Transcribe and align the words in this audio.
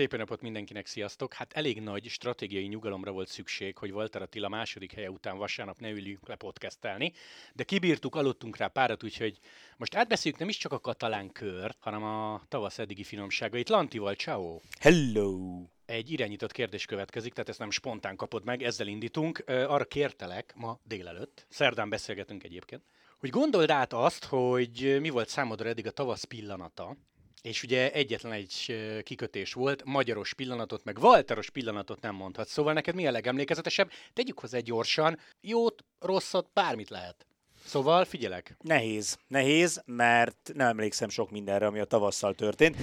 Szép 0.00 0.16
napot 0.16 0.40
mindenkinek, 0.40 0.86
sziasztok! 0.86 1.32
Hát 1.32 1.52
elég 1.52 1.80
nagy 1.80 2.08
stratégiai 2.08 2.66
nyugalomra 2.66 3.10
volt 3.10 3.28
szükség, 3.28 3.78
hogy 3.78 3.92
Walter 3.92 4.22
Attila 4.22 4.48
második 4.48 4.92
helye 4.92 5.10
után 5.10 5.36
vasárnap 5.36 5.78
ne 5.78 5.90
üljünk 5.90 6.28
le 6.28 6.34
podcastelni, 6.34 7.12
de 7.54 7.64
kibírtuk, 7.64 8.14
aludtunk 8.14 8.56
rá 8.56 8.66
párat, 8.66 9.04
úgyhogy 9.04 9.38
most 9.76 9.94
átbeszéljük 9.94 10.40
nem 10.40 10.48
is 10.48 10.56
csak 10.56 10.72
a 10.72 10.78
katalán 10.78 11.32
kört, 11.32 11.76
hanem 11.80 12.02
a 12.02 12.42
tavasz 12.48 12.78
eddigi 12.78 13.04
finomságait. 13.04 13.68
Lantival, 13.68 14.14
ciao! 14.14 14.60
Hello! 14.78 15.62
Egy 15.86 16.10
irányított 16.10 16.52
kérdés 16.52 16.84
következik, 16.84 17.32
tehát 17.32 17.48
ezt 17.48 17.58
nem 17.58 17.70
spontán 17.70 18.16
kapod 18.16 18.44
meg, 18.44 18.62
ezzel 18.62 18.86
indítunk. 18.86 19.42
Arra 19.46 19.84
kértelek 19.84 20.52
ma 20.56 20.78
délelőtt, 20.84 21.46
szerdán 21.48 21.88
beszélgetünk 21.88 22.44
egyébként, 22.44 22.82
hogy 23.18 23.30
gondold 23.30 23.70
át 23.70 23.92
azt, 23.92 24.24
hogy 24.24 24.96
mi 25.00 25.08
volt 25.08 25.28
számodra 25.28 25.68
eddig 25.68 25.86
a 25.86 25.90
tavasz 25.90 26.24
pillanata, 26.24 26.96
és 27.42 27.62
ugye 27.62 27.92
egyetlen 27.92 28.32
egy 28.32 28.76
kikötés 29.02 29.52
volt, 29.52 29.84
magyaros 29.84 30.34
pillanatot, 30.34 30.84
meg 30.84 30.98
Walteros 30.98 31.50
pillanatot 31.50 32.00
nem 32.00 32.14
mondhat. 32.14 32.48
Szóval 32.48 32.72
neked 32.72 32.94
mi 32.94 33.06
a 33.06 33.10
legemlékezetesebb? 33.10 33.90
Tegyük 34.12 34.38
hozzá 34.38 34.58
gyorsan, 34.58 35.18
jót, 35.40 35.84
rosszat, 35.98 36.50
bármit 36.52 36.90
lehet. 36.90 37.26
Szóval 37.64 38.04
figyelek. 38.04 38.56
Nehéz. 38.60 39.18
Nehéz, 39.28 39.82
mert 39.86 40.50
nem 40.54 40.68
emlékszem 40.68 41.08
sok 41.08 41.30
mindenre, 41.30 41.66
ami 41.66 41.78
a 41.78 41.84
tavasszal 41.84 42.34
történt. 42.34 42.76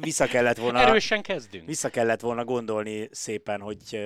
Vissza 0.00 0.26
kellett 0.26 0.56
volna... 0.56 0.78
Erősen 0.78 1.22
kezdünk. 1.22 1.66
Vissza 1.66 1.88
kellett 1.88 2.20
volna 2.20 2.44
gondolni 2.44 3.08
szépen, 3.12 3.60
hogy, 3.60 3.98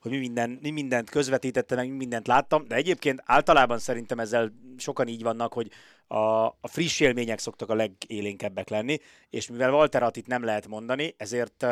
hogy 0.00 0.10
mi, 0.10 0.18
minden, 0.18 0.58
mi 0.62 0.70
mindent 0.70 1.10
közvetítettem, 1.10 1.78
meg 1.78 1.88
mi 1.88 1.96
mindent 1.96 2.26
láttam, 2.26 2.64
de 2.68 2.74
egyébként 2.74 3.22
általában 3.24 3.78
szerintem 3.78 4.18
ezzel 4.18 4.52
sokan 4.76 5.08
így 5.08 5.22
vannak, 5.22 5.52
hogy 5.52 5.70
a, 6.06 6.44
a 6.46 6.68
friss 6.68 7.00
élmények 7.00 7.38
szoktak 7.38 7.70
a 7.70 7.74
legélénkebbek 7.74 8.68
lenni, 8.68 8.98
és 9.30 9.48
mivel 9.48 9.72
Walter 9.72 10.02
Attit 10.02 10.26
nem 10.26 10.44
lehet 10.44 10.66
mondani, 10.66 11.14
ezért 11.16 11.66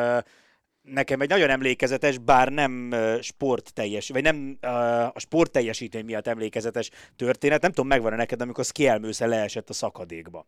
nekem 0.85 1.21
egy 1.21 1.29
nagyon 1.29 1.51
emlékezetes, 1.51 2.19
bár 2.19 2.49
nem 2.49 2.95
sport 3.21 3.73
teljes, 3.73 4.09
vagy 4.09 4.23
nem 4.23 4.59
a 5.15 5.21
sport 5.21 5.51
teljesítmény 5.51 6.05
miatt 6.05 6.27
emlékezetes 6.27 6.91
történet, 7.17 7.63
nem 7.63 7.71
tudom, 7.71 7.87
megvan-e 7.87 8.17
neked, 8.17 8.41
amikor 8.41 8.65
Skielmősze 8.65 9.27
leesett 9.27 9.69
a 9.69 9.73
szakadékba. 9.73 10.47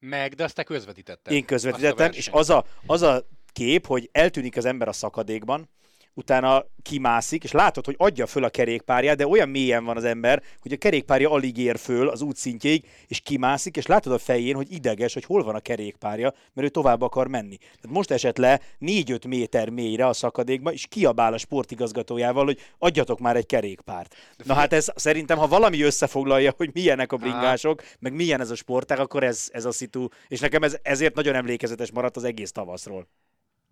Meg, 0.00 0.34
de 0.34 0.44
azt 0.44 0.54
te 0.54 0.62
közvetítetted. 0.62 1.32
Én 1.32 1.44
közvetítettem, 1.44 2.10
és 2.12 2.28
az 2.32 2.50
a, 2.50 2.64
az 2.86 3.02
a 3.02 3.26
kép, 3.52 3.86
hogy 3.86 4.08
eltűnik 4.12 4.56
az 4.56 4.64
ember 4.64 4.88
a 4.88 4.92
szakadékban, 4.92 5.68
utána 6.16 6.64
kimászik, 6.82 7.44
és 7.44 7.52
látod, 7.52 7.84
hogy 7.84 7.94
adja 7.98 8.26
föl 8.26 8.44
a 8.44 8.48
kerékpárját, 8.48 9.16
de 9.16 9.26
olyan 9.26 9.48
mélyen 9.48 9.84
van 9.84 9.96
az 9.96 10.04
ember, 10.04 10.42
hogy 10.60 10.72
a 10.72 10.76
kerékpárja 10.76 11.30
alig 11.30 11.56
ér 11.56 11.78
föl 11.78 12.08
az 12.08 12.22
útszintjéig, 12.22 12.88
és 13.06 13.20
kimászik, 13.20 13.76
és 13.76 13.86
látod 13.86 14.12
a 14.12 14.18
fején, 14.18 14.54
hogy 14.54 14.72
ideges, 14.72 15.14
hogy 15.14 15.24
hol 15.24 15.42
van 15.42 15.54
a 15.54 15.60
kerékpárja, 15.60 16.34
mert 16.52 16.66
ő 16.66 16.70
tovább 16.70 17.02
akar 17.02 17.28
menni. 17.28 17.56
Tehát 17.56 17.96
most 17.96 18.10
esett 18.10 18.36
le 18.36 18.60
4-5 18.80 19.28
méter 19.28 19.68
mélyre 19.68 20.06
a 20.06 20.12
szakadékba, 20.12 20.72
és 20.72 20.86
kiabál 20.86 21.32
a 21.32 21.38
sportigazgatójával, 21.38 22.44
hogy 22.44 22.58
adjatok 22.78 23.18
már 23.18 23.36
egy 23.36 23.46
kerékpárt. 23.46 24.14
Na 24.44 24.54
hát 24.54 24.72
ez 24.72 24.88
szerintem, 24.94 25.38
ha 25.38 25.46
valami 25.46 25.82
összefoglalja, 25.82 26.54
hogy 26.56 26.70
milyenek 26.72 27.12
a 27.12 27.16
bringások, 27.16 27.82
meg 27.98 28.12
milyen 28.12 28.40
ez 28.40 28.50
a 28.50 28.54
sportág, 28.54 28.98
akkor 28.98 29.24
ez, 29.24 29.48
ez 29.52 29.64
a 29.64 29.72
szitu, 29.72 30.08
és 30.28 30.40
nekem 30.40 30.62
ez, 30.62 30.76
ezért 30.82 31.14
nagyon 31.14 31.34
emlékezetes 31.34 31.90
maradt 31.90 32.16
az 32.16 32.24
egész 32.24 32.52
tavaszról. 32.52 33.06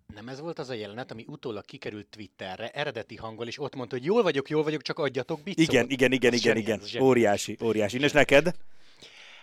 Nem 0.07 0.29
ez 0.29 0.41
volt 0.41 0.59
az 0.59 0.69
a 0.69 0.75
jelenet, 0.75 1.11
ami 1.11 1.25
utólag 1.29 1.65
kikerült 1.65 2.07
Twitterre, 2.07 2.71
eredeti 2.71 3.17
hanggal, 3.17 3.47
és 3.47 3.59
ott 3.59 3.75
mondta, 3.75 3.97
hogy 3.97 4.05
jól 4.05 4.23
vagyok, 4.23 4.49
jól 4.49 4.63
vagyok, 4.63 4.83
csak 4.83 4.99
adjatok 4.99 5.43
bicot. 5.43 5.67
Igen, 5.69 5.91
igen, 5.91 6.13
igen, 6.13 6.33
ez 6.33 6.39
igen, 6.39 6.57
igen. 6.57 6.81
Óriási, 7.01 7.57
óriási. 7.63 8.01
És 8.01 8.13
neked? 8.13 8.55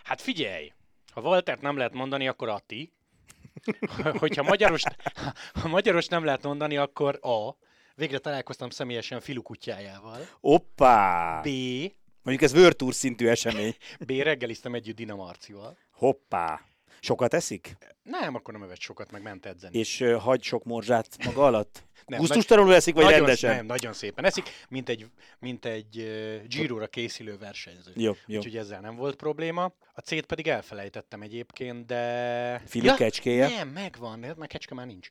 Hát 0.02 0.20
figyelj, 0.20 0.72
ha 1.12 1.20
Waltert 1.20 1.60
nem 1.60 1.76
lehet 1.76 1.92
mondani, 1.92 2.28
akkor 2.28 2.48
Atti. 2.48 2.92
Hogyha 4.18 4.42
magyaros, 4.42 4.82
ha 5.52 5.68
magyaros 5.68 6.06
nem 6.06 6.24
lehet 6.24 6.42
mondani, 6.42 6.76
akkor 6.76 7.18
A. 7.22 7.56
Végre 7.94 8.18
találkoztam 8.18 8.70
személyesen 8.70 9.20
Filu 9.20 9.42
kutyájával. 9.42 10.28
Oppá! 10.40 11.40
B. 11.40 11.48
Mondjuk 12.22 12.50
ez 12.52 12.74
Tour 12.76 12.94
szintű 12.94 13.26
esemény. 13.26 13.76
B. 14.06 14.10
Reggeliztem 14.10 14.74
együtt 14.74 14.96
Dina 14.96 15.14
Marcival. 15.14 15.78
Hoppá! 15.90 16.71
Sokat 17.00 17.34
eszik? 17.34 17.76
Nem, 18.02 18.34
akkor 18.34 18.54
nem 18.54 18.62
evett 18.62 18.80
sokat, 18.80 19.10
meg 19.10 19.22
ment 19.22 19.46
edzeni. 19.46 19.78
És 19.78 20.00
uh, 20.00 20.14
hagy 20.14 20.42
sok 20.42 20.64
morzsát 20.64 21.24
maga 21.24 21.44
alatt? 21.44 21.82
Nem, 22.06 22.18
Gusztustalanul 22.20 22.74
eszik, 22.74 22.94
vagy 22.94 23.04
nagyon, 23.04 23.18
rendesen? 23.18 23.56
Nem, 23.56 23.66
nagyon 23.66 23.92
szépen 23.92 24.24
eszik, 24.24 24.48
mint 24.68 24.88
egy, 24.88 25.06
mint 25.38 25.64
egy 25.64 25.98
uh, 25.98 26.46
Giro-ra 26.46 26.86
készülő 26.86 27.38
versenyző. 27.38 27.92
Jó, 27.94 28.12
jó. 28.26 28.38
Úgyhogy 28.38 28.56
ezzel 28.56 28.80
nem 28.80 28.96
volt 28.96 29.16
probléma. 29.16 29.72
A 29.94 30.00
C-t 30.00 30.26
pedig 30.26 30.48
elfelejtettem 30.48 31.22
egyébként, 31.22 31.86
de... 31.86 32.62
Fili 32.66 32.86
ja, 32.86 32.94
kecskéje? 32.94 33.48
Nem, 33.48 33.68
megvan, 33.68 34.18
mert 34.18 34.46
kecske 34.46 34.74
már 34.74 34.86
nincs. 34.86 35.08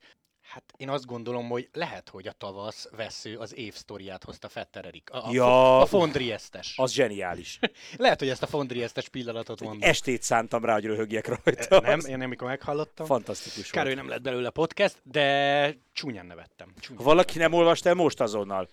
Hát 0.51 0.63
én 0.77 0.89
azt 0.89 1.05
gondolom, 1.05 1.49
hogy 1.49 1.69
lehet, 1.73 2.09
hogy 2.09 2.27
a 2.27 2.31
tavasz 2.31 2.89
vesző 2.95 3.37
az 3.37 3.55
év 3.55 3.73
sztoriát 3.73 4.23
hozta 4.23 4.49
Fetter 4.49 4.85
Erik. 4.85 5.09
A, 5.11 5.27
a, 5.27 5.31
ja, 5.31 5.79
a 5.79 5.85
Fondriestes. 5.85 6.73
Az 6.77 6.91
zseniális. 6.91 7.59
lehet, 7.97 8.19
hogy 8.19 8.29
ezt 8.29 8.43
a 8.43 8.47
Fondriestes 8.47 9.09
pillanatot 9.09 9.61
mondom. 9.61 9.89
Estét 9.89 10.21
szántam 10.21 10.65
rá, 10.65 10.73
hogy 10.73 10.85
röhögjek 10.85 11.27
rajta. 11.27 11.79
Nem, 11.79 11.99
én 11.99 12.21
amikor 12.21 12.47
meghallottam. 12.47 13.05
Fantasztikus 13.05 13.69
Kár, 13.69 13.85
hogy 13.85 13.95
nem 13.95 14.07
lett 14.07 14.21
belőle 14.21 14.49
podcast, 14.49 14.97
de 15.03 15.77
csúnyán 15.93 16.25
nevettem. 16.25 16.73
Csúnyán 16.79 17.03
ha 17.03 17.09
valaki 17.09 17.37
nem 17.37 17.53
olvasta 17.53 17.89
el, 17.89 17.95
most 17.95 18.21
azonnal. 18.21 18.69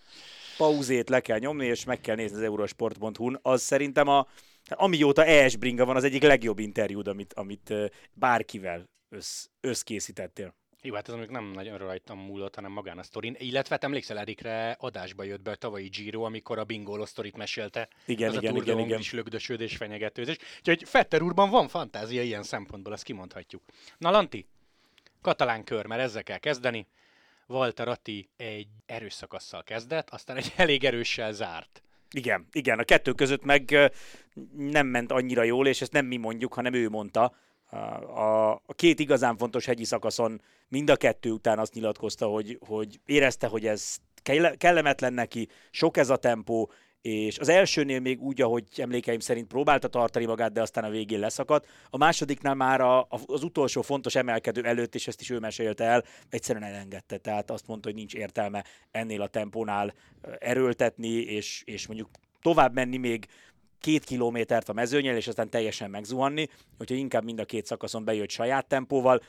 Pauzét 0.57 1.09
le 1.09 1.21
kell 1.21 1.39
nyomni, 1.39 1.67
és 1.67 1.85
meg 1.85 2.01
kell 2.01 2.17
nézni 2.17 2.37
az 2.37 2.43
eurosport.hu-n. 2.43 3.39
Az 3.43 3.63
szerintem 3.63 4.09
a, 4.09 4.27
amióta 4.69 5.25
ES 5.25 5.57
Bringa 5.57 5.85
van, 5.85 5.97
az 5.97 6.05
egyik 6.05 6.23
legjobb 6.23 6.59
interjúd, 6.59 7.09
amit, 7.09 7.33
amit 7.33 7.75
bárkivel 8.13 8.85
össz, 9.09 9.47
összkészítettél. 9.61 10.55
Jó, 10.83 10.95
hát 10.95 11.09
ez 11.09 11.15
mondjuk 11.15 11.33
nem 11.33 11.51
nagyon 11.51 11.79
rajtam 11.79 12.19
múlott, 12.19 12.55
hanem 12.55 12.73
magán 12.73 12.99
a 12.99 13.03
sztorin. 13.03 13.37
Illetve 13.39 13.75
hát 13.75 13.85
emlékszel, 13.85 14.19
Erikre 14.19 14.77
adásba 14.79 15.23
jött 15.23 15.43
be 15.43 15.51
a 15.51 15.55
tavalyi 15.55 15.89
Giro, 15.89 16.23
amikor 16.23 16.59
a 16.59 16.65
bingoló 16.65 17.05
sztorit 17.05 17.37
mesélte. 17.37 17.89
Igen, 18.05 18.29
az 18.29 18.37
igen, 18.37 18.55
a 18.55 18.57
igen, 18.57 18.79
igen. 18.79 18.99
is 18.99 19.13
lögdösödés, 19.13 19.77
fenyegetőzés. 19.77 20.37
Úgyhogy 20.59 20.89
Fetter 20.89 21.23
úrban 21.23 21.51
van 21.51 21.69
fantázia 21.69 22.23
ilyen 22.23 22.43
szempontból, 22.43 22.93
ezt 22.93 23.03
kimondhatjuk. 23.03 23.63
Na, 23.99 24.11
Lanti, 24.11 24.47
katalán 25.21 25.65
kör, 25.65 25.87
mert 25.87 26.01
ezzel 26.01 26.23
kell 26.23 26.39
kezdeni. 26.39 26.87
Walter 27.47 27.89
Atti 27.89 28.29
egy 28.37 28.69
erős 28.87 29.13
szakasszal 29.13 29.63
kezdett, 29.63 30.11
aztán 30.11 30.37
egy 30.37 30.53
elég 30.57 30.85
erőssel 30.85 31.33
zárt. 31.33 31.83
Igen, 32.11 32.47
igen, 32.53 32.79
a 32.79 32.85
kettő 32.85 33.13
között 33.13 33.45
meg 33.45 33.93
nem 34.57 34.87
ment 34.87 35.13
annyira 35.13 35.43
jól, 35.43 35.67
és 35.67 35.81
ezt 35.81 35.93
nem 35.93 36.07
mi 36.07 36.17
mondjuk, 36.17 36.55
hanem 36.55 36.73
ő 36.73 36.89
mondta, 36.89 37.35
a, 37.77 38.61
két 38.75 39.01
igazán 39.01 39.37
fontos 39.37 39.65
hegyi 39.65 39.85
szakaszon 39.85 40.41
mind 40.69 40.91
a 40.91 40.97
kettő 40.97 41.31
után 41.31 41.59
azt 41.59 41.75
nyilatkozta, 41.75 42.27
hogy, 42.27 42.59
hogy 42.67 43.01
érezte, 43.05 43.47
hogy 43.47 43.67
ez 43.67 43.97
kellemetlen 44.57 45.13
neki, 45.13 45.49
sok 45.71 45.97
ez 45.97 46.11
a 46.11 46.17
tempó, 46.17 46.71
és 47.03 47.39
az 47.39 47.49
elsőnél 47.49 48.01
még 48.01 48.23
úgy, 48.23 48.43
ahogy 48.43 48.65
emlékeim 48.77 49.21
szerint 49.21 49.47
próbálta 49.47 49.89
tartani 49.89 50.25
magát, 50.25 50.53
de 50.53 50.61
aztán 50.61 50.85
a 50.85 50.91
végén 50.91 51.19
leszakadt. 51.19 51.67
A 51.91 51.97
másodiknál 51.97 52.55
már 52.55 52.81
a, 52.81 53.07
az 53.27 53.43
utolsó 53.43 53.83
fontos 53.83 54.15
emelkedő 54.15 54.65
előtt, 54.65 54.95
és 54.95 55.07
ezt 55.07 55.21
is 55.21 55.31
ő 55.31 55.39
mesélte 55.39 55.85
el, 55.85 56.05
egyszerűen 56.29 56.65
elengedte. 56.65 57.17
Tehát 57.17 57.51
azt 57.51 57.67
mondta, 57.67 57.89
hogy 57.89 57.97
nincs 57.97 58.15
értelme 58.15 58.65
ennél 58.91 59.23
a 59.23 59.27
tempónál 59.27 59.95
erőltetni, 60.39 61.09
és, 61.09 61.63
és 61.65 61.87
mondjuk 61.87 62.11
tovább 62.43 62.75
menni 62.75 62.97
még 62.97 63.27
két 63.81 64.05
kilométert 64.05 64.69
a 64.69 64.73
mezőnyel, 64.73 65.17
és 65.17 65.29
aztán 65.29 65.51
teljesen 65.51 65.91
megzuhanni, 65.91 66.49
hogyha 66.77 66.95
inkább 66.95 67.25
mind 67.25 67.41
a 67.41 67.45
két 67.45 67.67
szakaszon 67.67 68.05
bejött 68.05 68.31
saját 68.31 68.67
tempóval, 68.67 69.23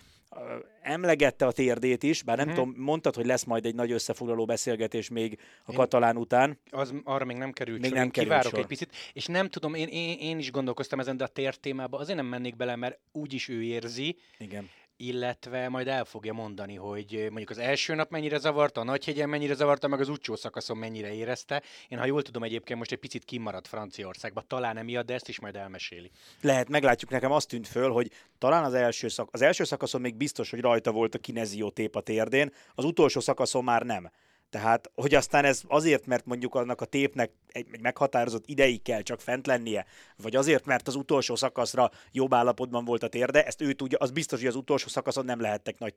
emlegette 0.82 1.46
a 1.46 1.52
térdét 1.52 2.04
is, 2.04 2.24
bár 2.24 2.38
nem 2.38 2.46
hmm. 2.46 2.56
tudom, 2.56 2.74
mondtad, 2.78 3.16
hogy 3.16 3.26
lesz 3.26 3.44
majd 3.44 3.66
egy 3.66 3.76
nagy 3.76 3.92
összefoglaló 3.92 4.46
beszélgetés 4.46 5.10
még 5.10 5.40
a 5.66 5.72
én, 5.72 5.78
katalán 5.78 6.18
után. 6.18 6.60
Az 6.70 6.94
arra 7.04 7.26
még 7.26 7.38
nem 7.38 7.52
került 7.52 7.80
még 7.80 7.90
sor, 7.90 8.00
nem 8.00 8.10
került 8.10 8.32
kivárok 8.32 8.52
sor. 8.52 8.60
egy 8.60 8.68
picit, 8.68 8.96
és 9.14 9.26
nem 9.26 9.50
tudom, 9.50 9.74
én, 9.74 9.88
én, 9.88 10.18
én 10.20 10.38
is 10.38 10.52
gondolkoztam 10.52 11.00
ezen, 11.00 11.18
de 11.18 11.24
a 11.24 11.28
tér 11.28 11.56
témába 11.56 11.98
azért 11.98 12.18
nem 12.18 12.26
mennék 12.26 12.56
bele, 12.56 12.76
mert 12.76 13.00
úgyis 13.12 13.48
ő 13.48 13.64
érzi. 13.64 14.18
Igen 14.38 14.70
illetve 15.02 15.70
majd 15.70 15.88
el 15.88 16.06
fogja 16.06 16.34
mondani, 16.34 16.76
hogy 16.76 17.28
mondjuk 17.30 17.50
az 17.50 17.58
első 17.58 17.96
nap 17.96 18.10
mennyire 18.10 18.38
zavarta, 18.38 18.82
a 18.82 18.84
Nagyhegyen 18.84 19.30
mennyire 19.30 19.54
zavarta, 19.54 19.88
meg 19.88 20.00
az 20.00 20.10
utcsó 20.10 20.36
szakaszon 20.36 20.78
mennyire 20.78 21.14
érezte. 21.14 21.64
Én, 21.88 21.98
ha 21.98 22.06
jól 22.06 22.22
tudom, 22.22 22.44
egyébként 22.44 22.80
most 22.80 22.92
egy 22.92 23.00
picit 23.00 23.24
kimaradt 23.24 23.68
Franciaországba, 23.68 24.42
talán 24.42 24.78
emiatt, 24.78 25.06
de 25.06 25.14
ezt 25.14 25.30
is 25.30 25.40
majd 25.40 25.56
elmeséli. 25.56 26.12
Lehet, 26.42 26.70
meglátjuk, 26.70 27.12
nekem 27.12 27.32
azt 27.32 27.48
tűnt 27.48 27.68
föl, 27.68 27.92
hogy 27.92 28.12
talán 28.38 28.64
az 28.64 28.74
első, 28.74 29.08
szak- 29.08 29.34
az 29.34 29.42
első 29.42 29.64
szakaszon 29.64 30.02
még 30.02 30.16
biztos, 30.16 30.50
hogy 30.50 30.60
rajta 30.60 30.92
volt 30.92 31.16
a 31.16 31.20
kinezió 31.20 31.70
tép 31.70 31.96
a 31.96 32.02
térdén, 32.02 32.54
az 32.76 32.86
utolsó 32.86 33.20
szakaszon 33.20 33.64
már 33.64 33.84
nem. 33.84 34.12
Tehát, 34.50 34.92
hogy 34.96 35.14
aztán 35.14 35.46
ez 35.46 35.62
azért, 35.68 36.06
mert 36.06 36.26
mondjuk 36.26 36.56
annak 36.56 36.82
a 36.82 36.86
tépnek 36.86 37.32
egy, 37.48 37.68
egy 37.72 37.82
meghatározott 37.82 38.48
ideig 38.48 38.82
kell 38.82 39.02
csak 39.02 39.22
fent 39.22 39.48
lennie, 39.48 39.86
vagy 40.18 40.36
azért, 40.36 40.66
mert 40.66 40.88
az 40.88 40.96
utolsó 40.96 41.36
szakaszra 41.36 41.92
jobb 42.12 42.34
állapotban 42.34 42.86
volt 42.86 43.04
a 43.04 43.08
térde, 43.08 43.46
ezt 43.46 43.62
ő 43.62 43.74
tudja, 43.74 43.98
az 43.98 44.12
biztos, 44.12 44.40
hogy 44.40 44.48
az 44.48 44.56
utolsó 44.56 44.88
szakaszon 44.88 45.26
nem 45.26 45.42
lehettek 45.42 45.78
nagy 45.78 45.96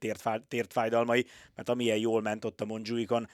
tért, 0.49 0.73
fájdalmai, 0.73 1.27
mert 1.55 1.69
amilyen 1.69 1.99
jól 1.99 2.21
ment 2.21 2.45
ott 2.45 2.61
a 2.61 2.65
Monjuikon, 2.65 3.29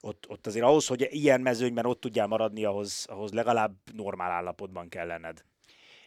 ott, 0.00 0.26
ott 0.28 0.46
azért 0.46 0.64
ahhoz, 0.64 0.86
hogy 0.86 1.08
ilyen 1.10 1.40
mezőnyben 1.40 1.86
ott 1.86 2.00
tudjál 2.00 2.26
maradni, 2.26 2.64
ahhoz, 2.64 3.06
ahhoz 3.08 3.32
legalább 3.32 3.76
normál 3.92 4.30
állapotban 4.30 4.88
kell 4.88 5.06
lenned. 5.06 5.44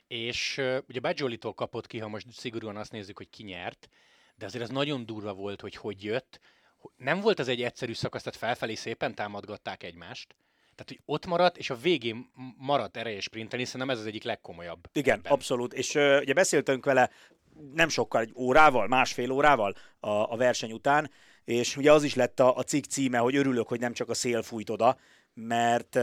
És 0.07 0.61
ugye 0.87 0.99
Bajolitól 0.99 1.53
kapott 1.53 1.87
ki, 1.87 1.97
ha 1.99 2.07
most 2.07 2.27
szigorúan 2.31 2.77
azt 2.77 2.91
nézzük, 2.91 3.17
hogy 3.17 3.29
ki 3.29 3.43
nyert, 3.43 3.89
de 4.35 4.45
azért 4.45 4.63
ez 4.63 4.69
nagyon 4.69 5.05
durva 5.05 5.33
volt, 5.33 5.61
hogy 5.61 5.75
hogy 5.75 6.03
jött. 6.03 6.39
Nem 6.97 7.19
volt 7.19 7.39
az 7.39 7.47
egy 7.47 7.61
egyszerű 7.61 7.93
szakasz, 7.93 8.23
tehát 8.23 8.39
felfelé 8.39 8.75
szépen 8.75 9.15
támadgatták 9.15 9.83
egymást. 9.83 10.35
Tehát, 10.75 10.87
hogy 10.87 10.99
ott 11.05 11.25
maradt, 11.25 11.57
és 11.57 11.69
a 11.69 11.75
végén 11.75 12.31
maradt 12.57 12.97
ereje 12.97 13.19
sprintelni, 13.19 13.65
szerintem 13.65 13.89
ez 13.89 13.99
az 13.99 14.05
egyik 14.05 14.23
legkomolyabb. 14.23 14.89
Igen, 14.93 15.17
ebben. 15.17 15.31
abszolút. 15.31 15.73
És 15.73 15.95
uh, 15.95 16.17
ugye 16.21 16.33
beszéltünk 16.33 16.85
vele 16.85 17.09
nem 17.73 17.89
sokkal, 17.89 18.21
egy 18.21 18.31
órával, 18.35 18.87
másfél 18.87 19.31
órával 19.31 19.75
a, 19.99 20.09
a 20.09 20.35
verseny 20.37 20.71
után, 20.71 21.11
és 21.43 21.77
ugye 21.77 21.91
az 21.91 22.03
is 22.03 22.15
lett 22.15 22.39
a, 22.39 22.55
a 22.55 22.63
cikk 22.63 22.83
címe, 22.83 23.17
hogy 23.17 23.35
örülök, 23.35 23.67
hogy 23.67 23.79
nem 23.79 23.93
csak 23.93 24.09
a 24.09 24.13
szél 24.13 24.41
fújt 24.41 24.69
oda, 24.69 24.97
mert, 25.33 25.99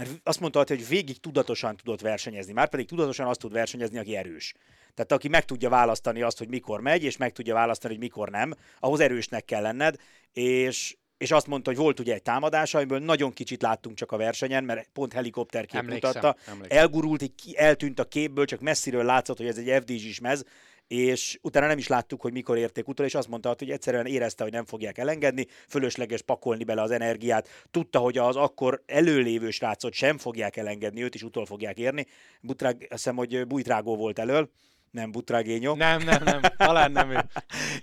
mert 0.00 0.20
azt 0.22 0.40
mondta, 0.40 0.64
hogy 0.66 0.88
végig 0.88 1.18
tudatosan 1.18 1.76
tudott 1.76 2.00
versenyezni, 2.00 2.52
már 2.52 2.68
pedig 2.68 2.86
tudatosan 2.86 3.26
azt 3.26 3.40
tud 3.40 3.52
versenyezni, 3.52 3.98
aki 3.98 4.16
erős. 4.16 4.54
Tehát 4.94 5.12
aki 5.12 5.28
meg 5.28 5.44
tudja 5.44 5.68
választani 5.68 6.22
azt, 6.22 6.38
hogy 6.38 6.48
mikor 6.48 6.80
megy, 6.80 7.02
és 7.02 7.16
meg 7.16 7.32
tudja 7.32 7.54
választani, 7.54 7.92
hogy 7.92 8.02
mikor 8.02 8.30
nem, 8.30 8.54
ahhoz 8.78 9.00
erősnek 9.00 9.44
kell 9.44 9.62
lenned, 9.62 9.96
és, 10.32 10.96
és 11.18 11.30
azt 11.30 11.46
mondta, 11.46 11.70
hogy 11.70 11.78
volt 11.78 12.00
ugye 12.00 12.14
egy 12.14 12.22
támadás, 12.22 12.74
amiből 12.74 12.98
nagyon 12.98 13.32
kicsit 13.32 13.62
láttunk 13.62 13.96
csak 13.96 14.12
a 14.12 14.16
versenyen, 14.16 14.64
mert 14.64 14.88
pont 14.92 15.12
helikopterkép 15.12 15.82
mutatta. 15.82 16.36
Emlékszem. 16.46 16.78
Elgurult, 16.78 17.32
eltűnt 17.52 17.98
a 17.98 18.04
képből, 18.04 18.44
csak 18.44 18.60
messziről 18.60 19.04
látszott, 19.04 19.36
hogy 19.36 19.46
ez 19.46 19.58
egy 19.58 19.82
FDZ-s 19.82 20.20
mez, 20.20 20.44
és 20.90 21.38
utána 21.42 21.66
nem 21.66 21.78
is 21.78 21.86
láttuk, 21.86 22.20
hogy 22.20 22.32
mikor 22.32 22.58
érték 22.58 22.88
utol, 22.88 23.06
és 23.06 23.14
azt 23.14 23.28
mondta, 23.28 23.54
hogy 23.58 23.70
egyszerűen 23.70 24.06
érezte, 24.06 24.42
hogy 24.42 24.52
nem 24.52 24.64
fogják 24.64 24.98
elengedni, 24.98 25.46
fölösleges 25.68 26.22
pakolni 26.22 26.64
bele 26.64 26.82
az 26.82 26.90
energiát, 26.90 27.48
tudta, 27.70 27.98
hogy 27.98 28.18
az 28.18 28.36
akkor 28.36 28.82
előlévő 28.86 29.50
srácot 29.50 29.92
sem 29.92 30.18
fogják 30.18 30.56
elengedni, 30.56 31.02
őt 31.02 31.14
is 31.14 31.22
utol 31.22 31.46
fogják 31.46 31.78
érni. 31.78 32.06
Butrág, 32.40 32.76
azt 32.76 32.88
hiszem, 32.90 33.16
hogy 33.16 33.46
Bújtrágó 33.46 33.96
volt 33.96 34.18
elől, 34.18 34.50
nem 34.90 35.10
Butrágényo. 35.10 35.74
Nem, 35.74 36.02
nem, 36.02 36.22
nem, 36.22 36.40
talán 36.56 36.92
nem 36.92 37.10
ő. 37.10 37.18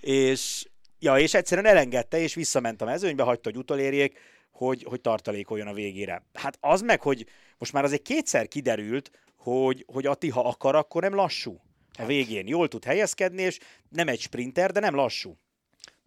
és, 0.29 0.67
ja, 0.99 1.17
és 1.17 1.33
egyszerűen 1.33 1.67
elengedte, 1.67 2.19
és 2.19 2.33
visszament 2.33 2.81
a 2.81 2.85
mezőnybe, 2.85 3.23
hagyta, 3.23 3.49
hogy 3.49 3.59
utolérjék, 3.59 4.19
hogy, 4.51 4.83
hogy 4.83 5.01
tartalékoljon 5.01 5.67
a 5.67 5.73
végére. 5.73 6.23
Hát 6.33 6.57
az 6.59 6.81
meg, 6.81 7.01
hogy 7.01 7.25
most 7.57 7.73
már 7.73 7.83
azért 7.83 8.01
kétszer 8.01 8.47
kiderült, 8.47 9.11
hogy, 9.35 9.85
hogy 9.93 10.05
Ati, 10.05 10.29
ha 10.29 10.41
akar, 10.41 10.75
akkor 10.75 11.01
nem 11.01 11.15
lassú 11.15 11.61
a 11.97 12.05
végén. 12.05 12.47
Jól 12.47 12.67
tud 12.67 12.83
helyezkedni, 12.83 13.41
és 13.41 13.59
nem 13.89 14.07
egy 14.07 14.19
sprinter, 14.19 14.71
de 14.71 14.79
nem 14.79 14.95
lassú. 14.95 15.37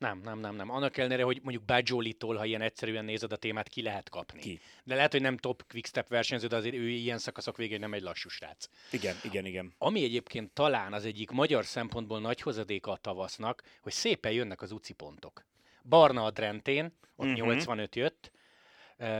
Nem, 0.00 0.20
nem, 0.24 0.38
nem, 0.38 0.54
nem. 0.54 0.70
Annak 0.70 0.96
ellenére, 0.96 1.22
hogy 1.22 1.40
mondjuk 1.42 1.64
Bajoli-tól, 1.64 2.36
ha 2.36 2.44
ilyen 2.44 2.60
egyszerűen 2.60 3.04
nézed 3.04 3.32
a 3.32 3.36
témát, 3.36 3.68
ki 3.68 3.82
lehet 3.82 4.08
kapni. 4.08 4.40
Ki? 4.40 4.60
De 4.84 4.94
lehet, 4.94 5.12
hogy 5.12 5.20
nem 5.20 5.36
top 5.36 5.64
quickstep 5.68 6.08
versenyző, 6.08 6.46
de 6.46 6.56
azért 6.56 6.74
ő 6.74 6.88
ilyen 6.88 7.18
szakaszok 7.18 7.56
végén 7.56 7.80
nem 7.80 7.94
egy 7.94 8.02
lassú 8.02 8.28
srác. 8.28 8.68
Igen, 8.90 9.16
igen, 9.22 9.46
igen. 9.46 9.74
Ami 9.78 10.02
egyébként 10.02 10.50
talán 10.50 10.92
az 10.92 11.04
egyik 11.04 11.30
magyar 11.30 11.64
szempontból 11.64 12.20
nagy 12.20 12.40
hozadéka 12.40 12.90
a 12.90 12.96
tavasznak, 12.96 13.62
hogy 13.80 13.92
szépen 13.92 14.32
jönnek 14.32 14.62
az 14.62 14.72
uci 14.72 14.92
pontok. 14.92 15.44
Barna 15.82 16.24
a 16.24 16.30
Drentén, 16.30 16.84
ott 17.16 17.26
uh-huh. 17.26 17.46
Mhm. 17.46 17.48
85 17.48 17.96
jött, 17.96 18.30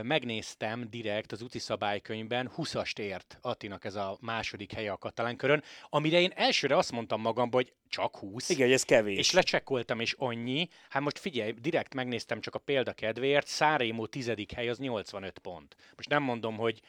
megnéztem 0.01 0.89
direkt 0.89 1.31
az 1.31 1.41
úti 1.41 1.59
szabálykönyvben, 1.59 2.51
20-ast 2.57 2.99
ért 2.99 3.37
Attinak 3.41 3.85
ez 3.85 3.95
a 3.95 4.17
második 4.21 4.73
helye 4.73 4.91
a 4.91 4.97
katalán 4.97 5.35
körön, 5.35 5.63
amire 5.89 6.19
én 6.19 6.31
elsőre 6.35 6.77
azt 6.77 6.91
mondtam 6.91 7.21
magamban, 7.21 7.63
hogy 7.63 7.73
csak 7.89 8.15
20. 8.15 8.49
Igen, 8.49 8.71
ez 8.71 8.83
kevés. 8.83 9.17
És 9.17 9.31
lecsekkoltam, 9.31 9.99
és 9.99 10.15
annyi. 10.17 10.67
Hát 10.89 11.01
most 11.01 11.19
figyelj, 11.19 11.51
direkt 11.51 11.93
megnéztem 11.93 12.41
csak 12.41 12.55
a 12.55 12.59
példa 12.59 12.93
kedvéért, 12.93 13.47
Szárémó 13.47 14.05
tizedik 14.05 14.51
hely 14.51 14.69
az 14.69 14.77
85 14.77 15.39
pont. 15.39 15.75
Most 15.95 16.09
nem 16.09 16.23
mondom, 16.23 16.57
hogy 16.57 16.81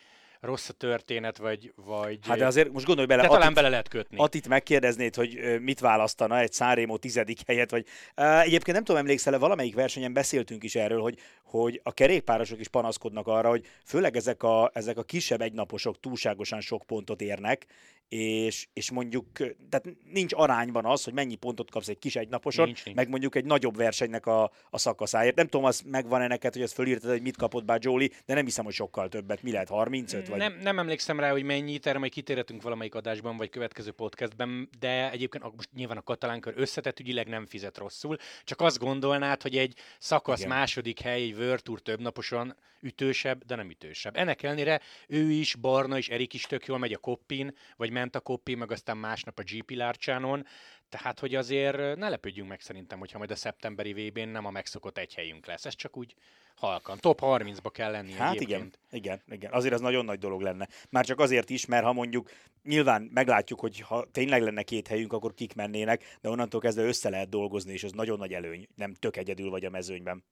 rossz 0.42 0.68
a 0.68 0.72
történet, 0.72 1.36
vagy... 1.36 1.72
vagy 1.76 2.18
hát 2.26 2.38
de 2.38 2.46
azért 2.46 2.72
most 2.72 2.86
gondolj 2.86 3.06
bele... 3.06 3.22
De 3.22 3.28
talán 3.28 3.54
bele 3.54 3.68
lehet 3.68 3.88
kötni. 3.88 4.16
Atit 4.18 4.48
megkérdeznéd, 4.48 5.14
hogy 5.14 5.60
mit 5.60 5.80
választana 5.80 6.38
egy 6.38 6.52
Szárémó 6.52 6.96
tizedik 6.96 7.38
helyet, 7.46 7.70
vagy... 7.70 7.86
Egyébként 8.14 8.76
nem 8.76 8.84
tudom, 8.84 9.00
emlékszel 9.00 9.38
valamelyik 9.38 9.74
versenyen 9.74 10.12
beszéltünk 10.12 10.64
is 10.64 10.74
erről, 10.74 11.00
hogy, 11.00 11.18
hogy 11.44 11.80
a 11.82 11.92
kerékpárosok 11.92 12.60
is 12.60 12.68
panaszkodnak 12.68 13.26
arra, 13.26 13.48
hogy 13.48 13.66
főleg 13.84 14.16
ezek 14.16 14.42
a, 14.42 14.70
ezek 14.74 14.98
a 14.98 15.02
kisebb 15.02 15.40
egynaposok 15.40 16.00
túlságosan 16.00 16.60
sok 16.60 16.82
pontot 16.86 17.20
érnek, 17.20 17.66
és, 18.08 18.68
és 18.72 18.90
mondjuk, 18.90 19.26
tehát 19.68 19.88
nincs 20.12 20.32
arányban 20.34 20.84
az, 20.84 21.04
hogy 21.04 21.12
mennyi 21.12 21.34
pontot 21.34 21.70
kapsz 21.70 21.88
egy 21.88 21.98
kis 21.98 22.16
egynaposon, 22.16 22.64
nincs, 22.64 22.84
nincs. 22.84 22.96
meg 22.96 23.08
mondjuk 23.08 23.34
egy 23.34 23.44
nagyobb 23.44 23.76
versenynek 23.76 24.26
a, 24.26 24.50
a 24.70 24.78
szakaszáért. 24.78 25.36
Nem 25.36 25.46
tudom, 25.46 25.66
az 25.66 25.82
megvan-e 25.86 26.26
neked, 26.26 26.52
hogy 26.52 26.62
ezt 26.62 26.74
fölírtad, 26.74 27.10
hogy 27.10 27.22
mit 27.22 27.36
kapott 27.36 27.64
bár 27.64 27.78
Jolie, 27.82 28.08
de 28.26 28.34
nem 28.34 28.44
hiszem, 28.44 28.64
hogy 28.64 28.74
sokkal 28.74 29.08
többet. 29.08 29.42
Mi 29.42 29.52
lehet, 29.52 29.68
35? 29.68 30.28
Vagy... 30.28 30.38
Nem, 30.38 30.58
nem 30.62 30.78
emlékszem 30.78 31.20
rá, 31.20 31.30
hogy 31.30 31.42
mennyi, 31.42 31.78
erre 31.82 31.98
majd 31.98 32.12
kitérhetünk 32.12 32.62
valamelyik 32.62 32.94
adásban, 32.94 33.36
vagy 33.36 33.50
következő 33.50 33.90
podcastben, 33.90 34.68
de 34.78 35.10
egyébként 35.10 35.54
most 35.56 35.68
nyilván 35.74 35.96
a 35.96 36.02
katalán 36.02 36.40
kör 36.40 36.54
összetett 36.56 37.00
ügyileg 37.00 37.28
nem 37.28 37.46
fizet 37.46 37.78
rosszul, 37.78 38.16
csak 38.44 38.60
azt 38.60 38.78
gondolnád, 38.78 39.42
hogy 39.42 39.56
egy 39.56 39.74
szakasz 39.98 40.38
Igen. 40.38 40.50
második 40.50 41.00
hely, 41.00 41.22
egy 41.22 41.34
World 41.34 41.62
Tour 41.62 41.80
több 41.80 42.00
naposan 42.00 42.56
ütősebb, 42.82 43.44
de 43.44 43.54
nem 43.54 43.70
ütősebb. 43.70 44.16
Ennek 44.16 44.42
ellenére 44.42 44.80
ő 45.08 45.30
is, 45.30 45.54
Barna 45.54 45.96
és 45.96 46.08
Erik 46.08 46.34
is 46.34 46.42
tök 46.42 46.66
jól 46.66 46.78
megy 46.78 46.92
a 46.92 46.98
Koppin, 46.98 47.56
vagy 47.76 47.90
ment 47.92 48.16
a 48.16 48.20
Koppin, 48.20 48.58
meg 48.58 48.70
aztán 48.70 48.96
másnap 48.96 49.38
a 49.38 49.42
GP 49.42 49.70
Lárcsánon, 49.70 50.46
tehát, 50.88 51.18
hogy 51.18 51.34
azért 51.34 51.96
ne 51.96 52.08
lepődjünk 52.08 52.48
meg 52.48 52.60
szerintem, 52.60 52.98
hogyha 52.98 53.18
majd 53.18 53.30
a 53.30 53.36
szeptemberi 53.36 53.92
VB-n 53.92 54.28
nem 54.28 54.46
a 54.46 54.50
megszokott 54.50 54.98
egy 54.98 55.14
helyünk 55.14 55.46
lesz. 55.46 55.64
Ez 55.64 55.74
csak 55.74 55.96
úgy 55.96 56.14
halkan. 56.54 56.98
Top 56.98 57.18
30-ba 57.22 57.70
kell 57.72 57.90
lenni. 57.90 58.12
Hát 58.12 58.34
egyébként. 58.34 58.78
igen, 58.90 59.20
igen, 59.26 59.36
igen. 59.38 59.52
Azért 59.52 59.74
az 59.74 59.80
nagyon 59.80 60.04
nagy 60.04 60.18
dolog 60.18 60.40
lenne. 60.40 60.68
Már 60.90 61.04
csak 61.04 61.20
azért 61.20 61.50
is, 61.50 61.66
mert 61.66 61.84
ha 61.84 61.92
mondjuk 61.92 62.30
nyilván 62.62 63.02
meglátjuk, 63.12 63.60
hogy 63.60 63.80
ha 63.80 64.06
tényleg 64.12 64.42
lenne 64.42 64.62
két 64.62 64.88
helyünk, 64.88 65.12
akkor 65.12 65.34
kik 65.34 65.54
mennének, 65.54 66.18
de 66.20 66.28
onnantól 66.28 66.60
kezdve 66.60 66.84
össze 66.84 67.08
lehet 67.08 67.28
dolgozni, 67.28 67.72
és 67.72 67.84
ez 67.84 67.92
nagyon 67.92 68.18
nagy 68.18 68.32
előny. 68.32 68.68
Nem 68.74 68.94
tök 68.94 69.16
egyedül 69.16 69.50
vagy 69.50 69.64
a 69.64 69.70
mezőnyben. 69.70 70.24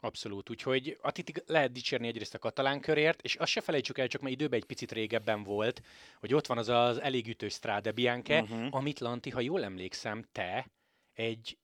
Abszolút, 0.00 0.50
úgyhogy 0.50 0.98
Atit 1.00 1.42
lehet 1.46 1.72
dicsérni 1.72 2.06
egyrészt 2.06 2.34
a 2.34 2.38
katalán 2.38 2.80
körért, 2.80 3.22
és 3.22 3.34
azt 3.34 3.50
se 3.50 3.60
felejtsük 3.60 3.98
el, 3.98 4.08
csak 4.08 4.20
mert 4.20 4.34
időben 4.34 4.58
egy 4.58 4.66
picit 4.66 4.92
régebben 4.92 5.42
volt, 5.42 5.82
hogy 6.18 6.34
ott 6.34 6.46
van 6.46 6.58
az 6.58 6.68
az 6.68 7.00
elég 7.00 7.28
ütős 7.28 7.52
Strade 7.52 7.92
Bianche, 7.92 8.42
uh-huh. 8.42 8.74
amit 8.74 9.00
Lanti, 9.00 9.30
ha 9.30 9.40
jól 9.40 9.64
emlékszem, 9.64 10.24
te 10.32 10.66
egy 11.12 11.58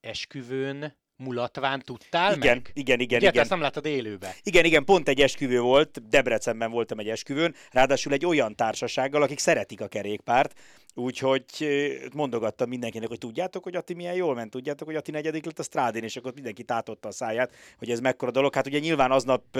esküvőn 0.00 1.00
mulatván 1.22 1.82
tudtál 1.84 2.36
igen, 2.36 2.56
meg? 2.56 2.70
Igen, 2.74 3.00
igen, 3.00 3.18
Ugye, 3.18 3.28
igen. 3.28 3.40
ezt 3.40 3.50
nem 3.50 3.60
láttad 3.60 3.86
élőbe. 3.86 4.34
Igen, 4.42 4.64
igen, 4.64 4.84
pont 4.84 5.08
egy 5.08 5.20
esküvő 5.20 5.60
volt, 5.60 6.08
Debrecenben 6.08 6.70
voltam 6.70 6.98
egy 6.98 7.08
esküvőn, 7.08 7.54
ráadásul 7.70 8.12
egy 8.12 8.26
olyan 8.26 8.56
társasággal, 8.56 9.22
akik 9.22 9.38
szeretik 9.38 9.80
a 9.80 9.86
kerékpárt, 9.86 10.54
Úgyhogy 10.94 11.44
mondogattam 12.14 12.68
mindenkinek, 12.68 13.08
hogy 13.08 13.18
tudjátok, 13.18 13.62
hogy 13.62 13.76
Ati 13.76 13.94
milyen 13.94 14.14
jól 14.14 14.34
ment, 14.34 14.50
tudjátok, 14.50 14.86
hogy 14.86 14.96
Ati 14.96 15.10
negyedik 15.10 15.44
lett 15.44 15.58
a 15.58 15.62
strádén, 15.62 16.02
és 16.02 16.16
akkor 16.16 16.32
mindenki 16.34 16.62
tátotta 16.62 17.08
a 17.08 17.12
száját, 17.12 17.52
hogy 17.78 17.90
ez 17.90 18.00
mekkora 18.00 18.30
dolog. 18.30 18.54
Hát 18.54 18.66
ugye 18.66 18.78
nyilván 18.78 19.10
aznap 19.10 19.58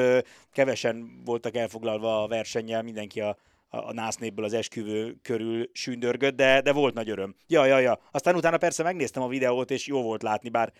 kevesen 0.52 1.22
voltak 1.24 1.56
elfoglalva 1.56 2.22
a 2.22 2.28
versennyel, 2.28 2.82
mindenki 2.82 3.20
a, 3.20 3.36
a 3.74 3.92
násznépből 3.92 4.44
az 4.44 4.52
esküvő 4.52 5.16
körül 5.22 5.70
sündörgött, 5.72 6.36
de, 6.36 6.60
de 6.60 6.72
volt 6.72 6.94
nagy 6.94 7.10
öröm. 7.10 7.36
Ja, 7.46 7.64
ja, 7.64 7.78
ja. 7.78 8.00
Aztán 8.10 8.34
utána 8.34 8.58
persze 8.58 8.82
megnéztem 8.82 9.22
a 9.22 9.28
videót, 9.28 9.70
és 9.70 9.86
jó 9.86 10.02
volt 10.02 10.22
látni, 10.22 10.48
bár 10.48 10.72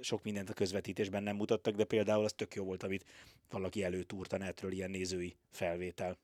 sok 0.00 0.22
mindent 0.22 0.50
a 0.50 0.52
közvetítésben 0.52 1.22
nem 1.22 1.36
mutattak, 1.36 1.74
de 1.74 1.84
például 1.84 2.24
az 2.24 2.32
tök 2.32 2.54
jó 2.54 2.64
volt, 2.64 2.82
amit 2.82 3.04
valaki 3.50 3.84
előtúrt 3.84 4.32
a 4.32 4.38
netről, 4.38 4.72
ilyen 4.72 4.90
nézői 4.90 5.36
felvétel. 5.50 6.18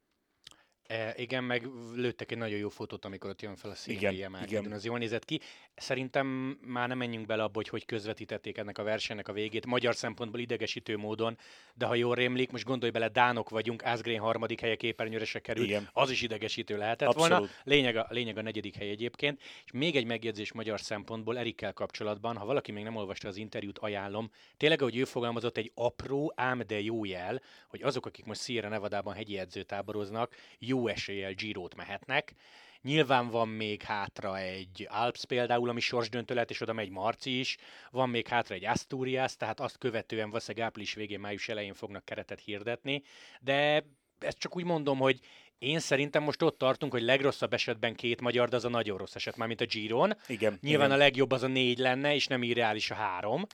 E, 0.93 1.15
igen, 1.17 1.45
meg 1.45 1.69
lőttek 1.95 2.33
egy 2.33 2.39
nagyon 2.39 2.59
jó 2.59 2.69
fotót, 2.69 3.05
amikor 3.05 3.31
ott 3.31 3.43
jön 3.43 3.57
fel 3.57 3.71
a 3.71 3.75
színhelyi 3.75 4.23
emelkedőn. 4.23 4.73
Az 4.73 4.85
jól 4.85 4.99
nézett 4.99 5.25
ki. 5.25 5.41
Szerintem 5.75 6.27
már 6.67 6.89
nem 6.89 6.99
menjünk 6.99 7.27
bele 7.27 7.43
abba, 7.43 7.55
hogy 7.55 7.69
hogy 7.69 7.85
közvetítették 7.85 8.59
ennek 8.59 8.79
a 8.79 8.83
versenynek 8.83 9.29
a 9.29 9.33
végét. 9.33 9.67
Magyar 9.67 9.95
szempontból 9.95 10.41
idegesítő 10.41 10.97
módon, 10.97 11.39
de 11.75 11.87
ha 11.87 11.95
jól 11.95 12.15
rémlik, 12.15 12.51
most 12.51 12.65
gondolj 12.65 12.93
bele, 12.93 13.09
Dánok 13.09 13.49
vagyunk, 13.49 13.83
Asgreen 13.83 14.21
harmadik 14.21 14.61
helye 14.61 14.77
képernyőre 14.77 15.25
se 15.25 15.39
kerül. 15.39 15.65
Igen. 15.65 15.89
Az 15.93 16.11
is 16.11 16.23
idegesítő 16.23 16.77
lehetett 16.77 17.09
Abszolút. 17.09 17.31
volna. 17.31 17.53
Lényeg 17.65 17.97
a, 17.97 18.07
lényeg 18.11 18.39
a 18.39 18.43
negyedik 18.43 18.77
hely 18.77 18.91
egyébként. 18.91 19.41
És 19.65 19.71
még 19.73 19.97
egy 19.97 20.07
megjegyzés 20.07 20.53
magyar 20.53 20.81
szempontból 20.81 21.39
Erikkel 21.39 21.73
kapcsolatban, 21.73 22.37
ha 22.37 22.45
valaki 22.45 22.73
még 22.73 22.85
nem 22.85 22.97
olvasta 22.97 23.29
az 23.29 23.37
interjút, 23.37 23.79
ajánlom. 23.79 24.31
Tényleg, 24.57 24.81
ahogy 24.81 24.97
ő 24.97 25.05
fogalmazott, 25.05 25.57
egy 25.57 25.71
apró, 25.75 26.33
ám 26.37 26.63
de 26.67 26.81
jó 26.81 27.05
jel, 27.05 27.43
hogy 27.69 27.83
azok, 27.83 28.07
akik 28.07 28.25
most 28.25 28.43
Sierra 28.43 28.69
Nevadában 28.69 29.15
hegyi 29.15 29.39
edzőtáboroznak, 29.39 30.35
jó 30.59 30.82
eséllyel 30.87 31.33
Girót 31.33 31.75
mehetnek. 31.75 32.35
Nyilván 32.83 33.29
van 33.29 33.49
még 33.49 33.83
hátra 33.83 34.39
egy 34.39 34.87
Alps 34.91 35.25
például, 35.25 35.69
ami 35.69 35.81
sorsdöntő 35.81 36.35
lehet, 36.35 36.51
és 36.51 36.61
oda 36.61 36.73
megy 36.73 36.91
Marci 36.91 37.39
is. 37.39 37.57
Van 37.91 38.09
még 38.09 38.29
hátra 38.29 38.55
egy 38.55 38.65
Asturias, 38.65 39.37
tehát 39.37 39.61
azt 39.61 39.79
követően 39.79 40.29
valószínűleg 40.29 40.67
április 40.67 40.95
végén, 40.95 41.21
május 41.21 41.49
elején 41.49 41.75
fognak 41.75 42.05
keretet 42.05 42.41
hirdetni. 42.41 43.03
De 43.41 43.85
ezt 44.19 44.39
csak 44.39 44.57
úgy 44.57 44.65
mondom, 44.65 44.99
hogy 44.99 45.21
én 45.59 45.79
szerintem 45.79 46.23
most 46.23 46.43
ott 46.43 46.59
tartunk, 46.59 46.93
hogy 46.93 47.03
legrosszabb 47.03 47.53
esetben 47.53 47.95
két 47.95 48.21
magyar, 48.21 48.49
de 48.49 48.57
az 48.57 48.65
a 48.65 48.69
nagyon 48.69 48.99
rossz 48.99 49.15
eset, 49.15 49.37
már 49.37 49.49
mint 49.49 49.61
a 49.61 49.67
Giron. 49.67 50.17
Igen. 50.27 50.59
Nyilván 50.61 50.87
igen. 50.87 50.99
a 50.99 51.03
legjobb 51.03 51.31
az 51.31 51.43
a 51.43 51.47
négy 51.47 51.79
lenne, 51.79 52.15
és 52.15 52.27
nem 52.27 52.43
irreális 52.43 52.91
a 52.91 52.95
három. 52.95 53.47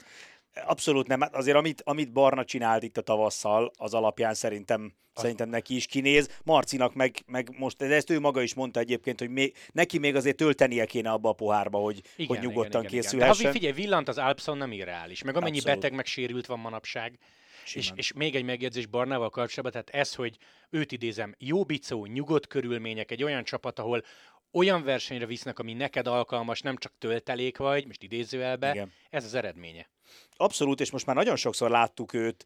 Abszolút 0.54 1.06
nem. 1.06 1.20
Hát 1.20 1.34
azért 1.34 1.56
amit, 1.56 1.82
amit 1.84 2.12
Barna 2.12 2.44
csinált 2.44 2.82
itt 2.82 2.96
a 2.96 3.00
tavasszal, 3.00 3.70
az 3.76 3.94
alapján 3.94 4.34
szerintem, 4.34 4.94
szerintem 5.14 5.48
neki 5.48 5.74
is 5.74 5.86
kinéz. 5.86 6.40
Marcinak 6.44 6.94
meg, 6.94 7.22
meg 7.26 7.58
most, 7.58 7.76
de 7.76 7.94
ezt 7.94 8.10
ő 8.10 8.20
maga 8.20 8.42
is 8.42 8.54
mondta 8.54 8.80
egyébként, 8.80 9.18
hogy 9.18 9.30
még, 9.30 9.56
neki 9.72 9.98
még 9.98 10.16
azért 10.16 10.36
töltenie 10.36 10.84
kéne 10.84 11.10
abba 11.10 11.28
a 11.28 11.32
pohárba, 11.32 11.78
hogy, 11.78 12.02
igen, 12.16 12.36
hogy 12.36 12.46
nyugodtan 12.46 12.84
igen, 12.84 12.92
készülhessen. 12.92 13.34
Igen. 13.40 13.52
De 13.52 13.58
figyelj, 13.58 13.72
villant 13.72 14.08
az 14.08 14.18
Alpson 14.18 14.56
nem 14.56 14.72
irreális, 14.72 15.22
meg 15.22 15.36
amennyi 15.36 15.56
Abszolút. 15.56 15.80
beteg 15.80 15.96
meg 15.96 16.06
sérült 16.06 16.46
van 16.46 16.58
manapság. 16.58 17.18
És, 17.74 17.90
és 17.94 18.12
még 18.12 18.34
egy 18.34 18.44
megjegyzés 18.44 18.86
Barnával 18.86 19.30
kapcsolatban, 19.30 19.72
tehát 19.72 20.06
ez, 20.06 20.14
hogy 20.14 20.36
őt 20.70 20.92
idézem, 20.92 21.34
jó 21.38 21.64
bicó, 21.64 22.06
nyugodt 22.06 22.46
körülmények, 22.46 23.10
egy 23.10 23.22
olyan 23.22 23.44
csapat, 23.44 23.78
ahol 23.78 24.02
olyan 24.52 24.82
versenyre 24.82 25.26
visznek, 25.26 25.58
ami 25.58 25.72
neked 25.72 26.06
alkalmas, 26.06 26.60
nem 26.60 26.76
csak 26.76 26.92
töltelék 26.98 27.56
vagy, 27.56 27.86
most 27.86 28.02
idézőelbe, 28.02 28.70
Igen. 28.70 28.92
ez 29.10 29.24
az 29.24 29.34
eredménye. 29.34 29.88
Abszolút, 30.36 30.80
és 30.80 30.90
most 30.90 31.06
már 31.06 31.16
nagyon 31.16 31.36
sokszor 31.36 31.70
láttuk 31.70 32.12
őt 32.12 32.44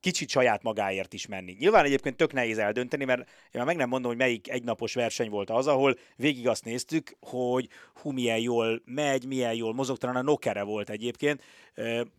kicsit 0.00 0.28
saját 0.28 0.62
magáért 0.62 1.12
is 1.12 1.26
menni. 1.26 1.56
Nyilván 1.58 1.84
egyébként 1.84 2.16
tök 2.16 2.32
nehéz 2.32 2.58
eldönteni, 2.58 3.04
mert 3.04 3.20
én 3.20 3.26
már 3.52 3.64
meg 3.64 3.76
nem 3.76 3.88
mondom, 3.88 4.10
hogy 4.10 4.20
melyik 4.20 4.50
egynapos 4.50 4.94
verseny 4.94 5.30
volt 5.30 5.50
az, 5.50 5.66
ahol 5.66 5.98
végig 6.16 6.48
azt 6.48 6.64
néztük, 6.64 7.16
hogy 7.20 7.68
hú, 7.94 8.10
milyen 8.10 8.38
jól 8.38 8.82
megy, 8.84 9.26
milyen 9.26 9.54
jól 9.54 9.74
mozog, 9.74 9.96
talán 9.96 10.16
a 10.16 10.22
Nokere 10.22 10.62
volt 10.62 10.90
egyébként, 10.90 11.42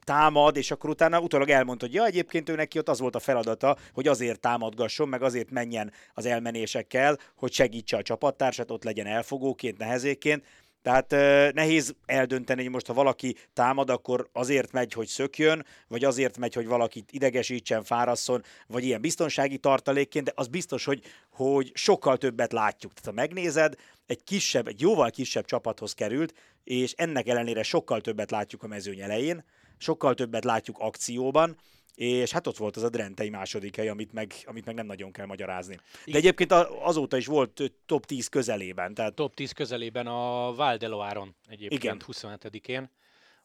támad, 0.04 0.58
és 0.58 0.72
akkor 0.72 0.90
utána 0.90 1.20
utólag 1.20 1.50
elmondta, 1.50 1.86
hogy 1.86 1.96
ja, 1.96 2.06
egyébként 2.06 2.50
ő 2.50 2.56
neki 2.56 2.78
ott 2.78 2.90
az 2.90 3.00
volt 3.00 3.16
a 3.16 3.20
feladata, 3.20 3.78
hogy 3.94 4.08
azért 4.08 4.40
támadgasson, 4.40 5.08
meg 5.08 5.22
azért 5.22 5.52
menjen 5.52 5.92
az 6.14 6.26
elmenésekkel, 6.26 7.18
hogy 7.36 7.52
segítse 7.52 7.98
a 7.98 8.02
csapattársat, 8.02 8.72
ott 8.72 8.84
legyen 8.84 9.06
elfogóként, 9.06 9.78
nehezéként, 9.78 10.44
tehát 10.82 11.12
nehéz 11.54 11.96
eldönteni, 12.06 12.62
hogy 12.62 12.72
most 12.72 12.88
ha 12.88 12.94
valaki 12.94 13.36
támad, 13.54 13.90
akkor 13.90 14.30
azért 14.34 14.72
megy, 14.72 14.94
hogy 14.94 15.08
szökjön, 15.08 15.66
vagy 15.88 16.04
azért 16.04 16.38
megy, 16.38 16.54
hogy 16.54 16.68
valakit 16.68 17.12
idegesítsen, 17.12 17.84
fárasszon, 17.84 18.44
vagy 18.68 18.84
ilyen 18.84 19.02
biztonsági 19.02 19.58
tartalékként, 19.58 20.26
de 20.26 20.32
az 20.36 20.48
biztos, 20.48 20.86
hogy, 20.86 21.02
hogy 21.30 21.72
sokkal 21.74 22.18
többet 22.18 22.52
látjuk. 22.52 22.94
Tehát 22.94 23.10
ha 23.10 23.22
megnézed, 23.22 23.76
egy 24.06 24.24
kisebb, 24.24 24.68
egy 24.68 24.82
jóval 24.82 25.10
kisebb 25.10 25.46
csapathoz 25.46 25.94
került, 25.94 26.34
és 26.64 26.94
ennek 26.98 27.28
ellenére 27.28 27.64
sokkal 27.64 28.02
többet 28.02 28.32
látjuk 28.32 28.64
a 28.64 28.68
mezőny 28.68 29.00
elején, 29.00 29.44
sokkal 29.78 30.14
többet 30.14 30.44
látjuk 30.44 30.78
akcióban, 30.80 31.58
és 32.00 32.32
hát 32.32 32.48
ott 32.48 32.58
volt 32.58 32.76
az 32.76 32.84
a 32.84 32.90
Drentei 32.90 33.30
második 33.30 33.76
hely, 33.76 33.90
amit 33.90 34.14
meg, 34.14 34.34
amit 34.46 34.66
meg 34.66 34.76
nem 34.76 34.86
nagyon 34.86 35.12
kell 35.12 35.26
magyarázni. 35.26 35.80
De 36.06 36.18
egyébként 36.18 36.52
azóta 36.82 37.18
is 37.18 37.26
volt 37.26 37.72
top 37.86 38.06
10 38.06 38.28
közelében. 38.28 38.94
Tehát... 38.94 39.14
Top 39.14 39.34
10 39.34 39.52
közelében 39.52 40.08
a 40.08 40.54
Valdeloáron 40.54 41.36
egyébként 41.48 41.84
Igen. 41.84 42.02
27-én. 42.08 42.90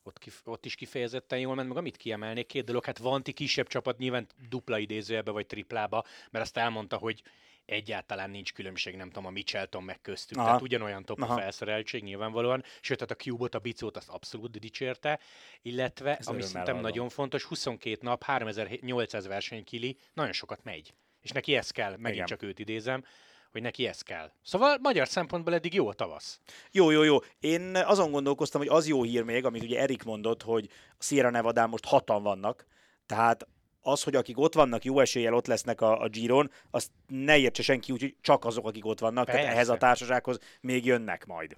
Ott, 0.03 0.19
kif- 0.19 0.47
ott 0.47 0.65
is 0.65 0.75
kifejezetten 0.75 1.39
jól 1.39 1.55
ment, 1.55 1.69
meg 1.69 1.77
amit 1.77 1.97
kiemelnék, 1.97 2.47
két 2.47 2.65
dolog, 2.65 2.85
hát 2.85 2.99
Vanti 2.99 3.33
kisebb 3.33 3.67
csapat 3.67 3.99
nyilván 3.99 4.27
dupla 4.49 4.79
idézőjebe 4.79 5.31
vagy 5.31 5.47
triplába, 5.47 6.05
mert 6.31 6.45
azt 6.45 6.57
elmondta, 6.57 6.97
hogy 6.97 7.23
egyáltalán 7.67 8.31
nincs 8.31 8.53
különbség, 8.53 8.97
nem 8.97 9.07
tudom, 9.07 9.27
a 9.27 9.31
Michelton 9.31 9.83
meg 9.83 10.01
köztük. 10.01 10.37
Aha. 10.37 10.47
Tehát 10.47 10.63
ugyanolyan 10.63 11.05
top 11.05 11.23
Aha. 11.23 11.35
a 11.35 11.37
felszereltség 11.37 12.03
nyilvánvalóan. 12.03 12.65
Sőt, 12.81 12.99
tehát 12.99 13.13
a 13.13 13.23
Cube-ot, 13.23 13.55
a 13.55 13.59
Bicót 13.59 13.97
azt 13.97 14.09
abszolút 14.09 14.59
dicsérte, 14.59 15.21
illetve, 15.63 16.17
Ez 16.17 16.27
ami 16.27 16.43
szerintem 16.43 16.81
nagyon 16.81 17.09
fontos, 17.09 17.45
22 17.45 17.99
nap, 18.01 18.23
3800 18.23 19.27
versenykili, 19.27 19.97
nagyon 20.13 20.33
sokat 20.33 20.65
megy. 20.65 20.95
És 21.21 21.31
neki 21.31 21.55
ez 21.57 21.71
kell, 21.71 21.91
megint 21.91 22.15
Igen. 22.15 22.27
csak 22.27 22.43
őt 22.43 22.59
idézem, 22.59 23.05
hogy 23.53 23.63
neki 23.63 23.87
ez 23.87 24.03
kell. 24.03 24.31
Szóval 24.43 24.79
magyar 24.81 25.09
szempontból 25.09 25.55
eddig 25.55 25.75
jó 25.75 25.89
a 25.89 25.93
tavasz. 25.93 26.41
Jó, 26.71 26.91
jó, 26.91 27.03
jó. 27.03 27.19
Én 27.41 27.77
azon 27.77 28.11
gondolkoztam, 28.11 28.61
hogy 28.61 28.71
az 28.71 28.89
jó 28.89 29.03
hír 29.03 29.23
még, 29.23 29.45
amit 29.45 29.63
ugye 29.63 29.81
Erik 29.81 30.03
mondott, 30.03 30.43
hogy 30.43 30.69
a 30.99 31.03
Sierra 31.03 31.31
Nevada 31.31 31.67
most 31.67 31.85
hatan 31.85 32.23
vannak, 32.23 32.67
tehát 33.07 33.47
az, 33.87 34.03
hogy 34.03 34.15
akik 34.15 34.39
ott 34.39 34.55
vannak, 34.55 34.85
jó 34.85 35.01
eséllyel 35.01 35.35
ott 35.35 35.47
lesznek 35.47 35.81
a, 35.81 36.01
a 36.01 36.09
Giron, 36.09 36.51
azt 36.71 36.91
ne 37.07 37.39
értse 37.39 37.63
senki 37.63 37.93
úgy, 37.93 38.01
hogy 38.01 38.17
csak 38.21 38.45
azok, 38.45 38.67
akik 38.67 38.87
ott 38.87 38.99
vannak, 38.99 39.25
persze. 39.25 39.41
tehát 39.41 39.55
ehhez 39.55 39.69
a 39.69 39.77
társasághoz 39.77 40.39
még 40.61 40.85
jönnek 40.85 41.27
majd. 41.27 41.57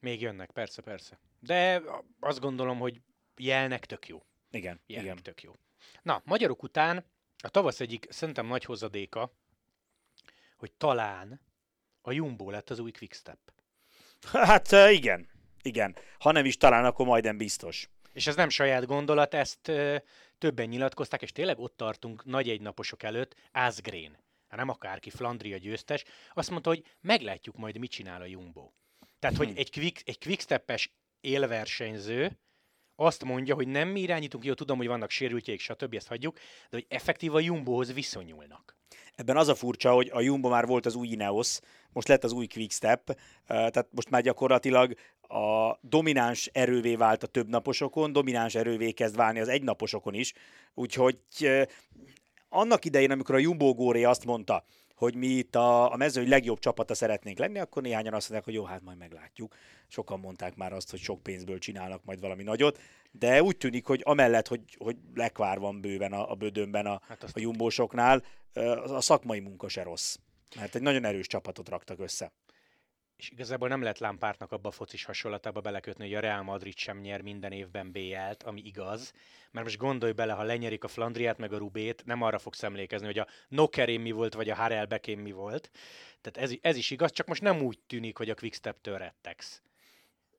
Még 0.00 0.20
jönnek, 0.20 0.50
persze, 0.50 0.82
persze. 0.82 1.18
De 1.40 1.82
azt 2.20 2.40
gondolom, 2.40 2.78
hogy 2.78 3.00
jelnek 3.36 3.86
tök 3.86 4.08
jó. 4.08 4.22
Igen, 4.50 4.80
jelnek 4.86 5.10
igen. 5.10 5.22
tök 5.22 5.42
jó. 5.42 5.52
Na, 6.02 6.22
magyarok 6.24 6.62
után 6.62 7.04
a 7.42 7.48
tavasz 7.48 7.80
egyik 7.80 8.06
szerintem 8.10 8.46
nagy 8.46 8.64
hozadéka, 8.64 9.32
hogy 10.56 10.72
talán 10.72 11.40
a 12.02 12.12
Jumbo 12.12 12.50
lett 12.50 12.70
az 12.70 12.78
új 12.78 12.90
Quickstep. 12.90 13.38
Hát 14.32 14.72
igen, 14.90 15.28
igen. 15.62 15.96
Ha 16.18 16.32
nem 16.32 16.44
is 16.44 16.56
talán, 16.56 16.84
akkor 16.84 17.06
majdnem 17.06 17.36
biztos. 17.36 17.90
És 18.18 18.26
ez 18.26 18.36
nem 18.36 18.48
saját 18.48 18.86
gondolat, 18.86 19.34
ezt 19.34 19.72
többen 20.38 20.68
nyilatkozták, 20.68 21.22
és 21.22 21.32
tényleg 21.32 21.58
ott 21.58 21.76
tartunk 21.76 22.24
nagy 22.24 22.48
egynaposok 22.48 23.02
előtt, 23.02 23.34
Asgreen, 23.52 24.18
hát 24.48 24.58
nem 24.58 24.68
akárki, 24.68 25.10
Flandria 25.10 25.56
győztes, 25.56 26.04
azt 26.34 26.50
mondta, 26.50 26.68
hogy 26.68 26.84
meglátjuk 27.00 27.56
majd, 27.56 27.78
mit 27.78 27.90
csinál 27.90 28.20
a 28.20 28.26
Jumbo. 28.26 28.70
Tehát, 29.18 29.36
hogy 29.36 29.52
egy, 29.56 29.70
quick, 29.70 30.08
egy 30.08 30.18
quicksteppes 30.18 30.92
élversenyző 31.20 32.38
azt 32.96 33.24
mondja, 33.24 33.54
hogy 33.54 33.68
nem 33.68 33.88
mi 33.88 34.00
irányítunk, 34.00 34.44
jó, 34.44 34.54
tudom, 34.54 34.76
hogy 34.76 34.86
vannak 34.86 35.10
sérültjeik, 35.10 35.60
stb., 35.60 35.94
ezt 35.94 36.08
hagyjuk, 36.08 36.34
de 36.36 36.76
hogy 36.76 36.86
effektív 36.88 37.34
a 37.34 37.40
Jumbohoz 37.40 37.92
viszonyulnak. 37.92 38.76
Ebben 39.14 39.36
az 39.36 39.48
a 39.48 39.54
furcsa, 39.54 39.92
hogy 39.92 40.10
a 40.12 40.20
Jumbo 40.20 40.48
már 40.48 40.66
volt 40.66 40.86
az 40.86 40.94
új 40.94 41.08
Ineos, 41.08 41.58
most 41.92 42.08
lett 42.08 42.24
az 42.24 42.32
új 42.32 42.46
Quickstep, 42.46 43.18
tehát 43.46 43.88
most 43.90 44.10
már 44.10 44.22
gyakorlatilag 44.22 44.94
a 45.28 45.78
domináns 45.80 46.50
erővé 46.52 46.94
vált 46.94 47.22
a 47.22 47.26
többnaposokon, 47.26 48.12
domináns 48.12 48.54
erővé 48.54 48.90
kezd 48.90 49.16
válni 49.16 49.40
az 49.40 49.48
egynaposokon 49.48 50.14
is, 50.14 50.32
úgyhogy 50.74 51.18
annak 52.48 52.84
idején, 52.84 53.10
amikor 53.10 53.34
a 53.34 53.38
Jumbo 53.38 53.74
Góri 53.74 54.04
azt 54.04 54.24
mondta, 54.24 54.64
hogy 54.94 55.14
mi 55.14 55.26
itt 55.26 55.54
a, 55.54 55.92
a 55.92 55.96
mezőny 55.96 56.28
legjobb 56.28 56.58
csapata 56.58 56.94
szeretnénk 56.94 57.38
lenni, 57.38 57.58
akkor 57.58 57.82
néhányan 57.82 58.14
azt 58.14 58.28
mondják, 58.28 58.44
hogy 58.44 58.54
jó, 58.54 58.64
hát 58.64 58.82
majd 58.82 58.98
meglátjuk. 58.98 59.54
Sokan 59.88 60.20
mondták 60.20 60.56
már 60.56 60.72
azt, 60.72 60.90
hogy 60.90 61.00
sok 61.00 61.22
pénzből 61.22 61.58
csinálnak 61.58 62.04
majd 62.04 62.20
valami 62.20 62.42
nagyot, 62.42 62.80
de 63.10 63.42
úgy 63.42 63.56
tűnik, 63.56 63.86
hogy 63.86 64.00
amellett, 64.04 64.48
hogy, 64.48 64.60
hogy 64.78 64.96
lekvár 65.14 65.58
van 65.58 65.80
bőven 65.80 66.12
a, 66.12 66.30
a 66.30 66.34
bödönben 66.34 66.86
a, 66.86 67.00
hát 67.08 67.22
a 67.32 67.40
jumbósoknál, 67.40 68.22
a 68.86 69.00
szakmai 69.00 69.40
munka 69.40 69.68
se 69.68 69.82
rossz. 69.82 70.16
Mert 70.56 70.74
egy 70.74 70.82
nagyon 70.82 71.04
erős 71.04 71.26
csapatot 71.26 71.68
raktak 71.68 72.00
össze 72.00 72.32
és 73.18 73.30
igazából 73.30 73.68
nem 73.68 73.80
lehet 73.80 73.98
Lámpártnak 73.98 74.52
abba 74.52 74.68
a 74.68 74.72
focis 74.72 75.04
hasonlatába 75.04 75.60
belekötni, 75.60 76.04
hogy 76.04 76.14
a 76.14 76.20
Real 76.20 76.42
Madrid 76.42 76.76
sem 76.76 76.98
nyer 76.98 77.20
minden 77.20 77.52
évben 77.52 77.92
BL-t, 77.92 78.42
ami 78.42 78.62
igaz, 78.64 79.12
mert 79.50 79.66
most 79.66 79.78
gondolj 79.78 80.12
bele, 80.12 80.32
ha 80.32 80.42
lenyerik 80.42 80.84
a 80.84 80.88
Flandriát 80.88 81.38
meg 81.38 81.52
a 81.52 81.58
Rubét, 81.58 82.02
nem 82.04 82.22
arra 82.22 82.38
fogsz 82.38 82.62
emlékezni, 82.62 83.06
hogy 83.06 83.18
a 83.18 83.26
Nokerén 83.48 84.00
mi 84.00 84.10
volt, 84.10 84.34
vagy 84.34 84.50
a 84.50 84.54
Harel 84.54 84.86
Bekén 84.86 85.18
mi 85.18 85.32
volt. 85.32 85.70
Tehát 86.20 86.50
ez, 86.50 86.58
ez 86.60 86.76
is 86.76 86.90
igaz, 86.90 87.12
csak 87.12 87.26
most 87.26 87.42
nem 87.42 87.62
úgy 87.62 87.78
tűnik, 87.78 88.16
hogy 88.16 88.30
a 88.30 88.34
Quickstep-től 88.34 88.98
rettegsz. 88.98 89.62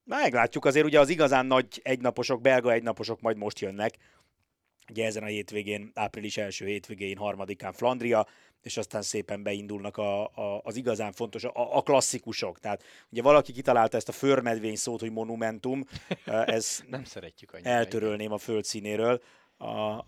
Meglátjuk, 0.04 0.66
azért 0.66 0.86
ugye 0.86 1.00
az 1.00 1.10
igazán 1.10 1.46
nagy 1.46 1.80
egynaposok, 1.84 2.42
belga 2.42 2.72
egynaposok 2.72 3.22
majd 3.22 3.38
most 3.38 3.60
jönnek. 3.60 3.98
Ugye 4.90 5.06
ezen 5.06 5.24
a 5.24 5.26
hétvégén, 5.26 5.92
április 5.94 6.38
első 6.38 6.66
hétvégén, 6.66 7.18
harmadikán 7.18 7.74
Flandria, 7.74 8.28
és 8.62 8.78
aztán 8.78 9.02
szépen 9.02 9.44
beindulnak 9.44 9.98
a, 9.98 10.24
a, 10.24 10.62
az 10.64 10.76
igazán 10.76 11.12
fontos, 11.12 11.44
a, 11.44 11.78
a 11.78 11.82
klasszikusok. 11.82 12.60
Tehát 12.60 12.84
ugye 13.12 13.22
valaki 13.22 13.52
kitalálta 13.52 13.98
ezt 13.98 14.10
a 14.10 14.12
förmedvény 14.12 14.76
szót, 14.76 15.00
hogy 15.00 15.12
monumentum, 15.12 15.86
ez 16.26 16.84
nem 16.90 17.04
szeretjük 17.04 17.54
annyira. 17.54 17.70
Eltörölném 17.70 18.32
a 18.32 18.38
földszínéről. 18.38 19.22
A, 19.58 20.04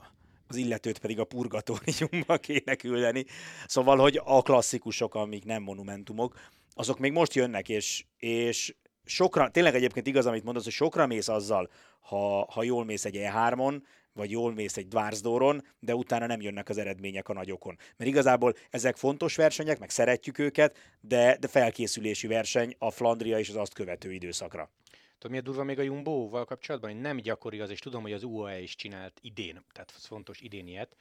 az 0.48 0.56
illetőt 0.56 1.00
pedig 1.00 1.20
a 1.20 1.24
purgatóriumba 1.24 2.38
kéne 2.48 2.76
küldeni. 2.76 3.26
Szóval, 3.68 3.98
hogy 3.98 4.22
a 4.24 4.42
klasszikusok, 4.42 5.16
amik 5.16 5.46
nem 5.46 5.64
monumentumok, 5.64 6.40
azok 6.74 7.00
még 7.00 7.12
most 7.12 7.34
jönnek, 7.34 7.70
és, 7.70 8.06
és 8.18 8.76
sokra, 9.06 9.50
tényleg 9.50 9.76
egyébként 9.76 10.08
igaz, 10.08 10.26
amit 10.26 10.44
mondasz, 10.44 10.64
hogy 10.64 10.74
sokra 10.74 11.08
mész 11.08 11.28
azzal, 11.28 11.70
ha, 12.00 12.46
ha 12.52 12.64
jól 12.64 12.86
mész 12.86 13.06
egy 13.06 13.18
E3-on, 13.20 13.82
vagy 14.14 14.32
jól 14.32 14.54
mész 14.54 14.78
egy 14.78 14.88
Dvarsdóron, 14.88 15.64
de 15.80 15.96
utána 15.96 16.26
nem 16.26 16.42
jönnek 16.42 16.70
az 16.70 16.78
eredmények 16.78 17.30
a 17.30 17.34
nagyokon. 17.34 17.78
Mert 17.98 18.10
igazából 18.10 18.54
ezek 18.70 18.96
fontos 18.96 19.36
versenyek, 19.36 19.80
meg 19.80 19.90
szeretjük 19.90 20.38
őket, 20.38 20.78
de, 21.02 21.38
de 21.40 21.48
felkészülési 21.48 22.28
verseny 22.28 22.76
a 22.78 22.92
Flandria 22.92 23.40
és 23.40 23.50
az 23.50 23.56
azt 23.56 23.74
követő 23.74 24.12
időszakra. 24.12 24.70
Tudod, 25.18 25.30
miért 25.32 25.46
durva 25.46 25.64
még 25.64 25.80
a 25.80 25.82
Jumbo-val 25.82 26.46
kapcsolatban? 26.46 26.96
Nem 26.96 27.18
gyakori 27.18 27.60
az, 27.60 27.70
és 27.70 27.80
tudom, 27.80 28.02
hogy 28.02 28.14
az 28.14 28.24
UAE 28.24 28.60
is 28.60 28.76
csinált 28.76 29.20
idén, 29.22 29.64
tehát 29.74 29.92
fontos 29.92 30.42
idén 30.42 30.68
ilyet. 30.68 30.96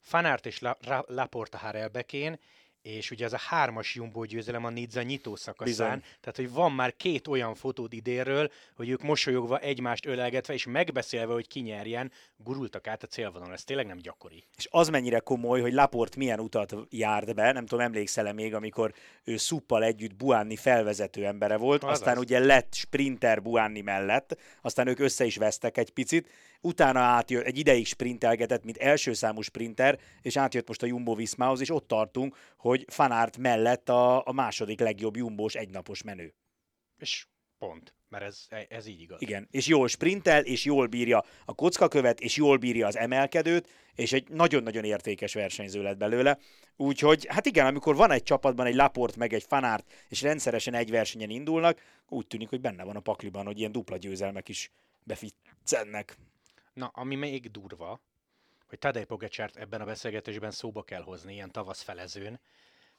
Fanárt 0.00 0.46
és 0.46 0.60
Laporta 1.06 1.58
Harelbekén, 1.58 2.38
és 2.86 3.10
ugye 3.10 3.24
ez 3.24 3.32
a 3.32 3.38
hármas 3.38 3.94
Jumbo 3.94 4.24
győzelem 4.24 4.64
a 4.64 4.70
Nizza 4.70 5.02
nyitó 5.02 5.36
szakaszán, 5.36 5.66
Bizony. 5.66 6.00
tehát 6.20 6.36
hogy 6.36 6.50
van 6.50 6.72
már 6.72 6.96
két 6.96 7.26
olyan 7.26 7.54
fotód 7.54 7.92
idénről, 7.92 8.50
hogy 8.74 8.88
ők 8.88 9.02
mosolyogva 9.02 9.58
egymást 9.58 10.06
ölelgetve 10.06 10.54
és 10.54 10.66
megbeszélve, 10.66 11.32
hogy 11.32 11.48
ki 11.48 11.60
nyerjen, 11.60 12.12
gurultak 12.36 12.86
át 12.86 13.02
a 13.02 13.06
célvonalon. 13.06 13.54
Ez 13.54 13.64
tényleg 13.64 13.86
nem 13.86 13.98
gyakori. 13.98 14.44
És 14.56 14.68
az 14.70 14.88
mennyire 14.88 15.18
komoly, 15.18 15.60
hogy 15.60 15.72
Laport 15.72 16.16
milyen 16.16 16.40
utat 16.40 16.74
járt 16.90 17.34
be, 17.34 17.52
nem 17.52 17.66
tudom, 17.66 17.84
emlékszel 17.84 18.32
még, 18.32 18.54
amikor 18.54 18.92
ő 19.24 19.36
Szuppal 19.36 19.84
együtt 19.84 20.14
Buánni 20.14 20.56
felvezető 20.56 21.26
embere 21.26 21.56
volt, 21.56 21.84
az 21.84 21.90
aztán 21.90 22.16
az. 22.16 22.22
ugye 22.22 22.38
lett 22.38 22.74
sprinter 22.74 23.42
Buánni 23.42 23.80
mellett, 23.80 24.38
aztán 24.62 24.86
ők 24.86 24.98
össze 24.98 25.24
is 25.24 25.36
vesztek 25.36 25.76
egy 25.76 25.90
picit, 25.90 26.28
utána 26.60 27.00
átjött, 27.00 27.44
egy 27.44 27.58
ideig 27.58 27.86
sprintelgetett, 27.86 28.64
mint 28.64 28.76
első 28.76 29.12
számú 29.12 29.40
sprinter, 29.40 29.98
és 30.22 30.36
átjött 30.36 30.68
most 30.68 30.82
a 30.82 30.86
Jumbo 30.86 31.14
Viszmához, 31.14 31.60
és 31.60 31.70
ott 31.70 31.88
tartunk, 31.88 32.36
hogy 32.56 32.84
Fanárt 32.88 33.36
mellett 33.38 33.88
a, 33.88 34.26
a 34.26 34.32
második 34.32 34.80
legjobb 34.80 35.16
Jumbós 35.16 35.54
egynapos 35.54 36.02
menő. 36.02 36.34
És 36.98 37.26
pont, 37.58 37.94
mert 38.08 38.24
ez, 38.24 38.46
ez 38.68 38.86
így 38.86 39.00
igaz. 39.00 39.22
Igen, 39.22 39.48
és 39.50 39.66
jól 39.66 39.88
sprintel, 39.88 40.44
és 40.44 40.64
jól 40.64 40.86
bírja 40.86 41.24
a 41.44 41.54
kockakövet, 41.54 42.20
és 42.20 42.36
jól 42.36 42.56
bírja 42.56 42.86
az 42.86 42.96
emelkedőt, 42.96 43.68
és 43.94 44.12
egy 44.12 44.28
nagyon-nagyon 44.28 44.84
értékes 44.84 45.34
versenyző 45.34 45.82
lett 45.82 45.96
belőle. 45.96 46.38
Úgyhogy, 46.76 47.26
hát 47.28 47.46
igen, 47.46 47.66
amikor 47.66 47.96
van 47.96 48.10
egy 48.10 48.22
csapatban 48.22 48.66
egy 48.66 48.74
Laport 48.74 49.16
meg 49.16 49.32
egy 49.32 49.44
Fanárt, 49.48 49.92
és 50.08 50.22
rendszeresen 50.22 50.74
egy 50.74 50.90
versenyen 50.90 51.30
indulnak, 51.30 51.80
úgy 52.08 52.26
tűnik, 52.26 52.48
hogy 52.48 52.60
benne 52.60 52.84
van 52.84 52.96
a 52.96 53.00
pakliban, 53.00 53.46
hogy 53.46 53.58
ilyen 53.58 53.72
dupla 53.72 53.96
győzelmek 53.96 54.48
is 54.48 54.70
beficcennek. 55.04 56.16
Na, 56.76 56.90
ami 56.94 57.14
még 57.14 57.50
durva, 57.50 58.00
hogy 58.68 58.78
Tadej 58.78 59.04
Pogacsárt 59.04 59.56
ebben 59.56 59.80
a 59.80 59.84
beszélgetésben 59.84 60.50
szóba 60.50 60.82
kell 60.82 61.02
hozni, 61.02 61.32
ilyen 61.32 61.52
tavasz 61.52 61.82
felezőn, 61.82 62.40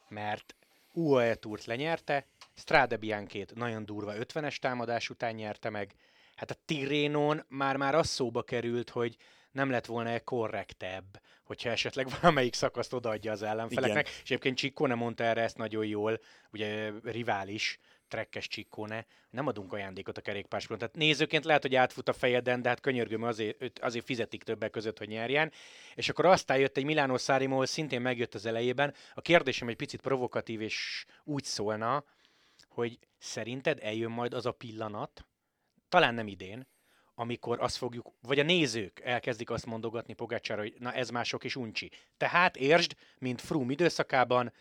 mert 0.07 0.55
UAE 0.93 1.36
túrt 1.36 1.65
lenyerte, 1.65 2.25
Strade 2.53 2.98
Bianchét 2.98 3.55
nagyon 3.55 3.86
durva 3.86 4.13
50-es 4.15 4.55
támadás 4.55 5.10
után 5.10 5.36
nyerte 5.36 5.69
meg, 5.69 5.96
hát 6.36 6.51
a 6.51 6.55
Tirénon 6.65 7.46
már-már 7.48 7.96
az 7.96 8.07
szóba 8.07 8.43
került, 8.43 8.89
hogy 8.89 9.17
nem 9.51 9.69
lett 9.69 9.86
volna-e 9.86 10.19
korrektebb, 10.19 11.22
hogyha 11.43 11.69
esetleg 11.69 12.07
valamelyik 12.22 12.53
szakaszt 12.53 12.93
odaadja 12.93 13.31
az 13.31 13.41
ellenfeleknek. 13.41 14.07
Igen. 14.07 14.19
És 14.24 14.29
egyébként 14.29 14.57
Csikkone 14.57 14.96
mondta 14.96 15.24
erre 15.24 15.41
ezt 15.41 15.57
nagyon 15.57 15.86
jól, 15.86 16.19
ugye 16.51 16.91
rivális, 17.03 17.79
trekkes 18.08 18.48
csikkóne, 18.48 19.06
nem 19.30 19.48
adunk 19.48 19.74
ajándékot 19.74 20.18
a 20.18 20.22
kerékpársporton. 20.22 20.88
Tehát 20.88 21.08
nézőként 21.08 21.46
lehet, 21.46 21.62
hogy 21.62 21.76
átfut 21.76 22.10
a 22.10 22.14
fejeden, 22.14 22.62
de 22.62 22.70
hát 22.70 22.80
könyörgöm, 22.80 23.24
azért, 23.24 23.80
azért 23.80 24.06
fizetik 24.06 24.44
többek 24.44 24.70
között, 24.70 24.98
hogy 24.98 25.08
nyerjen. 25.08 25.52
És 25.96 26.10
akkor 26.10 26.26
aztán 26.26 26.58
jött 26.58 26.78
egy 26.78 26.86
Milánó 26.86 27.18
Szárimo, 27.18 27.66
szintén 27.66 28.02
megjött 28.02 28.36
az 28.36 28.46
elejében. 28.46 28.94
A 29.14 29.22
kérdésem 29.22 29.68
egy 29.68 29.76
picit 29.76 30.02
provokatív, 30.02 30.62
és 30.62 31.06
úgy 31.24 31.44
szólna, 31.44 32.04
hogy 32.68 33.00
szerinted 33.18 33.80
eljön 33.82 34.12
majd 34.12 34.34
az 34.34 34.46
a 34.46 34.52
pillanat, 34.52 35.26
talán 35.90 36.14
nem 36.14 36.28
idén, 36.28 36.68
amikor 37.20 37.62
azt 37.62 37.78
fogjuk, 37.78 38.14
vagy 38.22 38.40
a 38.40 38.44
nézők 38.44 39.00
elkezdik 39.00 39.50
azt 39.50 39.66
mondogatni 39.66 40.14
Pogácsára, 40.14 40.62
hogy 40.62 40.74
na 40.80 40.94
ez 40.94 41.10
mások 41.10 41.44
is 41.44 41.56
uncsi. 41.56 41.92
Tehát 42.18 42.58
értsd, 42.58 42.96
mint 43.18 43.42
Froome 43.42 43.72
időszakában, 43.72 44.54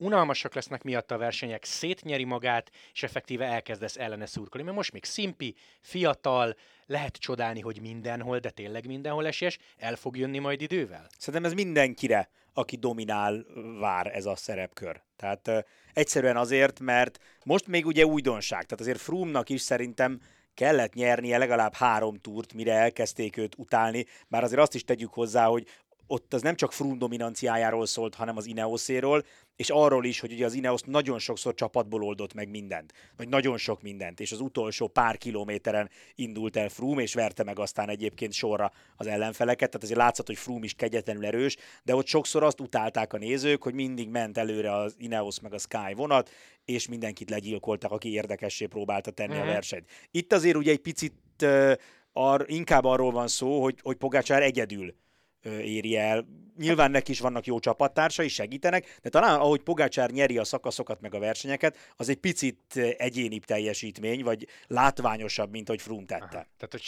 unalmasak 0.00 0.54
lesznek 0.54 0.82
miatt 0.82 1.10
a 1.10 1.18
versenyek, 1.18 1.64
szétnyeri 1.64 2.24
magát, 2.24 2.70
és 2.92 3.02
effektíve 3.02 3.44
elkezdesz 3.44 3.96
ellene 3.96 4.26
szurkolni. 4.26 4.64
Mert 4.64 4.76
most 4.76 4.92
még 4.92 5.04
szimpi, 5.04 5.54
fiatal, 5.80 6.56
lehet 6.86 7.16
csodálni, 7.16 7.60
hogy 7.60 7.80
mindenhol, 7.80 8.38
de 8.38 8.50
tényleg 8.50 8.86
mindenhol 8.86 9.26
esélyes, 9.26 9.58
el 9.76 9.96
fog 9.96 10.16
jönni 10.16 10.38
majd 10.38 10.60
idővel? 10.60 11.06
Szerintem 11.18 11.50
ez 11.50 11.56
mindenkire, 11.56 12.30
aki 12.52 12.76
dominál, 12.76 13.44
vár 13.80 14.16
ez 14.16 14.26
a 14.26 14.36
szerepkör. 14.36 15.02
Tehát 15.16 15.48
uh, 15.48 15.58
egyszerűen 15.92 16.36
azért, 16.36 16.80
mert 16.80 17.18
most 17.44 17.66
még 17.66 17.86
ugye 17.86 18.06
újdonság, 18.06 18.64
tehát 18.64 18.80
azért 18.80 19.00
Froome-nak 19.00 19.48
is 19.48 19.60
szerintem 19.60 20.20
kellett 20.54 20.94
nyernie 20.94 21.38
legalább 21.38 21.74
három 21.74 22.16
túrt, 22.16 22.52
mire 22.52 22.72
elkezdték 22.72 23.36
őt 23.36 23.54
utálni, 23.58 24.06
bár 24.28 24.44
azért 24.44 24.60
azt 24.60 24.74
is 24.74 24.84
tegyük 24.84 25.12
hozzá, 25.12 25.46
hogy 25.46 25.66
ott 26.10 26.34
az 26.34 26.42
nem 26.42 26.54
csak 26.54 26.72
Froome 26.72 26.96
dominanciájáról 26.96 27.86
szólt, 27.86 28.14
hanem 28.14 28.36
az 28.36 28.46
Ineoszéről, 28.46 29.24
és 29.56 29.70
arról 29.70 30.04
is, 30.04 30.20
hogy 30.20 30.32
ugye 30.32 30.44
az 30.44 30.54
Ineos 30.54 30.80
nagyon 30.80 31.18
sokszor 31.18 31.54
csapatból 31.54 32.02
oldott 32.02 32.34
meg 32.34 32.48
mindent, 32.48 32.92
vagy 33.16 33.28
nagyon 33.28 33.56
sok 33.56 33.82
mindent, 33.82 34.20
és 34.20 34.32
az 34.32 34.40
utolsó 34.40 34.88
pár 34.88 35.18
kilométeren 35.18 35.90
indult 36.14 36.56
el 36.56 36.68
Froome, 36.68 37.02
és 37.02 37.14
verte 37.14 37.44
meg 37.44 37.58
aztán 37.58 37.88
egyébként 37.88 38.32
sorra 38.32 38.72
az 38.96 39.06
ellenfeleket, 39.06 39.70
tehát 39.70 39.84
azért 39.84 39.98
látszott, 39.98 40.26
hogy 40.26 40.38
Froome 40.38 40.64
is 40.64 40.74
kegyetlenül 40.74 41.26
erős, 41.26 41.56
de 41.82 41.94
ott 41.94 42.06
sokszor 42.06 42.42
azt 42.42 42.60
utálták 42.60 43.12
a 43.12 43.18
nézők, 43.18 43.62
hogy 43.62 43.74
mindig 43.74 44.08
ment 44.08 44.38
előre 44.38 44.72
az 44.74 44.94
Ineos 44.98 45.40
meg 45.40 45.52
a 45.52 45.58
Sky 45.58 45.94
vonat, 45.94 46.30
és 46.64 46.88
mindenkit 46.88 47.30
legyilkoltak, 47.30 47.90
aki 47.90 48.12
érdekessé 48.12 48.66
próbálta 48.66 49.10
tenni 49.10 49.28
uh-huh. 49.28 49.42
a 49.42 49.46
mhm. 49.46 49.54
versenyt. 49.54 49.90
Itt 50.10 50.32
azért 50.32 50.56
ugye 50.56 50.70
egy 50.70 50.80
picit 50.80 51.14
uh, 51.42 51.72
ar, 52.12 52.44
inkább 52.46 52.84
arról 52.84 53.10
van 53.10 53.28
szó, 53.28 53.62
hogy, 53.62 53.78
hogy 53.82 53.96
Pogácsár 53.96 54.42
egyedül 54.42 54.94
éri 55.42 55.96
el. 55.96 56.26
Nyilván 56.58 56.90
neki 56.90 57.10
is 57.10 57.20
vannak 57.20 57.46
jó 57.46 57.58
csapattársai, 57.58 58.28
segítenek, 58.28 58.98
de 59.02 59.08
talán 59.08 59.40
ahogy 59.40 59.60
Pogácsár 59.60 60.10
nyeri 60.10 60.38
a 60.38 60.44
szakaszokat 60.44 61.00
meg 61.00 61.14
a 61.14 61.18
versenyeket, 61.18 61.76
az 61.96 62.08
egy 62.08 62.16
picit 62.16 62.76
egyénibb 62.96 63.44
teljesítmény, 63.44 64.22
vagy 64.22 64.46
látványosabb, 64.66 65.50
mint 65.50 65.68
hogy 65.68 65.82
Froome 65.82 66.06
tette. 66.06 66.24
Aha. 66.24 66.46
Tehát, 66.56 66.72
hogy 66.72 66.82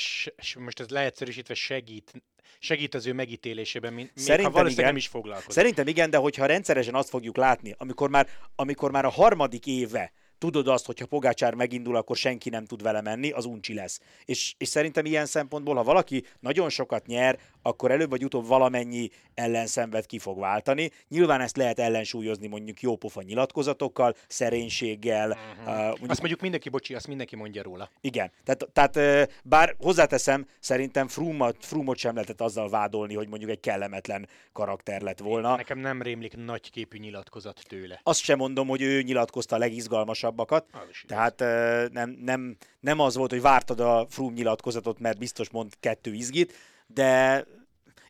most 0.62 0.80
ez 0.80 0.88
leegyszerűsítve 0.88 1.54
segít, 1.54 2.12
segít 2.58 2.94
az 2.94 3.06
ő 3.06 3.12
megítélésében, 3.12 3.92
mint 3.92 4.10
Szerintem 4.14 4.52
ha 4.52 4.68
igen. 4.68 4.84
nem 4.84 4.96
is 4.96 5.06
foglalkozik. 5.06 5.50
Szerintem 5.50 5.86
igen, 5.86 6.10
de 6.10 6.16
hogyha 6.16 6.46
rendszeresen 6.46 6.94
azt 6.94 7.08
fogjuk 7.08 7.36
látni, 7.36 7.74
amikor 7.78 8.10
már, 8.10 8.28
amikor 8.54 8.90
már 8.90 9.04
a 9.04 9.10
harmadik 9.10 9.66
éve 9.66 10.12
tudod 10.42 10.68
azt, 10.68 10.86
hogy 10.86 10.98
ha 10.98 11.06
Pogácsár 11.06 11.54
megindul, 11.54 11.96
akkor 11.96 12.16
senki 12.16 12.50
nem 12.50 12.64
tud 12.64 12.82
vele 12.82 13.00
menni, 13.00 13.30
az 13.30 13.44
uncsi 13.44 13.74
lesz. 13.74 14.00
És, 14.24 14.54
és 14.58 14.68
szerintem 14.68 15.04
ilyen 15.04 15.26
szempontból, 15.26 15.74
ha 15.74 15.82
valaki 15.82 16.24
nagyon 16.40 16.68
sokat 16.68 17.06
nyer, 17.06 17.38
akkor 17.62 17.90
előbb 17.90 18.10
vagy 18.10 18.24
utóbb 18.24 18.46
valamennyi 18.46 19.08
ellenszenvet 19.34 20.06
ki 20.06 20.18
fog 20.18 20.38
váltani. 20.38 20.90
Nyilván 21.08 21.40
ezt 21.40 21.56
lehet 21.56 21.78
ellensúlyozni 21.78 22.46
mondjuk 22.46 22.80
jópofa 22.80 23.22
nyilatkozatokkal, 23.22 24.14
szerénységgel. 24.28 25.30
Uh-huh. 25.30 25.74
Uh, 25.74 25.86
mondjuk... 25.86 26.10
Azt 26.10 26.18
mondjuk 26.18 26.40
mindenki, 26.40 26.68
bocsi, 26.68 26.94
azt 26.94 27.08
mindenki 27.08 27.36
mondja 27.36 27.62
róla. 27.62 27.90
Igen, 28.00 28.30
tehát, 28.44 28.68
tehát 28.72 29.30
bár 29.44 29.74
hozzáteszem, 29.78 30.46
szerintem 30.60 31.08
Frumot, 31.08 31.56
Frumot 31.60 31.96
sem 31.96 32.14
lehetett 32.14 32.40
azzal 32.40 32.68
vádolni, 32.68 33.14
hogy 33.14 33.28
mondjuk 33.28 33.50
egy 33.50 33.60
kellemetlen 33.60 34.28
karakter 34.52 35.00
lett 35.00 35.18
volna. 35.18 35.56
Nekem 35.56 35.78
nem 35.78 36.02
rémlik 36.02 36.36
nagyképű 36.36 36.98
nyilatkozat 36.98 37.60
tőle. 37.68 38.00
Azt 38.02 38.20
sem 38.20 38.38
mondom, 38.38 38.68
hogy 38.68 38.82
ő 38.82 39.02
nyilatkozta 39.02 39.56
a 39.56 39.58
legizgalmasabbakat. 40.36 40.66
Tehát 41.06 41.38
nem, 41.92 42.10
nem, 42.10 42.56
nem 42.80 42.98
az 42.98 43.16
volt, 43.16 43.30
hogy 43.30 43.40
vártad 43.40 43.80
a 43.80 44.06
Frum 44.08 44.32
nyilatkozatot, 44.32 44.98
mert 44.98 45.18
biztos 45.18 45.50
mond 45.50 45.72
kettő 45.80 46.12
izgit, 46.12 46.52
de 46.86 47.38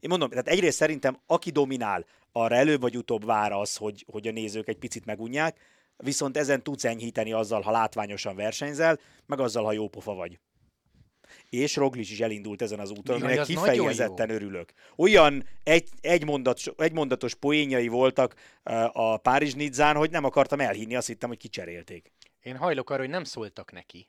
én 0.01 0.09
mondom, 0.09 0.29
tehát 0.29 0.49
egyrészt 0.49 0.77
szerintem 0.77 1.19
aki 1.27 1.51
dominál, 1.51 2.05
arra 2.33 2.55
előbb 2.55 2.81
vagy 2.81 2.97
utóbb 2.97 3.25
vár 3.25 3.53
az, 3.53 3.77
hogy, 3.77 4.05
hogy 4.11 4.29
a 4.29 4.33
nézők 4.33 4.69
egy 4.69 4.79
picit 4.79 5.05
megunják, 5.05 5.59
viszont 5.97 6.37
ezen 6.37 6.63
tudsz 6.63 6.85
enyhíteni 6.85 7.33
azzal, 7.33 7.61
ha 7.61 7.71
látványosan 7.71 8.37
versenyzel, 8.37 8.99
meg 9.27 9.41
azzal, 9.41 9.65
ha 9.65 9.73
jó 9.73 9.89
pofa 9.89 10.15
vagy. 10.15 10.39
És 11.53 11.77
Roglic 11.77 12.11
is 12.11 12.21
elindult 12.21 12.63
ezen 12.63 12.79
az 12.79 12.91
úton, 12.91 13.17
aminek 13.17 13.43
kifejezetten 13.43 14.31
örülök. 14.31 14.73
Olyan 14.97 15.45
egy, 15.63 15.89
egy, 16.01 16.25
mondat, 16.25 16.61
egy 16.77 16.93
mondatos 16.93 17.35
poénjai 17.35 17.89
voltak 17.89 18.35
a 18.93 19.17
Párizs 19.17 19.55
Nidzán, 19.55 19.97
hogy 19.97 20.11
nem 20.11 20.25
akartam 20.25 20.61
elhinni, 20.61 20.97
azt 20.97 21.07
hittem, 21.07 21.29
hogy 21.29 21.39
kicserélték. 21.39 22.13
Én 22.43 22.57
hajlok 22.57 22.91
arra, 22.91 23.01
hogy 23.01 23.11
nem 23.11 23.25
szóltak 23.25 23.73
neki 23.73 24.09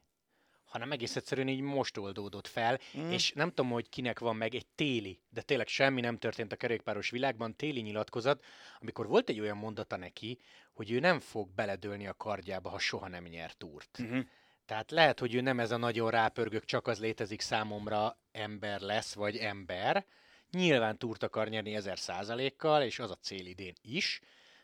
hanem 0.73 0.91
egész 0.91 1.15
egyszerűen 1.15 1.47
így 1.47 1.59
most 1.59 1.97
oldódott 1.97 2.47
fel, 2.47 2.79
mm. 2.97 3.11
és 3.11 3.31
nem 3.31 3.49
tudom, 3.49 3.71
hogy 3.71 3.89
kinek 3.89 4.19
van 4.19 4.35
meg 4.35 4.55
egy 4.55 4.65
téli, 4.75 5.19
de 5.29 5.41
tényleg 5.41 5.67
semmi 5.67 6.01
nem 6.01 6.17
történt 6.17 6.51
a 6.51 6.55
kerékpáros 6.55 7.09
világban, 7.09 7.55
téli 7.55 7.81
nyilatkozat, 7.81 8.43
amikor 8.79 9.07
volt 9.07 9.29
egy 9.29 9.39
olyan 9.39 9.57
mondata 9.57 9.95
neki, 9.95 10.37
hogy 10.73 10.91
ő 10.91 10.99
nem 10.99 11.19
fog 11.19 11.49
beledőlni 11.55 12.07
a 12.07 12.13
kardjába, 12.13 12.69
ha 12.69 12.79
soha 12.79 13.07
nem 13.07 13.23
nyer 13.23 13.53
túrt. 13.53 13.99
Mm-hmm. 14.01 14.19
Tehát 14.65 14.91
lehet, 14.91 15.19
hogy 15.19 15.35
ő 15.35 15.41
nem 15.41 15.59
ez 15.59 15.71
a 15.71 15.77
nagyon 15.77 16.09
rápörgök, 16.09 16.65
csak 16.65 16.87
az 16.87 16.99
létezik 16.99 17.41
számomra 17.41 18.17
ember 18.31 18.81
lesz, 18.81 19.13
vagy 19.13 19.37
ember. 19.37 20.05
Nyilván 20.51 20.97
túrt 20.97 21.23
akar 21.23 21.47
nyerni 21.47 21.75
ezer 21.75 21.99
százalékkal, 21.99 22.81
és 22.81 22.99
az 22.99 23.11
a 23.11 23.17
cél 23.21 23.45
idén 23.45 23.73
is, 23.81 24.19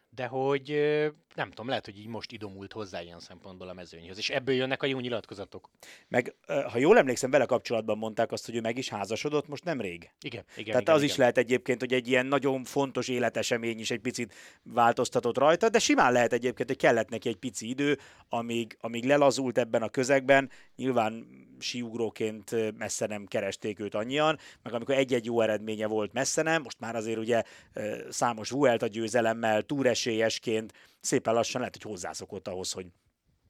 de 0.10 0.26
hogy 0.26 0.70
nem 1.36 1.50
tudom, 1.50 1.68
lehet, 1.68 1.86
hogy 1.86 1.98
így 1.98 2.08
most 2.08 2.32
idomult 2.32 2.74
hozzá 2.74 3.02
ilyen 3.02 3.20
szempontból 3.20 3.70
a 3.70 3.74
mezőnyhöz, 3.74 4.18
és 4.18 4.30
ebből 4.30 4.56
jönnek 4.56 4.84
a 4.84 4.86
jó 4.86 5.00
nyilatkozatok. 5.00 5.70
Meg, 6.08 6.36
ha 6.48 6.78
jól 6.78 6.98
emlékszem, 6.98 7.32
vele 7.32 7.46
kapcsolatban 7.46 7.98
mondták 7.98 8.32
azt, 8.32 8.46
hogy 8.46 8.56
ő 8.56 8.62
meg 8.62 8.78
is 8.78 8.90
házasodott 8.90 9.48
most 9.48 9.64
nem 9.64 9.82
rég. 9.82 10.10
Igen, 10.22 10.44
igen. 10.56 10.66
Tehát 10.66 10.82
igen, 10.82 10.94
az 10.94 11.02
igen. 11.02 11.14
is 11.14 11.16
lehet 11.16 11.38
egyébként, 11.38 11.80
hogy 11.80 11.94
egy 11.94 12.08
ilyen 12.08 12.26
nagyon 12.26 12.64
fontos 12.64 13.08
életesemény 13.08 13.80
is 13.80 13.92
egy 13.92 14.00
picit 14.00 14.34
változtatott 14.64 15.38
rajta, 15.38 15.70
de 15.70 15.80
simán 15.80 16.12
lehet 16.12 16.34
egyébként, 16.34 16.70
hogy 16.70 16.78
kellett 16.78 17.10
neki 17.10 17.30
egy 17.30 17.38
pici 17.38 17.70
idő, 17.70 17.98
amíg, 18.30 18.78
amíg 18.82 19.06
lelazult 19.06 19.58
ebben 19.58 19.82
a 19.82 19.90
közegben. 19.90 20.50
Nyilván 20.76 21.28
síugróként 21.60 22.78
messze 22.78 23.06
nem 23.06 23.26
keresték 23.26 23.80
őt 23.80 23.96
annyian, 23.96 24.38
meg 24.64 24.74
amikor 24.74 24.96
egy-egy 24.96 25.26
jó 25.26 25.42
eredménye 25.42 25.88
volt 25.88 26.14
messze 26.14 26.42
nem, 26.42 26.62
most 26.62 26.80
már 26.80 26.96
azért 26.96 27.18
ugye 27.18 27.44
számos 28.10 28.50
Vuelta 28.50 28.88
győzelemmel, 28.88 29.62
túresélyesként 29.62 30.74
szépen 31.02 31.34
lassan 31.34 31.60
lehet, 31.60 31.78
hogy 31.82 31.92
hozzászokott 31.92 32.48
ahhoz, 32.48 32.72
hogy 32.72 32.86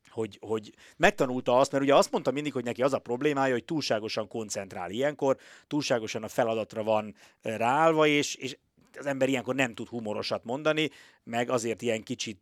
hogy, 0.10 0.38
hogy 0.42 0.74
megtanulta 0.98 1.58
azt, 1.60 1.72
mert 1.72 1.84
ugye 1.84 1.96
azt 1.96 2.12
mondta 2.12 2.32
mindig, 2.32 2.54
hogy 2.54 2.64
neki 2.64 2.84
az 2.84 2.94
a 2.94 3.00
problémája, 3.00 3.54
hogy 3.54 3.66
túlságosan 3.66 4.28
koncentrál 4.28 4.92
ilyenkor, 4.92 5.38
túlságosan 5.68 6.24
a 6.24 6.28
feladatra 6.28 6.84
van 6.84 7.16
ráállva, 7.42 8.08
és, 8.08 8.36
és 8.36 8.58
az 8.98 9.06
ember 9.06 9.30
ilyenkor 9.30 9.56
nem 9.56 9.74
tud 9.74 9.88
humorosat 9.88 10.44
mondani, 10.44 10.90
meg 11.24 11.50
azért 11.50 11.82
ilyen 11.82 12.04
kicsit 12.04 12.42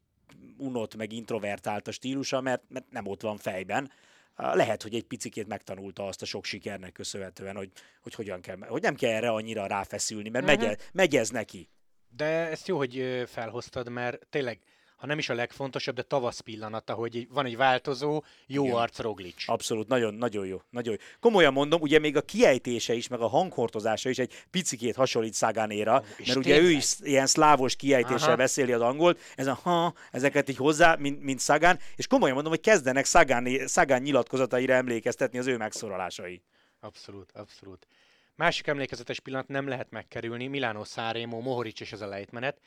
unott, 0.58 0.95
meg 0.95 1.12
introvertált 1.12 1.88
a 1.88 1.91
stílusa, 1.91 2.41
mert, 2.41 2.63
mert 2.67 2.86
nem 2.89 3.08
ott 3.08 3.21
van 3.21 3.38
fejben. 3.38 3.91
Lehet, 4.38 4.84
hogy 4.84 4.95
egy 4.95 5.04
picikét 5.04 5.47
megtanulta 5.47 6.08
azt 6.08 6.21
a 6.21 6.26
sok 6.26 6.45
sikernek 6.45 6.91
köszönhetően, 6.91 7.56
hogy, 7.56 7.71
hogy 8.02 8.13
hogyan 8.13 8.41
kell, 8.41 8.58
hogy 8.58 8.82
nem 8.82 8.95
kell 8.95 9.12
erre 9.12 9.30
annyira 9.30 9.65
ráfeszülni, 9.65 10.30
mert 10.30 10.45
uh-huh. 10.45 10.67
megy, 10.67 10.78
megy 10.93 11.15
ez 11.15 11.30
neki. 11.30 11.69
De 12.10 12.26
ezt 12.26 12.67
jó, 12.67 12.78
hogy 12.78 13.23
felhoztad, 13.28 13.89
mert 13.89 14.28
tényleg 14.30 14.60
ha 14.98 15.08
nem 15.08 15.18
is 15.18 15.30
a 15.30 15.34
legfontosabb, 15.34 15.96
de 15.96 16.02
tavasz 16.02 16.40
pillanata, 16.40 16.94
hogy 16.94 17.28
van 17.30 17.46
egy 17.46 17.58
változó, 17.58 18.24
jó 18.48 18.64
Igen. 18.64 18.76
arc 18.76 19.00
Roglic. 19.00 19.50
Abszolút, 19.50 19.88
nagyon, 19.88 20.14
nagyon 20.14 20.46
jó, 20.46 20.62
nagyon 20.70 20.94
jó. 20.94 21.00
Komolyan 21.20 21.54
mondom, 21.54 21.82
ugye 21.82 22.00
még 22.00 22.18
a 22.18 22.22
kiejtése 22.22 22.94
is, 22.94 23.08
meg 23.08 23.20
a 23.20 23.28
hanghortozása 23.28 24.10
is 24.10 24.18
egy 24.18 24.44
picikét 24.52 24.96
hasonlít 24.96 25.34
Szagánéra, 25.34 25.96
oh, 25.96 26.02
mert 26.02 26.16
tényleg? 26.18 26.38
ugye 26.38 26.58
ő 26.60 26.70
is 26.70 26.94
ilyen 27.00 27.28
szlávos 27.28 27.76
kiejtéssel 27.76 28.28
Aha. 28.28 28.36
beszéli 28.36 28.72
az 28.72 28.82
angolt, 28.82 29.20
ez 29.36 29.48
a 29.48 29.54
ha, 29.54 29.94
ezeket 30.12 30.50
így 30.50 30.58
hozzá, 30.58 30.96
mint, 30.96 31.22
mint 31.22 31.40
Szagán, 31.40 31.80
és 31.96 32.08
komolyan 32.08 32.34
mondom, 32.34 32.52
hogy 32.52 32.62
kezdenek 32.62 33.06
Szagán, 33.06 33.68
Szagán 33.68 34.02
nyilatkozataira 34.02 34.74
emlékeztetni 34.74 35.40
az 35.40 35.48
ő 35.48 35.58
megszorolásai. 35.58 36.42
Abszolút, 36.80 37.32
abszolút. 37.32 37.88
Másik 38.36 38.68
emlékezetes 38.68 39.20
pillanat 39.20 39.48
nem 39.48 39.68
lehet 39.68 39.90
megkerülni, 39.90 40.48
Milánó 40.48 40.84
Szárémó, 40.84 41.42
Mohorics 41.42 41.82
és 41.82 41.92
ez 41.92 42.02
a 42.02 42.08
lejtmenet. 42.08 42.60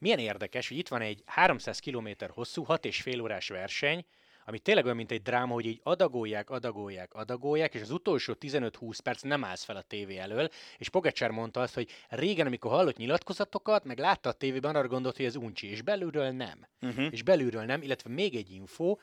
Milyen 0.00 0.18
érdekes, 0.18 0.68
hogy 0.68 0.76
itt 0.76 0.88
van 0.88 1.00
egy 1.00 1.22
300 1.26 1.78
km 1.78 2.08
hosszú, 2.28 2.62
6 2.62 2.84
és 2.84 3.02
fél 3.02 3.20
órás 3.20 3.48
verseny, 3.48 4.04
ami 4.44 4.58
tényleg 4.58 4.84
olyan, 4.84 4.96
mint 4.96 5.10
egy 5.10 5.22
dráma, 5.22 5.54
hogy 5.54 5.66
így 5.66 5.80
adagolják, 5.82 6.50
adagolják, 6.50 7.14
adagolják, 7.14 7.74
és 7.74 7.80
az 7.80 7.90
utolsó 7.90 8.34
15-20 8.40 8.98
perc 9.02 9.22
nem 9.22 9.44
állsz 9.44 9.64
fel 9.64 9.76
a 9.76 9.82
tévé 9.82 10.16
elől, 10.16 10.48
és 10.78 10.88
Pogacsár 10.88 11.30
mondta 11.30 11.60
azt, 11.60 11.74
hogy 11.74 11.90
régen, 12.08 12.46
amikor 12.46 12.70
hallott 12.70 12.96
nyilatkozatokat, 12.96 13.84
meg 13.84 13.98
látta 13.98 14.28
a 14.28 14.32
tévében, 14.32 14.76
arra 14.76 14.88
gondolt, 14.88 15.16
hogy 15.16 15.24
ez 15.24 15.36
uncsi, 15.36 15.70
és 15.70 15.82
belülről 15.82 16.30
nem. 16.30 16.66
Uh-huh. 16.80 17.06
És 17.10 17.22
belülről 17.22 17.64
nem, 17.64 17.82
illetve 17.82 18.10
még 18.10 18.34
egy 18.34 18.50
info, 18.50 18.96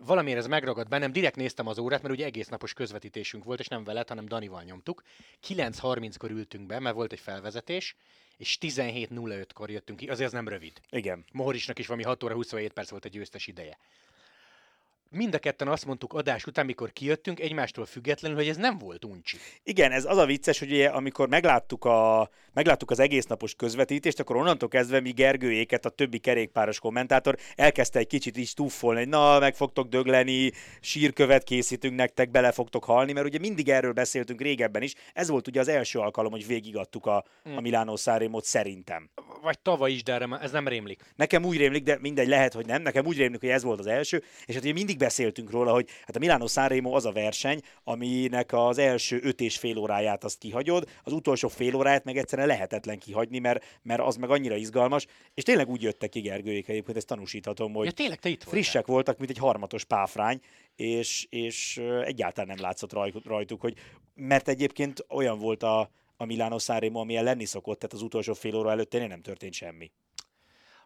valamiért 0.00 0.38
ez 0.38 0.46
megragadt 0.46 0.88
bennem, 0.88 1.12
direkt 1.12 1.36
néztem 1.36 1.66
az 1.66 1.78
órát, 1.78 2.02
mert 2.02 2.14
ugye 2.14 2.24
egész 2.24 2.48
napos 2.48 2.72
közvetítésünk 2.72 3.44
volt, 3.44 3.60
és 3.60 3.68
nem 3.68 3.84
veled, 3.84 4.08
hanem 4.08 4.26
Danival 4.26 4.62
nyomtuk. 4.62 5.02
9.30-kor 5.48 6.30
ültünk 6.30 6.66
be, 6.66 6.78
mert 6.78 6.94
volt 6.94 7.12
egy 7.12 7.20
felvezetés, 7.20 7.96
és 8.36 8.58
17.05-kor 8.60 9.70
jöttünk 9.70 9.98
ki, 9.98 10.08
azért 10.08 10.26
ez 10.26 10.32
nem 10.32 10.48
rövid. 10.48 10.80
Igen. 10.90 11.24
Mohorisnak 11.32 11.78
is 11.78 11.86
valami 11.86 12.06
6 12.06 12.22
óra 12.22 12.34
27 12.34 12.72
perc 12.72 12.90
volt 12.90 13.04
egy 13.04 13.12
győztes 13.12 13.46
ideje 13.46 13.78
mind 15.10 15.34
a 15.34 15.38
ketten 15.38 15.68
azt 15.68 15.86
mondtuk 15.86 16.12
adás 16.12 16.44
után, 16.44 16.66
mikor 16.66 16.92
kijöttünk, 16.92 17.40
egymástól 17.40 17.86
függetlenül, 17.86 18.36
hogy 18.36 18.48
ez 18.48 18.56
nem 18.56 18.78
volt 18.78 19.04
uncsi. 19.04 19.36
Igen, 19.62 19.92
ez 19.92 20.04
az 20.04 20.16
a 20.16 20.26
vicces, 20.26 20.58
hogy 20.58 20.70
ugye, 20.70 20.88
amikor 20.88 21.28
megláttuk, 21.28 21.84
a, 21.84 22.30
megláttuk 22.52 22.90
az 22.90 22.98
egész 22.98 23.26
napos 23.26 23.54
közvetítést, 23.54 24.20
akkor 24.20 24.36
onnantól 24.36 24.68
kezdve 24.68 25.00
mi 25.00 25.10
Gergőjéket, 25.10 25.84
a 25.84 25.88
többi 25.88 26.18
kerékpáros 26.18 26.78
kommentátor 26.78 27.36
elkezdte 27.54 27.98
egy 27.98 28.06
kicsit 28.06 28.36
is 28.36 28.54
túfolni, 28.54 28.98
hogy 28.98 29.08
na, 29.08 29.38
meg 29.38 29.54
fogtok 29.54 29.88
dögleni, 29.88 30.52
sírkövet 30.80 31.44
készítünk 31.44 31.96
nektek, 31.96 32.30
bele 32.30 32.52
fogtok 32.52 32.84
halni, 32.84 33.12
mert 33.12 33.26
ugye 33.26 33.38
mindig 33.38 33.68
erről 33.68 33.92
beszéltünk 33.92 34.40
régebben 34.40 34.82
is. 34.82 34.94
Ez 35.12 35.28
volt 35.28 35.48
ugye 35.48 35.60
az 35.60 35.68
első 35.68 35.98
alkalom, 35.98 36.30
hogy 36.30 36.46
végigadtuk 36.46 37.06
a, 37.06 37.24
hmm. 37.42 37.56
a 37.56 37.60
Milánó 37.60 37.96
Szárémot 37.96 38.44
szerintem. 38.44 39.10
Vagy 39.42 39.58
tavaly 39.58 39.92
is, 39.92 40.02
de 40.02 40.28
ez 40.40 40.50
nem 40.50 40.68
rémlik. 40.68 41.02
Nekem 41.16 41.44
úgy 41.44 41.56
rémlik, 41.56 41.82
de 41.82 41.98
mindegy, 42.00 42.28
lehet, 42.28 42.52
hogy 42.52 42.66
nem. 42.66 42.82
Nekem 42.82 43.06
úgy 43.06 43.16
rémlik, 43.16 43.40
hogy 43.40 43.48
ez 43.48 43.62
volt 43.62 43.78
az 43.78 43.86
első, 43.86 44.22
és 44.46 44.54
hát 44.54 44.62
ugye 44.64 44.72
mindig 44.72 44.97
beszéltünk 44.98 45.50
róla, 45.50 45.72
hogy 45.72 45.88
hát 46.00 46.16
a 46.16 46.18
Milano 46.18 46.46
Sanremo 46.46 46.94
az 46.94 47.04
a 47.04 47.12
verseny, 47.12 47.60
aminek 47.84 48.52
az 48.52 48.78
első 48.78 49.20
öt 49.22 49.40
és 49.40 49.58
fél 49.58 49.78
óráját 49.78 50.24
azt 50.24 50.38
kihagyod, 50.38 50.88
az 51.02 51.12
utolsó 51.12 51.48
fél 51.48 51.74
óráját 51.74 52.04
meg 52.04 52.16
egyszerűen 52.16 52.48
lehetetlen 52.48 52.98
kihagyni, 52.98 53.38
mert, 53.38 53.64
mert 53.82 54.00
az 54.00 54.16
meg 54.16 54.30
annyira 54.30 54.56
izgalmas, 54.56 55.06
és 55.34 55.42
tényleg 55.42 55.68
úgy 55.68 55.82
jöttek 55.82 56.08
ki 56.08 56.20
Gergőjék 56.20 56.68
egyébként, 56.68 56.96
ezt 56.96 57.06
tanúsíthatom, 57.06 57.72
hogy 57.72 57.86
ja, 57.86 57.92
tényleg, 57.92 58.18
te 58.18 58.28
itt 58.28 58.44
frissek 58.44 58.74
voltál. 58.74 58.94
voltak, 58.94 59.18
mint 59.18 59.30
egy 59.30 59.38
harmatos 59.38 59.84
páfrány, 59.84 60.40
és, 60.76 61.26
és 61.30 61.82
egyáltalán 62.04 62.54
nem 62.56 62.64
látszott 62.64 62.92
rajtuk, 63.24 63.60
hogy 63.60 63.74
mert 64.14 64.48
egyébként 64.48 65.04
olyan 65.08 65.38
volt 65.38 65.62
a, 65.62 65.90
a 66.16 66.24
Milano 66.24 66.58
Sanremo, 66.58 67.00
amilyen 67.00 67.24
lenni 67.24 67.44
szokott, 67.44 67.78
tehát 67.78 67.94
az 67.94 68.02
utolsó 68.02 68.32
fél 68.32 68.56
óra 68.56 68.70
előtt 68.70 68.92
nem 68.92 69.22
történt 69.22 69.52
semmi 69.52 69.90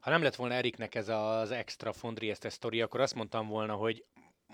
ha 0.03 0.11
nem 0.11 0.23
lett 0.23 0.35
volna 0.35 0.55
Eriknek 0.55 0.95
ez 0.95 1.09
az 1.09 1.51
extra 1.51 1.93
Fondrieste 1.93 2.49
sztori, 2.49 2.81
akkor 2.81 3.01
azt 3.01 3.15
mondtam 3.15 3.49
volna, 3.49 3.75
hogy 3.75 4.05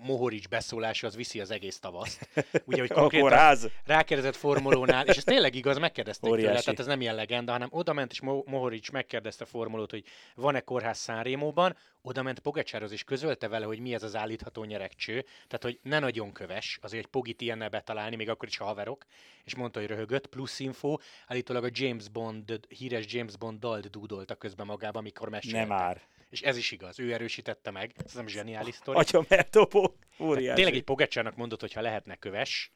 Mohorics 0.02 0.48
beszólása 0.48 1.06
az 1.06 1.16
viszi 1.16 1.40
az 1.40 1.50
egész 1.50 1.78
tavaszt. 1.78 2.28
Ugye, 2.64 2.80
hogy 2.80 2.90
konkrétan 2.90 3.56
rákérdezett 3.84 4.36
formulónál, 4.36 5.06
és 5.06 5.16
ez 5.16 5.24
tényleg 5.24 5.54
igaz, 5.54 5.78
megkérdezték 5.78 6.30
Óriási. 6.30 6.48
tőle, 6.48 6.60
tehát 6.62 6.80
ez 6.80 6.86
nem 6.86 7.00
ilyen 7.00 7.14
legenda, 7.14 7.52
hanem 7.52 7.68
oda 7.70 7.92
ment, 7.92 8.12
és 8.12 8.20
Mohorics 8.20 8.90
megkérdezte 8.90 9.44
formulót, 9.44 9.90
hogy 9.90 10.04
van-e 10.34 10.60
kórház 10.60 10.98
Szánrémóban, 10.98 11.76
oda 12.02 12.22
ment 12.22 12.38
Pogacsárhoz, 12.38 12.92
és 12.92 13.04
közölte 13.04 13.48
vele, 13.48 13.64
hogy 13.64 13.78
mi 13.78 13.94
ez 13.94 14.02
az 14.02 14.16
állítható 14.16 14.64
nyerekcső, 14.64 15.20
tehát 15.22 15.62
hogy 15.62 15.78
ne 15.82 15.98
nagyon 15.98 16.32
köves, 16.32 16.78
azért 16.82 17.04
egy 17.04 17.10
Pogit 17.10 17.40
ilyennel 17.40 17.68
betalálni, 17.68 18.16
még 18.16 18.28
akkor 18.28 18.48
is 18.48 18.56
haverok, 18.56 19.04
és 19.44 19.54
mondta, 19.54 19.78
hogy 19.78 19.88
röhögött, 19.88 20.26
plusz 20.26 20.58
info, 20.60 20.96
állítólag 21.26 21.64
a 21.64 21.70
James 21.72 22.08
Bond, 22.08 22.60
híres 22.68 23.04
James 23.12 23.36
Bond 23.36 23.58
dalt 23.58 23.90
dúdolta 23.90 24.34
közben 24.34 24.66
magába, 24.66 24.98
amikor 24.98 25.28
meséltek. 25.28 25.68
Nem 25.68 25.76
már. 25.76 26.02
És 26.30 26.42
ez 26.42 26.56
is 26.56 26.70
igaz, 26.70 26.98
ő 26.98 27.12
erősítette 27.12 27.70
meg, 27.70 27.94
ez 28.04 28.12
nem 28.12 28.26
zseniális 28.26 28.74
sztori. 28.74 28.98
Atya 28.98 29.24
mertopó, 29.28 29.94
óriási. 30.18 30.54
Tényleg 30.54 30.74
egy 30.74 30.84
Pogacsárnak 30.84 31.36
mondott, 31.36 31.60
hogy 31.60 31.72
ha 31.72 31.80
lehetne 31.80 32.16
köves, 32.16 32.72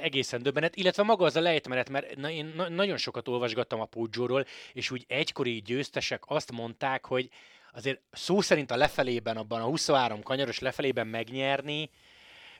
egészen 0.00 0.42
döbbenet, 0.42 0.76
illetve 0.76 1.02
maga 1.02 1.24
az 1.24 1.36
a 1.36 1.40
lejtmenet, 1.40 1.90
mert 1.90 2.16
na, 2.16 2.30
én 2.30 2.52
na, 2.56 2.68
nagyon 2.68 2.96
sokat 2.96 3.28
olvasgattam 3.28 3.80
a 3.80 3.84
Pudzsóról, 3.84 4.46
és 4.72 4.90
úgy 4.90 5.04
egykori 5.08 5.62
győztesek 5.62 6.22
azt 6.26 6.52
mondták, 6.52 7.06
hogy 7.06 7.28
azért 7.72 8.00
szó 8.10 8.40
szerint 8.40 8.70
a 8.70 8.76
lefelében, 8.76 9.36
abban 9.36 9.60
a 9.60 9.64
23 9.64 10.22
kanyaros 10.22 10.58
lefelében 10.58 11.06
megnyerni, 11.06 11.90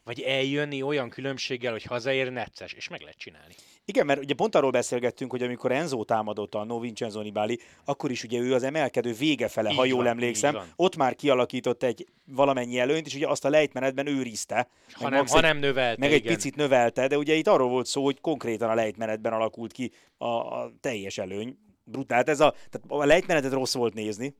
vagy 0.06 0.20
eljönni 0.20 0.82
olyan 0.82 1.08
különbséggel, 1.08 1.72
hogy 1.72 1.82
hazaér 1.82 2.32
necces, 2.32 2.72
és 2.72 2.88
meg 2.88 3.00
lehet 3.00 3.18
csinálni. 3.18 3.54
Igen, 3.84 4.06
mert 4.06 4.20
ugye 4.20 4.34
pont 4.34 4.54
arról 4.54 4.70
beszélgettünk, 4.70 5.30
hogy 5.30 5.42
amikor 5.42 5.72
Enzo 5.72 6.04
támadott 6.04 6.54
a 6.54 6.64
No 6.64 6.80
Vincenzo 6.80 7.20
Nibali, 7.20 7.58
akkor 7.84 8.10
is 8.10 8.24
ugye 8.24 8.38
ő 8.38 8.54
az 8.54 8.62
emelkedő 8.62 9.12
vége 9.12 9.48
fele, 9.48 9.74
ha 9.74 9.84
jól 9.84 9.98
van, 9.98 10.06
emlékszem, 10.06 10.58
ott 10.76 10.96
már 10.96 11.14
kialakított 11.14 11.82
egy 11.82 12.06
valamennyi 12.24 12.78
előnyt, 12.78 13.06
és 13.06 13.14
ugye 13.14 13.28
azt 13.28 13.44
a 13.44 13.48
lejtmenetben 13.48 14.06
őrizte. 14.06 14.68
Ha 14.92 15.08
nem, 15.08 15.26
ha 15.26 15.40
nem 15.40 15.58
növelte, 15.58 16.00
Meg 16.00 16.12
igen. 16.12 16.22
egy 16.22 16.34
picit 16.34 16.56
növelte, 16.56 17.06
de 17.06 17.18
ugye 17.18 17.34
itt 17.34 17.46
arról 17.46 17.68
volt 17.68 17.86
szó, 17.86 18.04
hogy 18.04 18.20
konkrétan 18.20 18.70
a 18.70 18.74
lejtmenetben 18.74 19.32
alakult 19.32 19.72
ki 19.72 19.90
a, 20.18 20.26
a 20.26 20.72
teljes 20.80 21.18
előny. 21.18 21.58
Brutál. 21.84 22.22
Ez 22.22 22.40
a, 22.40 22.50
tehát 22.70 22.86
a 22.88 23.04
lejtmenetet 23.04 23.52
rossz 23.52 23.74
volt 23.74 23.94
nézni, 23.94 24.34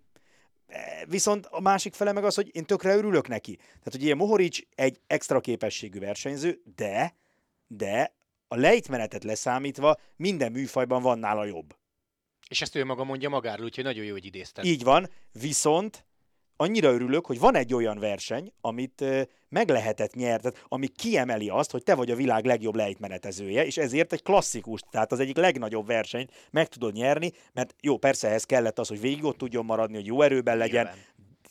Viszont 1.07 1.47
a 1.47 1.61
másik 1.61 1.95
fele 1.95 2.13
meg 2.13 2.25
az, 2.25 2.35
hogy 2.35 2.51
én 2.53 2.65
tökre 2.65 2.97
örülök 2.97 3.29
neki. 3.29 3.57
Tehát, 3.57 3.91
hogy 3.91 4.03
ilyen 4.03 4.17
Mohoric 4.17 4.59
egy 4.75 5.01
extra 5.07 5.41
képességű 5.41 5.99
versenyző, 5.99 6.63
de, 6.77 7.17
de 7.67 8.15
a 8.49 8.57
lejtmenetet 8.57 9.25
leszámítva 9.25 9.97
minden 10.17 10.53
műfajban 10.53 11.03
van 11.03 11.19
nála 11.19 11.45
jobb. 11.45 11.77
És 12.49 12.63
ezt 12.63 12.75
ő 12.75 12.85
maga 12.85 13.05
mondja 13.05 13.29
magáról, 13.29 13.65
úgyhogy 13.65 13.85
nagyon 13.85 14.05
jó, 14.05 14.13
hogy 14.13 14.25
idézted. 14.25 14.65
Így 14.65 14.83
van, 14.83 15.11
viszont 15.33 16.06
annyira 16.57 16.93
örülök, 16.93 17.27
hogy 17.27 17.39
van 17.39 17.55
egy 17.55 17.75
olyan 17.75 17.99
verseny, 17.99 18.53
amit 18.61 19.05
meg 19.49 19.69
lehetett 19.69 20.15
nyerni, 20.15 20.51
ami 20.69 20.87
kiemeli 20.87 21.49
azt, 21.49 21.71
hogy 21.71 21.83
te 21.83 21.95
vagy 21.95 22.11
a 22.11 22.17
világ 22.17 22.45
legjobb 22.45 22.75
lejtmenetezője, 22.75 23.65
és 23.65 23.77
ezért 23.77 24.13
egy 24.13 24.23
klasszikus, 24.23 24.81
tehát 24.91 25.13
az 25.13 25.21
egyik 25.21 25.37
legnagyobb 25.37 25.87
versenyt 25.87 26.33
meg 26.51 26.69
tudod 26.69 26.95
nyerni, 26.95 27.33
mert 27.53 27.75
jó, 27.81 27.97
persze 27.97 28.29
ehhez 28.29 28.45
kellett 28.45 28.79
az, 28.79 28.89
hogy 28.89 29.01
végig 29.01 29.25
ott 29.25 29.39
tudjon 29.39 29.65
maradni, 29.65 29.97
hogy 29.97 30.07
jó 30.07 30.23
erőben 30.23 30.57
legyen, 30.57 30.85
Nyilván. 30.85 31.05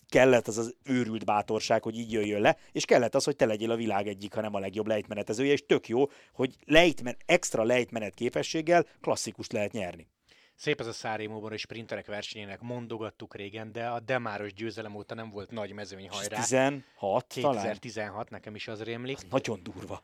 kellett 0.10 0.48
az 0.48 0.58
az 0.58 0.76
őrült 0.84 1.26
bátorság, 1.26 1.84
hogy 1.84 1.98
így 1.98 2.12
jöjjön 2.12 2.42
le, 2.42 2.58
és 2.72 2.86
kellett 2.86 3.16
az, 3.16 3.24
hogy 3.24 3.36
te 3.36 3.46
legyél 3.46 3.72
a 3.72 3.76
világ 3.76 4.08
egyik, 4.08 4.34
hanem 4.34 4.56
a 4.56 4.60
legjobb 4.60 4.88
lejtmenetezője, 4.88 5.52
és 5.52 5.66
tök 5.66 5.88
jó, 5.88 6.10
hogy 6.34 6.56
lejtmen, 6.66 7.18
extra 7.26 7.64
lejtmenet 7.64 8.14
képességgel 8.14 8.86
klasszikust 9.02 9.52
lehet 9.52 9.72
nyerni. 9.72 10.08
Szép 10.56 10.80
ez 10.80 10.88
a 10.88 10.94
Szárémóban 10.94 11.52
és 11.52 11.62
sprinterek 11.62 12.06
versenyének 12.06 12.62
mondogattuk 12.62 13.36
régen, 13.36 13.72
de 13.72 13.88
a 13.88 14.00
Demáros 14.00 14.54
győzelem 14.54 14.96
óta 14.96 15.16
nem 15.16 15.30
volt 15.30 15.52
nagy 15.52 15.72
mezőny 15.72 16.10
hajrá. 16.10 16.40
16 16.40 16.84
2016, 17.28 18.14
talán? 18.14 18.28
nekem 18.30 18.56
is 18.56 18.68
az 18.68 18.84
rémlik. 18.84 19.18
Az 19.18 19.26
nagyon 19.30 19.64
durva. 19.64 20.04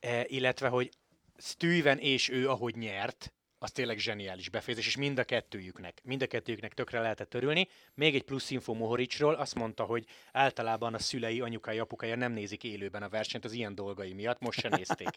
E, 0.00 0.24
illetve, 0.26 0.68
hogy 0.68 0.90
Steven 1.36 1.98
és 1.98 2.28
ő, 2.28 2.48
ahogy 2.48 2.76
nyert, 2.76 3.32
az 3.62 3.70
tényleg 3.70 3.98
zseniális 3.98 4.48
befejezés, 4.48 4.86
és 4.86 4.96
mind 4.96 5.18
a 5.18 5.24
kettőjüknek, 5.24 6.00
mind 6.04 6.22
a 6.22 6.26
kettőjüknek 6.26 6.74
tökre 6.74 7.00
lehetett 7.00 7.34
örülni. 7.34 7.68
Még 7.94 8.14
egy 8.14 8.22
plusz 8.22 8.50
info 8.50 8.74
Mohoricsról, 8.74 9.34
azt 9.34 9.54
mondta, 9.54 9.84
hogy 9.84 10.04
általában 10.32 10.94
a 10.94 10.98
szülei, 10.98 11.40
anyukai, 11.40 11.78
apukája 11.78 12.16
nem 12.16 12.32
nézik 12.32 12.64
élőben 12.64 13.02
a 13.02 13.08
versenyt 13.08 13.44
az 13.44 13.52
ilyen 13.52 13.74
dolgai 13.74 14.12
miatt, 14.12 14.40
most 14.40 14.60
se 14.60 14.68
nézték. 14.68 15.08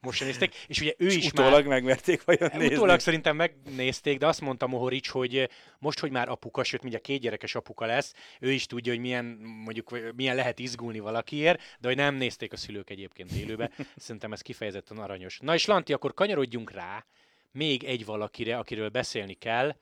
Most 0.00 0.18
se 0.18 0.24
nézték, 0.24 0.54
és 0.66 0.80
ugye 0.80 0.94
ő 0.98 1.06
és 1.06 1.16
is 1.16 1.26
utólag 1.26 1.52
már... 1.52 1.62
megmerték 1.62 2.24
vajon 2.24 2.50
nézni. 2.52 2.74
Utólag 2.74 3.00
szerintem 3.00 3.36
megnézték, 3.36 4.18
de 4.18 4.26
azt 4.26 4.40
mondta 4.40 4.66
Mohorics, 4.66 5.08
hogy 5.08 5.50
most, 5.78 5.98
hogy 5.98 6.10
már 6.10 6.28
apuka, 6.28 6.64
sőt, 6.64 6.80
mindjárt 6.80 7.04
két 7.04 7.20
gyerekes 7.20 7.54
apuka 7.54 7.86
lesz, 7.86 8.14
ő 8.40 8.52
is 8.52 8.66
tudja, 8.66 8.92
hogy 8.92 9.00
milyen, 9.00 9.24
mondjuk, 9.64 10.14
milyen 10.14 10.36
lehet 10.36 10.58
izgulni 10.58 10.98
valakiért, 10.98 11.62
de 11.80 11.88
hogy 11.88 11.96
nem 11.96 12.14
nézték 12.14 12.52
a 12.52 12.56
szülők 12.56 12.90
egyébként 12.90 13.32
élőbe. 13.32 13.70
Szerintem 13.96 14.32
ez 14.32 14.40
kifejezetten 14.40 14.98
aranyos. 14.98 15.38
Na 15.38 15.54
és 15.54 15.66
Lanti, 15.66 15.92
akkor 15.92 16.14
kanyarodjunk 16.14 16.70
rá, 16.70 17.04
még 17.50 17.84
egy 17.84 18.04
valakire, 18.04 18.58
akiről 18.58 18.88
beszélni 18.88 19.34
kell, 19.34 19.76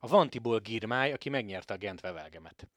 a 0.00 0.06
Vantiból 0.06 0.58
Girmály, 0.58 1.12
aki 1.12 1.28
megnyerte 1.28 1.74
a 1.74 1.76
Gent 1.76 2.00
Vevelgemet. 2.00 2.68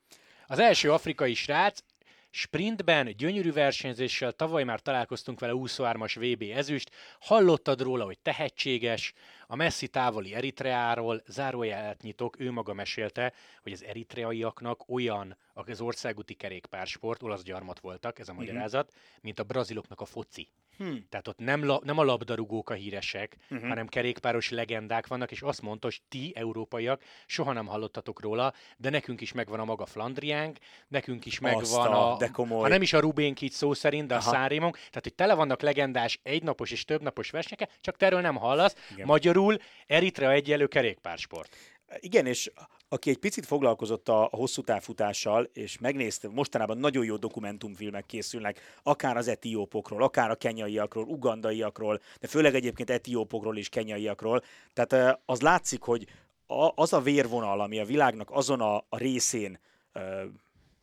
Az 0.47 0.59
első 0.59 0.91
afrikai 0.91 1.33
srác, 1.33 1.83
Sprintben 2.29 3.15
gyönyörű 3.17 3.51
versenyzéssel, 3.51 4.31
tavaly 4.31 4.63
már 4.63 4.79
találkoztunk 4.79 5.39
vele 5.39 5.53
23-as 5.55 6.15
VB 6.19 6.41
ezüst, 6.55 6.91
hallottad 7.19 7.81
róla, 7.81 8.05
hogy 8.05 8.19
tehetséges, 8.19 9.13
a 9.47 9.55
messzi 9.55 9.87
távoli 9.87 10.33
Eritreáról 10.33 11.21
zárójelet 11.27 12.01
nyitok, 12.01 12.39
ő 12.39 12.51
maga 12.51 12.73
mesélte, 12.73 13.33
hogy 13.61 13.71
az 13.71 13.83
eritreaiaknak 13.83 14.89
olyan 14.89 15.37
az 15.53 15.81
országúti 15.81 16.33
kerékpársport, 16.33 17.23
olasz 17.23 17.43
gyarmat 17.43 17.79
voltak, 17.79 18.19
ez 18.19 18.29
a 18.29 18.33
magyarázat, 18.33 18.87
uh-huh. 18.87 19.03
mint 19.21 19.39
a 19.39 19.43
braziloknak 19.43 20.01
a 20.01 20.05
foci. 20.05 20.47
Hmm. 20.77 21.05
Tehát 21.09 21.27
ott 21.27 21.37
nem, 21.37 21.65
la, 21.65 21.81
nem 21.83 21.97
a 21.97 22.03
labdarúgók 22.03 22.69
a 22.69 22.73
híresek, 22.73 23.37
uh-huh. 23.49 23.67
hanem 23.67 23.87
kerékpáros 23.87 24.49
legendák 24.49 25.07
vannak, 25.07 25.31
és 25.31 25.41
azt 25.41 25.61
mondta, 25.61 25.87
hogy 25.87 26.01
ti, 26.09 26.31
európaiak, 26.35 27.01
soha 27.25 27.53
nem 27.53 27.65
hallottatok 27.65 28.21
róla, 28.21 28.53
de 28.77 28.89
nekünk 28.89 29.21
is 29.21 29.31
megvan 29.31 29.59
a 29.59 29.65
maga 29.65 29.85
Flandriánk, 29.85 30.57
nekünk 30.87 31.25
is 31.25 31.39
megvan 31.39 31.91
a, 31.93 32.13
a 32.13 32.17
de 32.17 32.27
komoly. 32.27 32.61
ha 32.61 32.67
nem 32.67 32.81
is 32.81 32.93
a 32.93 32.99
Rubénk 32.99 33.41
így 33.41 33.51
szó 33.51 33.73
szerint, 33.73 34.07
de 34.07 34.15
Aha. 34.15 34.29
a 34.29 34.33
Szárémunk, 34.33 34.75
tehát 34.75 34.99
hogy 35.01 35.13
tele 35.13 35.33
vannak 35.33 35.61
legendás 35.61 36.19
egynapos 36.23 36.71
és 36.71 36.85
többnapos 36.85 37.29
versenyek, 37.29 37.77
csak 37.81 38.01
erről 38.01 38.21
nem 38.21 38.35
hallasz. 38.35 38.75
Igen. 38.91 39.05
Magyarul 39.05 39.57
Eritrea 39.87 40.31
egyelő 40.31 40.67
kerékpársport. 40.67 41.55
Igen, 41.99 42.25
és 42.25 42.51
aki 42.89 43.09
egy 43.09 43.17
picit 43.17 43.45
foglalkozott 43.45 44.09
a, 44.09 44.29
hosszú 44.31 44.61
távfutással, 44.61 45.49
és 45.53 45.77
megnézte, 45.77 46.27
mostanában 46.27 46.77
nagyon 46.77 47.05
jó 47.05 47.15
dokumentumfilmek 47.15 48.05
készülnek, 48.05 48.79
akár 48.83 49.17
az 49.17 49.27
etiópokról, 49.27 50.03
akár 50.03 50.29
a 50.29 50.35
kenyaiakról, 50.35 51.03
ugandaiakról, 51.03 52.01
de 52.19 52.27
főleg 52.27 52.55
egyébként 52.55 52.89
etiópokról 52.89 53.57
és 53.57 53.69
kenyaiakról. 53.69 54.43
Tehát 54.73 55.19
az 55.25 55.41
látszik, 55.41 55.81
hogy 55.81 56.07
az 56.75 56.93
a 56.93 57.01
vérvonal, 57.01 57.61
ami 57.61 57.79
a 57.79 57.85
világnak 57.85 58.31
azon 58.31 58.61
a, 58.61 58.75
a 58.75 58.97
részén 58.97 59.59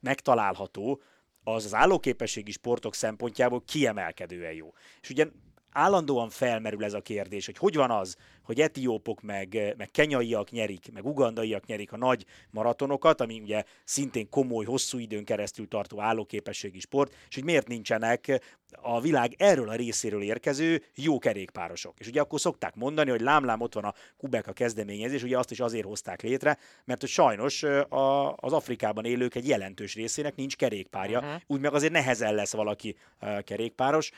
megtalálható, 0.00 1.00
az 1.44 1.64
az 1.64 1.74
állóképességi 1.74 2.50
sportok 2.50 2.94
szempontjából 2.94 3.62
kiemelkedően 3.66 4.52
jó. 4.52 4.72
És 5.00 5.10
ugye 5.10 5.26
állandóan 5.74 6.30
felmerül 6.30 6.84
ez 6.84 6.92
a 6.92 7.00
kérdés, 7.00 7.46
hogy 7.46 7.58
hogy 7.58 7.76
van 7.76 7.90
az, 7.90 8.16
hogy 8.42 8.60
etiópok 8.60 9.22
meg, 9.22 9.74
meg 9.76 9.90
kenyaiak 9.90 10.50
nyerik, 10.50 10.92
meg 10.92 11.06
ugandaiak 11.06 11.66
nyerik 11.66 11.92
a 11.92 11.96
nagy 11.96 12.24
maratonokat, 12.50 13.20
ami 13.20 13.40
ugye 13.40 13.62
szintén 13.84 14.28
komoly, 14.28 14.64
hosszú 14.64 14.98
időn 14.98 15.24
keresztül 15.24 15.68
tartó 15.68 16.00
állóképességi 16.00 16.80
sport, 16.80 17.14
és 17.28 17.34
hogy 17.34 17.44
miért 17.44 17.68
nincsenek 17.68 18.40
a 18.82 19.00
világ 19.00 19.34
erről 19.38 19.68
a 19.68 19.74
részéről 19.74 20.22
érkező 20.22 20.82
jó 20.94 21.18
kerékpárosok. 21.18 21.98
És 21.98 22.06
ugye 22.06 22.20
akkor 22.20 22.40
szokták 22.40 22.74
mondani, 22.74 23.10
hogy 23.10 23.20
lámlám 23.20 23.60
ott 23.60 23.74
van 23.74 23.84
a 23.84 23.94
Kubeka 24.16 24.52
kezdeményezés, 24.52 25.22
ugye 25.22 25.38
azt 25.38 25.50
is 25.50 25.60
azért 25.60 25.86
hozták 25.86 26.22
létre, 26.22 26.58
mert 26.84 27.00
hogy 27.00 27.08
sajnos 27.08 27.62
a, 27.62 28.36
az 28.36 28.52
Afrikában 28.52 29.04
élők 29.04 29.34
egy 29.34 29.48
jelentős 29.48 29.94
részének 29.94 30.34
nincs 30.36 30.56
kerékpárja, 30.56 31.18
uh-huh. 31.18 31.40
úgy 31.46 31.60
meg 31.60 31.74
azért 31.74 31.92
nehezen 31.92 32.34
lesz 32.34 32.52
valaki 32.52 32.96
kerékpáros. 33.44 34.10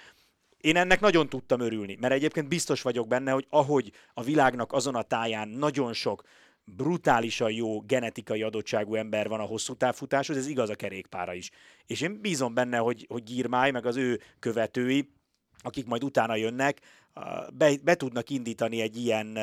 Én 0.66 0.76
ennek 0.76 1.00
nagyon 1.00 1.28
tudtam 1.28 1.60
örülni, 1.60 1.96
mert 2.00 2.14
egyébként 2.14 2.48
biztos 2.48 2.82
vagyok 2.82 3.08
benne, 3.08 3.30
hogy 3.30 3.46
ahogy 3.50 3.92
a 4.14 4.22
világnak 4.22 4.72
azon 4.72 4.94
a 4.94 5.02
táján 5.02 5.48
nagyon 5.48 5.92
sok 5.92 6.22
brutálisan 6.64 7.52
jó 7.52 7.80
genetikai 7.80 8.42
adottságú 8.42 8.94
ember 8.94 9.28
van 9.28 9.40
a 9.40 9.44
hosszú 9.44 9.74
távfutáshoz, 9.74 10.36
ez 10.36 10.46
igaz 10.46 10.68
a 10.68 10.74
kerékpára 10.74 11.34
is. 11.34 11.50
És 11.86 12.00
én 12.00 12.20
bízom 12.20 12.54
benne, 12.54 12.76
hogy, 12.78 13.06
hogy 13.08 13.22
Girmály, 13.22 13.70
meg 13.70 13.86
az 13.86 13.96
ő 13.96 14.20
követői, 14.38 15.10
akik 15.58 15.86
majd 15.86 16.04
utána 16.04 16.36
jönnek, 16.36 16.80
be, 17.54 17.76
be 17.82 17.94
tudnak 17.94 18.30
indítani 18.30 18.80
egy 18.80 18.96
ilyen, 18.96 19.36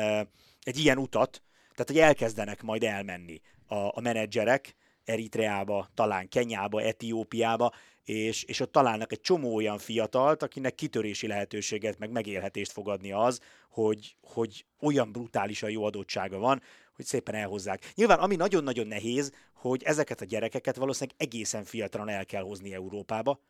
egy 0.62 0.78
ilyen 0.78 0.98
utat, 0.98 1.42
tehát 1.60 1.86
hogy 1.86 1.98
elkezdenek 1.98 2.62
majd 2.62 2.82
elmenni 2.82 3.40
a, 3.66 3.74
a 3.74 4.00
menedzserek 4.00 4.74
Eritreába, 5.04 5.88
talán 5.94 6.28
Kenyába, 6.28 6.82
Etiópiába, 6.82 7.72
és, 8.04 8.42
és 8.42 8.60
ott 8.60 8.72
találnak 8.72 9.12
egy 9.12 9.20
csomó 9.20 9.54
olyan 9.54 9.78
fiatalt, 9.78 10.42
akinek 10.42 10.74
kitörési 10.74 11.26
lehetőséget, 11.26 11.98
meg 11.98 12.10
megélhetést 12.10 12.72
fog 12.72 12.88
adni 12.88 13.12
az, 13.12 13.40
hogy, 13.70 14.16
hogy 14.22 14.64
olyan 14.80 15.12
brutálisan 15.12 15.70
jó 15.70 15.84
adottsága 15.84 16.38
van, 16.38 16.62
hogy 16.94 17.04
szépen 17.04 17.34
elhozzák. 17.34 17.92
Nyilván, 17.94 18.18
ami 18.18 18.36
nagyon-nagyon 18.36 18.86
nehéz, 18.86 19.32
hogy 19.52 19.82
ezeket 19.82 20.20
a 20.20 20.24
gyerekeket 20.24 20.76
valószínűleg 20.76 21.20
egészen 21.20 21.64
fiatalon 21.64 22.08
el 22.08 22.26
kell 22.26 22.42
hozni 22.42 22.74
Európába, 22.74 23.40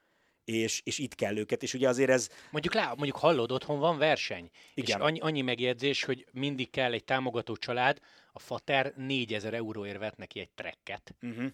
és, 0.44 0.80
és 0.84 0.98
itt 0.98 1.14
kell 1.14 1.36
őket, 1.36 1.62
és 1.62 1.74
ugye 1.74 1.88
azért 1.88 2.10
ez... 2.10 2.28
Mondjuk, 2.50 2.74
lá, 2.74 2.86
mondjuk 2.86 3.16
hallod, 3.16 3.52
otthon 3.52 3.78
van 3.78 3.98
verseny, 3.98 4.50
Igen. 4.74 4.98
és 4.98 5.04
annyi, 5.04 5.20
annyi 5.20 5.40
megjegyzés, 5.40 6.04
hogy 6.04 6.26
mindig 6.32 6.70
kell 6.70 6.92
egy 6.92 7.04
támogató 7.04 7.56
család, 7.56 7.98
a 8.32 8.38
fater 8.38 8.92
4000 8.96 9.54
euróért 9.54 9.98
vett 9.98 10.16
neki 10.16 10.40
egy 10.40 10.50
trekket, 10.50 11.14
uh-huh 11.22 11.50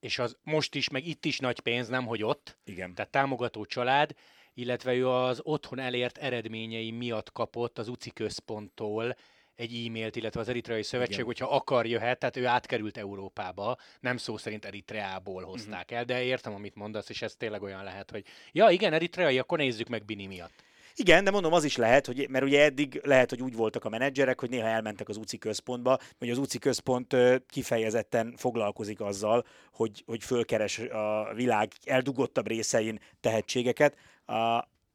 és 0.00 0.18
az 0.18 0.36
most 0.42 0.74
is, 0.74 0.88
meg 0.88 1.06
itt 1.06 1.24
is 1.24 1.38
nagy 1.38 1.60
pénz, 1.60 1.88
nem 1.88 2.06
hogy 2.06 2.22
ott. 2.22 2.58
Igen. 2.64 2.94
Tehát 2.94 3.10
támogató 3.10 3.64
család, 3.64 4.14
illetve 4.54 4.94
ő 4.94 5.08
az 5.08 5.40
otthon 5.42 5.78
elért 5.78 6.18
eredményei 6.18 6.90
miatt 6.90 7.32
kapott 7.32 7.78
az 7.78 7.88
UCI 7.88 8.10
központtól 8.10 9.16
egy 9.54 9.86
e-mailt, 9.86 10.16
illetve 10.16 10.40
az 10.40 10.48
Eritreai 10.48 10.82
Szövetség, 10.82 11.14
Igen. 11.14 11.26
hogyha 11.26 11.46
akar, 11.46 11.86
jöhet, 11.86 12.18
tehát 12.18 12.36
ő 12.36 12.46
átkerült 12.46 12.96
Európába, 12.96 13.76
nem 14.00 14.16
szó 14.16 14.36
szerint 14.36 14.64
Eritreából 14.64 15.42
hozták 15.42 15.82
uh-huh. 15.82 15.98
el, 15.98 16.04
de 16.04 16.22
értem, 16.22 16.54
amit 16.54 16.74
mondasz, 16.74 17.08
és 17.08 17.22
ez 17.22 17.34
tényleg 17.34 17.62
olyan 17.62 17.84
lehet, 17.84 18.10
hogy 18.10 18.24
ja, 18.52 18.68
igen, 18.68 18.92
Eritreai, 18.92 19.38
akkor 19.38 19.58
nézzük 19.58 19.88
meg 19.88 20.04
Bini 20.04 20.26
miatt. 20.26 20.64
Igen, 21.00 21.24
de 21.24 21.30
mondom, 21.30 21.52
az 21.52 21.64
is 21.64 21.76
lehet, 21.76 22.06
hogy, 22.06 22.26
mert 22.28 22.44
ugye 22.44 22.62
eddig 22.62 23.00
lehet, 23.04 23.30
hogy 23.30 23.42
úgy 23.42 23.54
voltak 23.54 23.84
a 23.84 23.88
menedzserek, 23.88 24.40
hogy 24.40 24.50
néha 24.50 24.66
elmentek 24.66 25.08
az 25.08 25.16
UCI 25.16 25.38
központba, 25.38 25.98
hogy 26.18 26.30
az 26.30 26.38
UCI 26.38 26.58
központ 26.58 27.16
kifejezetten 27.48 28.34
foglalkozik 28.36 29.00
azzal, 29.00 29.44
hogy, 29.72 30.02
hogy 30.06 30.24
fölkeres 30.24 30.78
a 30.78 31.34
világ 31.34 31.72
eldugottabb 31.84 32.46
részein 32.46 33.00
tehetségeket, 33.20 33.96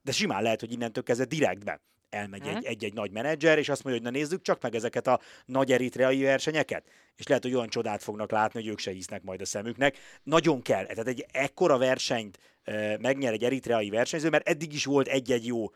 de 0.02 0.12
simán 0.12 0.44
lehet, 0.44 0.60
hogy 0.60 0.72
innentől 0.72 1.04
kezdve 1.04 1.26
direktbe 1.26 1.82
elmegy 2.10 2.48
egy, 2.48 2.66
egy-egy 2.66 2.94
nagy 2.94 3.12
menedzser, 3.12 3.58
és 3.58 3.70
azt 3.70 3.84
mondja, 3.84 4.02
hogy 4.02 4.12
na 4.12 4.20
nézzük 4.20 4.42
csak 4.42 4.62
meg 4.62 4.76
ezeket 4.76 5.08
a 5.08 5.20
nagy 5.46 5.72
eritreai 5.72 6.22
versenyeket, 6.22 6.84
és 7.16 7.28
lehet, 7.28 7.44
hogy 7.44 7.54
olyan 7.54 7.70
csodát 7.70 8.04
fognak 8.04 8.32
látni, 8.32 8.60
hogy 8.60 8.70
ők 8.70 8.80
se 8.80 8.92
hisznek 8.92 9.24
majd 9.24 9.42
a 9.42 9.46
szemüknek. 9.46 9.98
Nagyon 10.24 10.62
kell, 10.62 10.86
tehát 10.86 11.08
egy 11.08 11.26
ekkora 11.32 11.78
versenyt 11.78 12.38
e, 12.64 12.98
megnyer 12.98 13.34
egy 13.34 13.44
eritreai 13.44 13.90
versenyző, 13.90 14.30
mert 14.30 14.48
eddig 14.48 14.74
is 14.74 14.86
volt 14.86 15.08
egy-egy 15.08 15.46
jó 15.46 15.72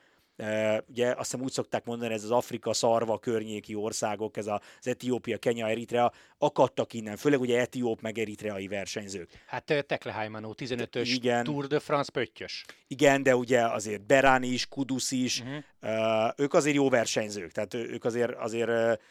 ugye 0.87 1.07
azt 1.07 1.31
hiszem 1.31 1.41
úgy 1.41 1.51
szokták 1.51 1.85
mondani, 1.85 2.13
ez 2.13 2.23
az 2.23 2.31
Afrika 2.31 2.73
szarva 2.73 3.19
környéki 3.19 3.75
országok, 3.75 4.37
ez 4.37 4.47
az 4.47 4.87
Etiópia, 4.87 5.37
Kenya, 5.37 5.67
Eritrea, 5.67 6.11
akadtak 6.37 6.93
innen, 6.93 7.17
főleg 7.17 7.39
ugye 7.39 7.59
etióp 7.59 8.01
meg 8.01 8.17
eritreai 8.17 8.67
versenyzők. 8.67 9.29
Hát 9.45 9.85
Tekle 9.87 10.11
Haimanó 10.11 10.55
15-ös 10.57 11.09
Igen. 11.13 11.43
Tour 11.43 11.67
de 11.67 11.79
France 11.79 12.11
pöttyös. 12.11 12.65
Igen, 12.87 13.23
de 13.23 13.35
ugye 13.35 13.61
azért 13.61 14.05
Berán 14.05 14.43
is, 14.43 14.67
Kudus 14.67 15.11
is, 15.11 15.39
uh-huh. 15.39 16.31
ők 16.37 16.53
azért 16.53 16.75
jó 16.75 16.89
versenyzők, 16.89 17.51
tehát 17.51 17.73
ők 17.73 18.05
azért, 18.05 18.35
azért 18.35 19.01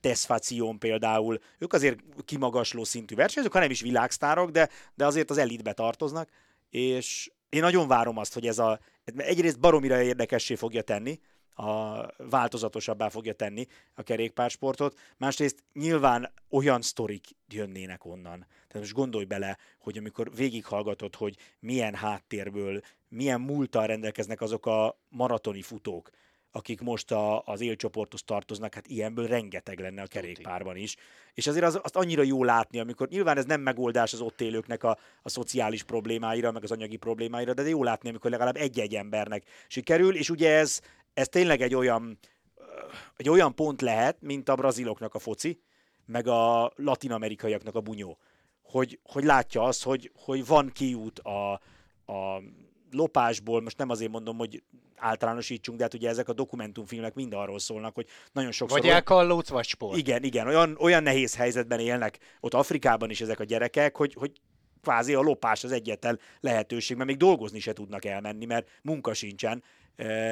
Tesfacion 0.00 0.78
például, 0.78 1.38
ők 1.58 1.72
azért 1.72 1.98
kimagasló 2.24 2.84
szintű 2.84 3.14
versenyzők, 3.14 3.52
ha 3.52 3.58
nem 3.58 3.70
is 3.70 3.80
világsztárok, 3.80 4.50
de, 4.50 4.68
de 4.94 5.06
azért 5.06 5.30
az 5.30 5.38
elitbe 5.38 5.72
tartoznak, 5.72 6.28
és 6.70 7.30
én 7.48 7.60
nagyon 7.60 7.88
várom 7.88 8.18
azt, 8.18 8.34
hogy 8.34 8.46
ez 8.46 8.58
a, 8.58 8.78
egyrészt 9.16 9.60
baromira 9.60 10.02
érdekessé 10.02 10.54
fogja 10.54 10.82
tenni, 10.82 11.20
a 11.54 12.06
változatosabbá 12.16 13.08
fogja 13.08 13.32
tenni 13.32 13.66
a 13.94 14.02
kerékpársportot, 14.02 14.98
másrészt 15.16 15.64
nyilván 15.72 16.32
olyan 16.50 16.82
sztorik 16.82 17.26
jönnének 17.48 18.04
onnan. 18.04 18.38
Tehát 18.48 18.78
most 18.78 18.92
gondolj 18.92 19.24
bele, 19.24 19.58
hogy 19.78 19.98
amikor 19.98 20.34
végighallgatod, 20.34 21.14
hogy 21.14 21.36
milyen 21.60 21.94
háttérből, 21.94 22.80
milyen 23.08 23.40
múltal 23.40 23.86
rendelkeznek 23.86 24.40
azok 24.40 24.66
a 24.66 24.98
maratoni 25.08 25.62
futók, 25.62 26.10
akik 26.56 26.80
most 26.80 27.10
a, 27.10 27.42
az 27.44 27.60
élcsoporthoz 27.60 28.22
tartoznak, 28.22 28.74
hát 28.74 28.86
ilyenből 28.86 29.26
rengeteg 29.26 29.80
lenne 29.80 30.02
a 30.02 30.06
kerékpárban 30.06 30.76
is. 30.76 30.96
És 31.34 31.46
azért 31.46 31.64
az, 31.64 31.80
azt 31.82 31.96
annyira 31.96 32.22
jó 32.22 32.44
látni, 32.44 32.78
amikor 32.78 33.08
nyilván 33.08 33.36
ez 33.36 33.44
nem 33.44 33.60
megoldás 33.60 34.12
az 34.12 34.20
ott 34.20 34.40
élőknek 34.40 34.82
a, 34.82 34.98
a 35.22 35.28
szociális 35.28 35.82
problémáira, 35.82 36.52
meg 36.52 36.62
az 36.62 36.70
anyagi 36.70 36.96
problémáira, 36.96 37.54
de 37.54 37.68
jó 37.68 37.82
látni, 37.82 38.08
amikor 38.08 38.30
legalább 38.30 38.56
egy-egy 38.56 38.94
embernek 38.94 39.44
sikerül, 39.68 40.16
és 40.16 40.30
ugye 40.30 40.50
ez, 40.50 40.80
ez 41.14 41.28
tényleg 41.28 41.60
egy 41.60 41.74
olyan, 41.74 42.18
egy 43.16 43.28
olyan 43.28 43.54
pont 43.54 43.80
lehet, 43.80 44.16
mint 44.20 44.48
a 44.48 44.54
braziloknak 44.54 45.14
a 45.14 45.18
foci, 45.18 45.60
meg 46.06 46.26
a 46.26 46.72
latinamerikaiaknak 46.76 47.74
a 47.74 47.80
bunyó. 47.80 48.18
Hogy, 48.62 48.98
hogy 49.02 49.24
látja 49.24 49.62
azt, 49.62 49.82
hogy, 49.82 50.10
hogy 50.14 50.46
van 50.46 50.70
kiút 50.72 51.18
a, 51.18 51.52
a 52.06 52.42
lopásból, 52.94 53.62
most 53.62 53.78
nem 53.78 53.90
azért 53.90 54.10
mondom, 54.10 54.36
hogy 54.36 54.62
általánosítsunk, 54.96 55.78
de 55.78 55.84
hát 55.84 55.94
ugye 55.94 56.08
ezek 56.08 56.28
a 56.28 56.32
dokumentumfilmek 56.32 57.14
mind 57.14 57.34
arról 57.34 57.58
szólnak, 57.58 57.94
hogy 57.94 58.06
nagyon 58.32 58.52
sokszor... 58.52 58.80
Vagy 58.80 58.88
elkallódsz, 58.88 59.48
vagy 59.48 59.66
sport. 59.66 59.98
Igen, 59.98 60.22
igen, 60.22 60.46
olyan, 60.46 60.76
olyan 60.78 61.02
nehéz 61.02 61.36
helyzetben 61.36 61.78
élnek 61.78 62.18
ott 62.40 62.54
Afrikában 62.54 63.10
is 63.10 63.20
ezek 63.20 63.40
a 63.40 63.44
gyerekek, 63.44 63.96
hogy, 63.96 64.14
hogy 64.14 64.32
kvázi 64.82 65.14
a 65.14 65.20
lopás 65.20 65.64
az 65.64 65.72
egyetlen 65.72 66.18
lehetőség, 66.40 66.96
mert 66.96 67.08
még 67.08 67.18
dolgozni 67.18 67.60
se 67.60 67.72
tudnak 67.72 68.04
elmenni, 68.04 68.44
mert 68.44 68.68
munka 68.82 69.14
sincsen, 69.14 69.62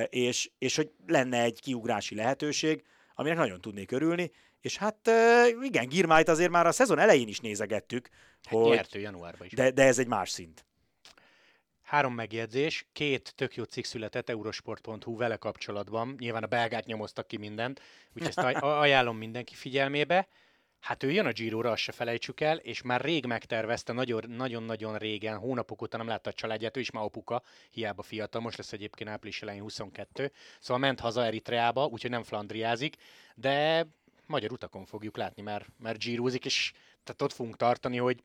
és, 0.09 0.51
és 0.59 0.77
hogy 0.77 0.91
lenne 1.07 1.43
egy 1.43 1.61
kiugrási 1.61 2.15
lehetőség, 2.15 2.83
aminek 3.15 3.39
nagyon 3.39 3.61
tudnék 3.61 3.93
örülni, 3.93 4.31
és 4.61 4.77
hát 4.77 5.11
igen, 5.63 5.89
Girmájt 5.89 6.29
azért 6.29 6.51
már 6.51 6.67
a 6.67 6.73
szezon 6.73 6.99
elején 6.99 7.29
is 7.29 7.41
nézegettük. 7.41 8.09
Hát 8.43 8.55
hogy... 8.55 8.75
nyert 8.75 8.95
ő 8.95 9.01
januárban 9.01 9.47
is. 9.47 9.53
De, 9.53 9.71
de 9.71 9.83
ez 9.83 9.99
egy 9.99 10.07
más 10.07 10.31
szint. 10.31 10.65
Három 11.93 12.15
megjegyzés, 12.15 12.87
két 12.93 13.33
tök 13.37 13.55
jó 13.55 13.65
cikk 13.65 13.85
született 13.85 14.29
eurosport.hu 14.29 15.17
vele 15.17 15.37
kapcsolatban. 15.37 16.15
Nyilván 16.19 16.43
a 16.43 16.47
belgát 16.47 16.87
nyomoztak 16.87 17.27
ki 17.27 17.37
mindent, 17.37 17.81
úgyhogy 18.15 18.29
ezt 18.29 18.39
aj- 18.39 18.63
ajánlom 18.63 19.17
mindenki 19.17 19.55
figyelmébe. 19.55 20.29
Hát 20.81 21.03
ő 21.03 21.11
jön 21.11 21.27
a 21.27 21.33
Giro-ra, 21.33 21.71
azt 21.71 21.83
se 21.83 21.93
felejtsük 21.93 22.41
el, 22.41 22.57
és 22.57 22.83
már 22.83 23.01
rég 23.01 23.27
megtervezte, 23.27 23.93
nagyon- 23.93 24.31
nagyon-nagyon 24.31 24.99
régen, 24.99 25.39
hónapok 25.39 25.83
óta 25.83 25.97
nem 25.97 26.07
látta 26.07 26.31
a 26.31 26.33
családját, 26.33 26.77
ő 26.77 26.81
is 26.81 26.91
már 26.91 27.05
apuka, 27.05 27.43
hiába 27.71 28.03
fiatal, 28.03 28.41
most 28.41 28.57
lesz 28.57 28.73
egyébként 28.73 29.11
április 29.11 29.43
elején 29.43 29.63
22, 29.63 30.33
szóval 30.61 30.79
ment 30.79 31.01
haza 31.01 31.25
Eritreába, 31.25 31.87
úgyhogy 31.87 32.11
nem 32.11 32.23
flandriázik, 32.23 32.97
de 33.35 33.87
magyar 34.27 34.53
utakon 34.53 34.85
fogjuk 34.85 35.17
látni, 35.17 35.43
mert, 35.43 35.67
mert 35.79 35.99
Girozik, 35.99 36.45
és 36.45 36.73
tehát 37.05 37.23
ott 37.23 37.33
fogunk 37.33 37.57
tartani, 37.57 37.97
hogy 37.97 38.23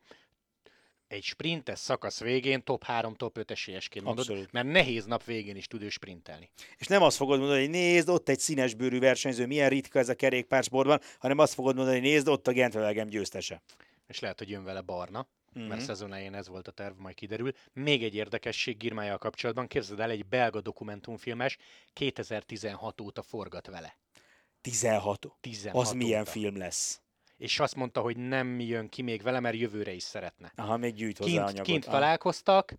egy 1.08 1.24
sprintes 1.24 1.80
szakasz 1.80 2.20
végén 2.20 2.63
top 2.63 2.84
3, 2.84 3.15
top 3.15 3.38
5 3.38 3.52
esélyesként 3.52 4.06
mondod, 4.06 4.26
Abszolút. 4.28 4.52
mert 4.52 4.67
nehéz 4.67 5.06
nap 5.06 5.24
végén 5.24 5.56
is 5.56 5.67
tud 5.67 5.82
ő 5.82 5.89
sprintelni. 5.89 6.50
És 6.78 6.88
nem 6.88 7.02
azt 7.02 7.17
fogod 7.17 7.39
mondani, 7.39 7.60
hogy 7.60 7.70
nézd, 7.70 8.10
ott 8.10 8.30
egy 8.30 8.39
színes 8.39 8.74
bőrű 8.74 9.00
versenyző, 9.00 9.46
milyen 9.46 9.70
ritka 9.70 10.00
ez 10.00 10.10
a 10.10 10.15
kerékpársportban, 10.15 11.02
hanem 11.20 11.38
azt 11.38 11.54
fogod 11.54 11.76
mondani, 11.76 12.00
hogy 12.00 12.08
nézd, 12.08 12.28
ott 12.28 12.48
a 12.48 12.52
Gentvelegem 12.52 13.08
győztese. 13.08 13.62
És 14.08 14.20
lehet, 14.20 14.38
hogy 14.38 14.50
jön 14.50 14.63
vele 14.63 14.82
barna, 14.82 15.28
Mhm. 15.54 15.65
mert 15.65 15.82
szezon 15.82 16.13
elején 16.13 16.34
ez 16.34 16.48
volt 16.48 16.67
a 16.67 16.72
terv, 16.72 16.98
majd 16.98 17.15
kiderül. 17.15 17.52
Még 17.74 18.04
egy 18.04 18.15
érdekesség 18.15 18.78
Girmája 18.78 19.17
kapcsolatban, 19.17 19.67
képzeld 19.67 20.00
el, 20.00 20.10
egy 20.10 20.26
belga 20.26 20.62
dokumentumfilmes 20.62 21.58
2016 21.93 23.02
óta 23.02 23.22
forgat 23.22 23.67
vele. 23.67 23.98
16. 24.62 25.28
16 25.41 25.86
Az 25.86 25.91
milyen 25.93 26.22
óta. 26.22 26.30
film 26.32 26.58
lesz? 26.58 27.02
És 27.38 27.60
azt 27.60 27.76
mondta, 27.76 28.02
hogy 28.02 28.17
nem 28.17 28.60
jön 28.60 28.89
ki 28.89 29.02
még 29.02 29.21
vele, 29.21 29.39
mert 29.39 29.56
jövőre 29.58 29.91
is 29.91 30.04
szeretne. 30.04 30.52
Aha, 30.56 30.78
még 30.78 30.93
gyűjt 30.93 31.17
hozzá 31.17 31.30
Kint, 31.32 31.43
anyagot. 31.47 31.65
kint 31.65 31.86
Ah. 31.86 31.91
találkoztak, 31.91 32.73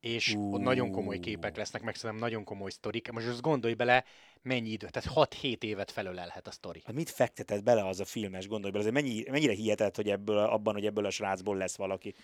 és 0.00 0.34
Ú. 0.34 0.54
ott 0.54 0.60
nagyon 0.60 0.90
komoly 0.90 1.18
képek 1.18 1.56
lesznek, 1.56 1.82
meg 1.82 1.94
szerintem 1.94 2.28
nagyon 2.28 2.44
komoly 2.44 2.70
sztorik. 2.70 3.10
Most 3.10 3.26
azt 3.26 3.40
gondolj 3.40 3.74
bele, 3.74 4.04
mennyi 4.42 4.68
idő, 4.70 4.88
tehát 4.90 5.10
6-7 5.14 5.62
évet 5.62 5.90
felölelhet 5.90 6.46
a 6.46 6.50
sztori. 6.50 6.82
Hát 6.84 6.94
mit 6.94 7.10
fektetett 7.10 7.62
bele 7.62 7.86
az 7.86 8.00
a 8.00 8.04
filmes, 8.04 8.46
gondolj 8.46 8.72
bele, 8.72 8.84
azért 8.88 9.02
mennyi, 9.04 9.24
mennyire 9.30 9.52
hihetett, 9.52 9.96
hogy 9.96 10.08
ebből, 10.10 10.38
abban, 10.38 10.74
hogy 10.74 10.86
ebből 10.86 11.04
a 11.06 11.10
srácból 11.10 11.56
lesz 11.56 11.76
valaki 11.76 12.14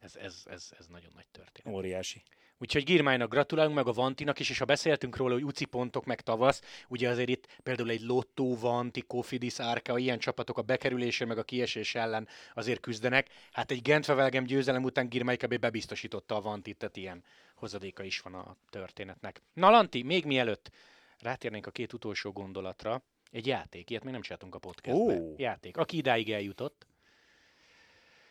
Ez, 0.00 0.16
ez, 0.16 0.42
ez, 0.50 0.70
ez 0.78 0.86
nagyon 0.86 1.10
nagy 1.14 1.26
történet. 1.32 1.74
óriási. 1.78 2.22
Úgyhogy 2.62 2.84
Girmájnak 2.84 3.30
gratulálunk, 3.30 3.74
meg 3.74 3.86
a 3.86 3.92
Vantinak 3.92 4.38
is, 4.38 4.50
és 4.50 4.58
ha 4.58 4.64
beszéltünk 4.64 5.16
róla, 5.16 5.34
hogy 5.34 5.44
UCI 5.44 5.64
pontok, 5.64 6.04
meg 6.04 6.20
tavasz, 6.20 6.62
ugye 6.88 7.08
azért 7.08 7.28
itt 7.28 7.58
például 7.62 7.90
egy 7.90 8.00
Lotto, 8.00 8.56
Vanti, 8.58 9.00
Kofidis, 9.06 9.60
Árka, 9.60 9.98
ilyen 9.98 10.18
csapatok 10.18 10.58
a 10.58 10.62
bekerülésé, 10.62 11.24
meg 11.24 11.38
a 11.38 11.42
kiesés 11.42 11.94
ellen 11.94 12.28
azért 12.54 12.80
küzdenek. 12.80 13.28
Hát 13.52 13.70
egy 13.70 13.82
Gentvevelgem 13.82 14.44
győzelem 14.44 14.84
után 14.84 15.08
Girmay 15.08 15.36
kb. 15.36 15.58
bebiztosította 15.58 16.36
a 16.36 16.40
Vantit, 16.40 16.76
tehát 16.76 16.96
ilyen 16.96 17.24
hozadéka 17.54 18.02
is 18.02 18.20
van 18.20 18.34
a 18.34 18.56
történetnek. 18.70 19.42
Na 19.52 19.70
Lanti, 19.70 20.02
még 20.02 20.24
mielőtt 20.24 20.70
rátérnénk 21.18 21.66
a 21.66 21.70
két 21.70 21.92
utolsó 21.92 22.30
gondolatra, 22.30 23.02
egy 23.30 23.46
játék, 23.46 23.90
ilyet 23.90 24.04
még 24.04 24.12
nem 24.12 24.22
csináltunk 24.22 24.54
a 24.54 24.58
podcastben. 24.58 25.20
Ó. 25.20 25.34
Játék, 25.36 25.76
aki 25.76 25.96
idáig 25.96 26.32
eljutott, 26.32 26.86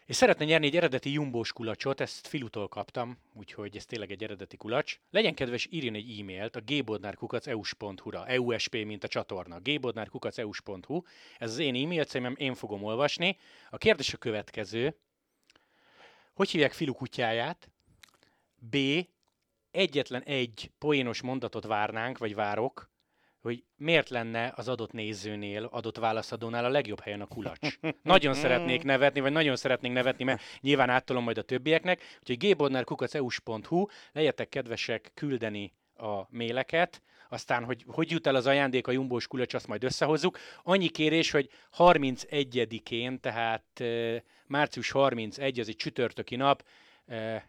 és 0.10 0.16
szeretne 0.16 0.46
nyerni 0.46 0.66
egy 0.66 0.76
eredeti 0.76 1.12
jumbós 1.12 1.54
kulacsot, 1.54 2.02
ezt 2.02 2.28
Filutól 2.28 2.68
kaptam, 2.68 3.18
úgyhogy 3.34 3.76
ez 3.76 3.86
tényleg 3.86 4.12
egy 4.12 4.24
eredeti 4.24 4.58
kulacs. 4.58 5.00
Legyen 5.10 5.34
kedves, 5.34 5.68
írjon 5.72 5.96
egy 5.96 6.20
e-mailt 6.20 6.56
a 6.56 6.62
gbodnárkukaceus.hu-ra, 6.66 8.28
EUSP, 8.28 8.74
mint 8.74 9.04
a 9.04 9.08
csatorna, 9.08 9.60
gbodnárkukaceus.hu. 9.60 11.02
Ez 11.38 11.52
az 11.52 11.58
én 11.58 11.76
e-mail 11.76 12.04
címem, 12.04 12.36
én 12.38 12.56
fogom 12.56 12.84
olvasni. 12.84 13.38
A 13.70 13.78
kérdés 13.78 14.14
a 14.14 14.18
következő. 14.18 14.96
Hogy 16.34 16.50
hívják 16.50 16.74
Filu 16.74 16.94
kutyáját? 16.94 17.70
B. 18.56 18.78
Egyetlen 19.72 20.24
egy 20.24 20.72
poénos 20.78 21.22
mondatot 21.22 21.66
várnánk, 21.66 22.18
vagy 22.18 22.36
várok, 22.36 22.89
hogy 23.42 23.64
miért 23.76 24.10
lenne 24.10 24.54
az 24.56 24.68
adott 24.68 24.92
nézőnél, 24.92 25.64
adott 25.64 25.98
válaszadónál 25.98 26.66
a 26.66 26.70
legjobb 26.70 27.00
helyen 27.00 27.22
a 27.22 27.26
kulacs. 27.26 27.78
Nagyon 28.04 28.34
szeretnék 28.44 28.84
nevetni, 28.84 29.20
vagy 29.20 29.32
nagyon 29.32 29.56
szeretnénk 29.56 29.94
nevetni, 29.94 30.24
mert 30.24 30.42
nyilván 30.60 30.90
áttolom 30.90 31.24
majd 31.24 31.38
a 31.38 31.42
többieknek. 31.42 32.18
Úgyhogy 32.20 32.54
gbodnárkukaceus.hu, 32.54 33.86
legyetek 34.12 34.50
kedvesek 34.50 35.12
küldeni 35.14 35.74
a 35.96 36.22
méleket, 36.30 37.02
aztán, 37.30 37.64
hogy 37.64 37.84
hogy 37.88 38.12
jut 38.12 38.28
el 38.28 38.36
az 38.36 38.46
ajándék 38.46 38.88
a 38.88 38.92
jumbós 38.92 39.28
kulacs, 39.28 39.54
azt 39.54 39.68
majd 39.68 39.84
összehozzuk. 39.84 40.38
Annyi 40.64 40.88
kérés, 40.88 41.32
hogy 41.32 41.50
31-én, 41.78 43.20
tehát 43.20 43.64
eh, 43.74 44.22
március 44.48 44.92
31, 44.92 45.60
az 45.60 45.68
egy 45.68 45.76
csütörtöki 45.76 46.36
nap, 46.36 46.64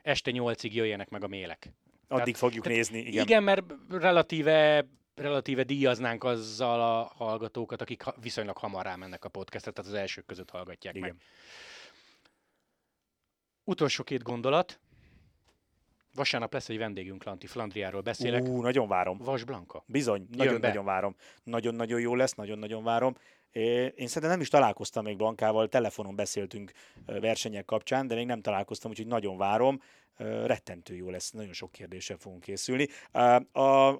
este 0.03 0.31
8-ig 0.35 0.73
jöjjenek 0.73 1.09
meg 1.09 1.25
a 1.25 1.29
mélek. 1.29 1.73
Addig 2.09 2.35
fogjuk 2.35 2.63
tehát 2.63 2.79
nézni, 2.79 2.99
igen. 2.99 3.13
Igen, 3.13 3.25
igen 3.25 3.43
mert 3.43 3.65
relatíve 3.89 4.87
relatíve 5.15 5.63
díjaznánk 5.63 6.25
azzal 6.25 6.81
a 6.81 7.13
hallgatókat, 7.17 7.81
akik 7.81 8.03
viszonylag 8.21 8.57
hamar 8.57 8.85
rámennek 8.85 9.25
a 9.25 9.29
podcastra, 9.29 9.73
tehát 9.73 9.91
az 9.91 9.97
elsők 9.97 10.27
között 10.27 10.51
hallgatják 10.51 10.95
Igen. 10.95 11.09
meg. 11.09 11.21
Utolsó 13.65 14.05
két 14.05 14.23
gondolat. 14.23 14.81
Vasárnap 16.15 16.53
lesz 16.53 16.69
egy 16.69 16.79
vendégünk, 16.79 17.25
Lanti 17.25 17.47
Flandriáról 17.47 18.01
beszélek. 18.01 18.43
Ú, 18.43 18.61
nagyon 18.61 18.89
várom. 18.89 19.19
Vas 19.19 19.45
Blanka. 19.45 19.85
Bizony, 19.87 20.27
nagyon-nagyon 20.31 20.85
várom. 20.85 21.17
Nagyon-nagyon 21.43 22.01
jó 22.01 22.15
lesz, 22.15 22.33
nagyon-nagyon 22.35 22.85
várom. 22.85 23.17
Én 23.53 23.93
szerintem 23.95 24.31
nem 24.31 24.41
is 24.41 24.49
találkoztam 24.49 25.05
még 25.05 25.17
Blankával, 25.17 25.69
telefonon 25.69 26.17
beszéltünk 26.17 26.73
versenyek 27.07 27.65
kapcsán, 27.65 28.07
de 28.07 28.15
még 28.15 28.27
nem 28.27 28.41
találkoztam, 28.41 28.91
úgyhogy 28.91 29.07
nagyon 29.07 29.37
várom. 29.37 29.83
Rettentő 30.45 30.95
jó 30.95 31.11
lesz, 31.11 31.31
nagyon 31.31 31.53
sok 31.53 31.73
kérdéssel 31.73 32.17
fogunk 32.17 32.43
készülni. 32.43 32.89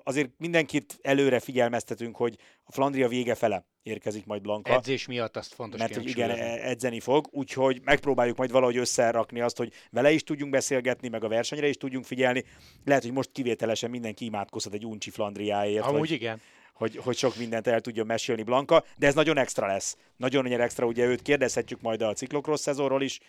Azért 0.03 0.31
mindenkit 0.37 0.99
előre 1.03 1.41
figyelmeztetünk, 1.41 2.17
hogy 2.17 2.37
a 2.65 2.73
Flandria 2.73 3.09
vége 3.09 3.35
fele 3.35 3.65
érkezik 3.83 4.27
majd 4.27 4.43
Blanka. 4.43 4.73
Edzés 4.73 5.07
miatt 5.07 5.37
azt 5.37 5.55
fontos 5.55 5.81
mert 5.81 5.95
hogy 5.95 6.09
igen, 6.09 6.31
e- 6.31 6.69
edzeni 6.69 7.01
fog, 7.01 7.29
úgyhogy 7.31 7.81
megpróbáljuk 7.85 8.37
majd 8.37 8.51
valahogy 8.51 8.77
összerakni 8.77 9.41
azt, 9.41 9.57
hogy 9.57 9.73
vele 9.91 10.13
is 10.13 10.23
tudjunk 10.23 10.53
beszélgetni, 10.53 11.09
meg 11.09 11.25
a 11.25 11.29
versenyre 11.29 11.69
is 11.69 11.77
tudjunk 11.77 12.05
figyelni. 12.05 12.45
Lehet, 12.85 13.03
hogy 13.03 13.13
most 13.13 13.31
kivételesen 13.33 13.91
mindenki 13.91 14.25
imádkozhat 14.25 14.75
egy 14.75 14.87
uncsi 14.87 15.11
Flandriáért, 15.11 15.85
Amúgy 15.85 15.99
hogy, 15.99 16.11
igen. 16.11 16.41
hogy, 16.73 16.97
hogy 16.97 17.17
sok 17.17 17.37
mindent 17.37 17.67
el 17.67 17.81
tudjon 17.81 18.07
mesélni 18.07 18.43
Blanka, 18.43 18.85
de 18.97 19.07
ez 19.07 19.15
nagyon 19.15 19.39
extra 19.39 19.67
lesz. 19.67 19.97
Nagyon 20.17 20.43
nagyon 20.43 20.61
extra, 20.61 20.87
ugye 20.87 21.05
őt 21.05 21.23
kérdezhetjük 21.23 21.81
majd 21.81 22.03
a 22.03 22.13
ciklokross 22.13 22.61
szezonról 22.61 23.03
is, 23.03 23.21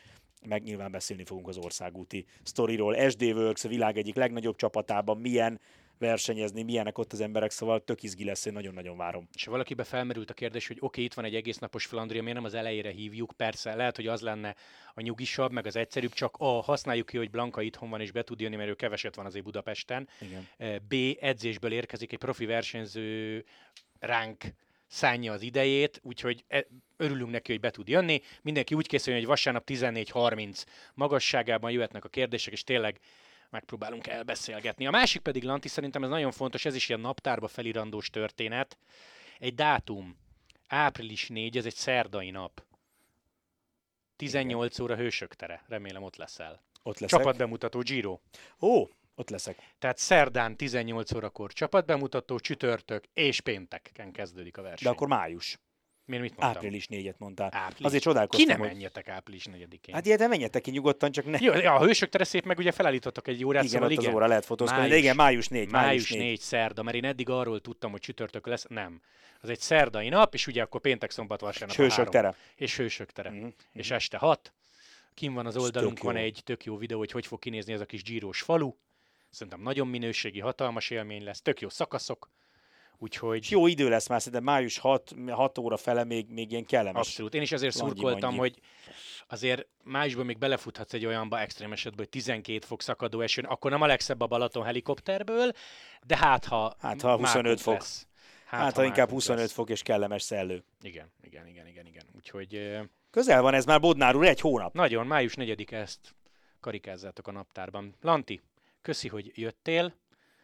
meg 0.46 0.64
nyilván 0.64 0.92
beszélni 0.92 1.24
fogunk 1.24 1.48
az 1.48 1.58
országúti 1.58 2.26
sztoriról. 2.44 3.10
SD 3.10 3.24
Works, 3.24 3.64
a 3.64 3.68
világ 3.68 3.98
egyik 3.98 4.16
legnagyobb 4.16 4.56
csapatában 4.56 5.18
milyen 5.18 5.60
versenyezni, 6.02 6.64
milyenek 6.64 6.98
ott 6.98 7.14
az 7.14 7.22
emberek, 7.22 7.52
szóval 7.52 7.84
tök 7.84 8.04
izgi 8.04 8.24
lesz, 8.24 8.46
én 8.46 8.54
nagyon-nagyon 8.54 8.98
várom. 8.98 9.28
És 9.34 9.46
valakibe 9.46 9.84
felmerült 9.84 10.30
a 10.30 10.34
kérdés, 10.34 10.68
hogy 10.68 10.78
oké, 10.78 10.86
okay, 10.86 11.04
itt 11.04 11.14
van 11.14 11.26
egy 11.26 11.36
egész 11.36 11.58
napos 11.58 11.86
Flandria, 11.86 12.22
miért 12.22 12.36
nem 12.36 12.46
az 12.46 12.54
elejére 12.54 12.92
hívjuk? 12.92 13.34
Persze, 13.38 13.76
lehet, 13.76 13.96
hogy 13.96 14.08
az 14.08 14.22
lenne 14.22 14.56
a 14.94 15.02
nyugisabb, 15.02 15.52
meg 15.52 15.66
az 15.66 15.76
egyszerűbb, 15.76 16.14
csak 16.14 16.36
A, 16.38 16.62
használjuk 16.62 17.06
ki, 17.06 17.18
hogy 17.18 17.30
Blanka 17.30 17.62
itthon 17.62 17.90
van 17.90 18.02
és 18.02 18.12
be 18.12 18.24
tud 18.24 18.40
jönni, 18.40 18.56
mert 18.56 18.70
ő 18.70 18.74
keveset 18.74 19.16
van 19.16 19.26
azért 19.26 19.46
Budapesten. 19.46 20.08
Igen. 20.22 20.48
Eh, 20.58 20.76
B, 20.80 20.94
edzésből 21.20 21.72
érkezik 21.72 22.12
egy 22.12 22.20
profi 22.20 22.46
versenyző 22.46 23.46
ránk 24.00 24.44
szánja 24.92 25.34
az 25.34 25.42
idejét, 25.42 26.00
úgyhogy 26.04 26.44
e- 26.48 26.68
örülünk 26.98 27.32
neki, 27.32 27.52
hogy 27.52 27.62
be 27.62 27.70
tud 27.72 27.88
jönni. 27.88 28.22
Mindenki 28.42 28.76
úgy 28.76 28.88
készüljön, 28.88 29.22
hogy 29.22 29.32
vasárnap 29.32 29.64
14.30 29.70 30.64
magasságában 30.94 31.72
jöhetnek 31.72 32.06
a 32.06 32.10
kérdések, 32.10 32.54
és 32.54 32.64
tényleg 32.64 33.00
megpróbálunk 33.50 34.08
elbeszélgetni. 34.08 34.88
A 34.88 34.92
másik 34.92 35.22
pedig, 35.22 35.44
Lanti, 35.44 35.68
szerintem 35.68 36.04
ez 36.04 36.10
nagyon 36.10 36.32
fontos, 36.32 36.66
ez 36.66 36.76
is 36.76 36.90
ilyen 36.90 37.02
naptárba 37.02 37.48
felirandós 37.48 38.10
történet. 38.10 38.78
Egy 39.40 39.56
dátum, 39.56 40.18
április 40.68 41.28
4, 41.28 41.58
ez 41.58 41.66
egy 41.66 41.76
szerdai 41.76 42.30
nap. 42.30 42.64
18 44.16 44.80
óra 44.80 44.96
hősök 44.96 45.34
tere, 45.34 45.64
remélem 45.68 46.04
ott 46.04 46.16
leszel. 46.16 46.64
Ott 46.84 47.00
leszek. 47.00 47.20
Csapatbemutató 47.20 47.80
Giro. 47.80 48.20
Ó, 48.62 48.88
ott 49.22 49.30
leszek. 49.30 49.58
Tehát 49.80 49.98
szerdán 49.98 50.58
18 50.58 51.14
órakor 51.14 51.54
csapatbemutató, 51.54 52.40
csütörtök 52.40 53.04
és 53.14 53.42
pénteken 53.42 54.12
kezdődik 54.12 54.58
a 54.58 54.62
verseny. 54.62 54.88
De 54.88 54.90
akkor 54.90 55.08
május. 55.08 55.60
Miért 56.06 56.24
mit 56.24 56.38
mondtam? 56.38 56.64
Április 56.64 56.88
4-et 56.90 57.18
mondtál. 57.18 57.50
Április. 57.54 57.86
Azért 57.86 58.04
Ki 58.04 58.08
csodálkoztam, 58.10 58.48
nem 58.48 58.60
hogy... 58.60 58.68
menjetek 58.68 59.08
április 59.08 59.46
4-én? 59.52 59.94
Hát 59.96 60.06
ilyet 60.06 60.28
menjetek 60.28 60.62
ki 60.62 60.72
nyugodtan, 60.72 61.12
csak 61.12 61.26
ne. 61.26 61.38
Jó, 61.42 61.54
ja, 61.54 61.74
a 61.74 61.86
hősök 61.86 62.10
tere 62.10 62.24
szép, 62.24 62.46
meg 62.46 62.58
ugye 62.58 62.72
felállítottak 62.72 63.28
egy 63.28 63.46
órát, 63.46 63.64
igen, 63.64 63.74
szóval 63.74 63.88
ott 63.88 63.98
igen. 63.98 64.10
az 64.10 64.16
óra 64.16 64.28
lehet 64.28 64.46
fotózkodni. 64.46 64.84
De 64.84 64.90
Május- 64.90 65.04
igen, 65.04 65.16
május 65.16 65.48
4. 65.48 65.70
Május 65.70 66.12
4 66.12 66.40
szerda, 66.40 66.84
mert 66.84 66.96
én 66.96 67.06
eddig 67.06 67.30
arról 67.30 67.62
tudtam, 67.62 67.92
hogy 67.92 68.00
csütörtök 68.00 68.48
lesz. 68.48 68.66
Nem. 68.70 69.02
Az 69.42 69.50
egy 69.50 69.60
szerdai 69.60 70.10
nap, 70.10 70.34
és 70.34 70.48
ugye 70.48 70.62
akkor 70.62 70.82
péntek, 70.82 71.12
szombat, 71.12 71.42
vasárnap 71.42 71.70
És 71.70 71.76
hősök 71.76 72.10
tere. 72.10 72.36
És 72.56 72.78
hősök 72.78 73.12
tere. 73.12 73.30
Mhm, 73.30 73.48
És 73.74 73.92
este 73.92 74.18
6. 74.18 74.54
Kim 75.14 75.34
van 75.34 75.46
az 75.46 75.58
oldalunkon 75.58 76.16
egy 76.16 76.42
tök 76.44 76.64
jó 76.64 76.78
videó, 76.78 76.98
hogy 76.98 77.12
hogy 77.12 77.26
fog 77.26 77.40
kinézni 77.40 77.74
ez 77.74 77.82
a 77.82 77.86
kis 77.86 78.04
gyíros 78.04 78.42
falu. 78.42 78.74
Szerintem 79.32 79.62
nagyon 79.62 79.88
minőségi, 79.88 80.40
hatalmas 80.40 80.90
élmény 80.90 81.24
lesz, 81.24 81.42
tök 81.42 81.62
jó 81.62 81.70
szakaszok. 81.70 82.30
Úgyhogy 82.98 83.50
jó 83.50 83.68
idő 83.68 83.90
lesz 83.90 84.08
már, 84.08 84.20
szerintem 84.20 84.44
május 84.44 84.78
6, 84.78 85.14
6 85.30 85.58
óra 85.58 85.78
fele 85.78 86.04
még, 86.04 86.30
még 86.30 86.52
ilyen 86.52 86.66
kellemes. 86.66 87.08
abszolút. 87.08 87.34
Én 87.34 87.42
is 87.42 87.52
ezért 87.52 87.76
Langyi 87.76 87.90
szurkoltam, 87.96 88.38
hogy 88.38 88.60
azért 89.28 89.68
májusban 89.84 90.26
még 90.26 90.38
belefuthatsz 90.38 90.94
egy 90.94 91.06
olyanba 91.06 91.40
extrém 91.40 91.72
esetben, 91.72 92.00
hogy 92.00 92.10
12 92.10 92.66
fok 92.66 92.82
szakadó 92.82 93.22
esőn, 93.22 93.46
akkor 93.46 93.72
nem 93.72 93.82
a 93.82 93.86
legszebb 93.86 94.22
a 94.22 94.28
Balaton 94.28 94.64
helikopterből, 94.64 95.52
de 96.06 96.18
hát 96.18 96.46
ha 96.46 96.76
Hát, 96.80 97.02
ha 97.02 97.18
25 97.18 97.44
mákunk 97.44 97.58
fok. 97.60 97.74
Lesz. 97.74 98.08
Hát, 98.46 98.76
ha 98.76 98.82
inkább 98.84 98.98
mákunk 98.98 99.12
25 99.14 99.42
lesz. 99.42 99.52
fok 99.54 99.70
és 99.70 99.82
kellemes 99.82 100.22
szellő. 100.22 100.64
Igen, 100.82 101.12
igen, 101.22 101.48
igen, 101.48 101.68
igen, 101.68 101.86
igen. 101.86 102.04
Úgyhogy 102.16 102.80
Közel 103.12 103.42
van 103.42 103.54
ez 103.54 103.66
már 103.66 103.80
Bodnár 103.80 104.16
úr, 104.16 104.26
egy 104.26 104.40
hónap. 104.40 104.74
nagyon, 104.74 105.08
május 105.08 105.34
4-e 105.36 105.78
ezt 105.78 106.16
karikázzátok 106.60 107.28
a 107.28 107.32
naptárban. 107.32 107.96
Lanti, 108.02 108.42
köszi, 108.82 109.08
hogy 109.08 109.32
jöttél, 109.36 109.94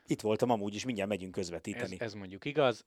Itt 0.10 0.22
voltam 0.22 0.50
amúgy 0.50 0.76
is, 0.76 0.86
mindjárt 0.86 1.10
megyünk 1.10 1.38
ez, 1.38 1.42
közvetíteni. 1.42 1.96
ez 2.00 2.14
mondjuk 2.14 2.46
igaz. 2.46 2.86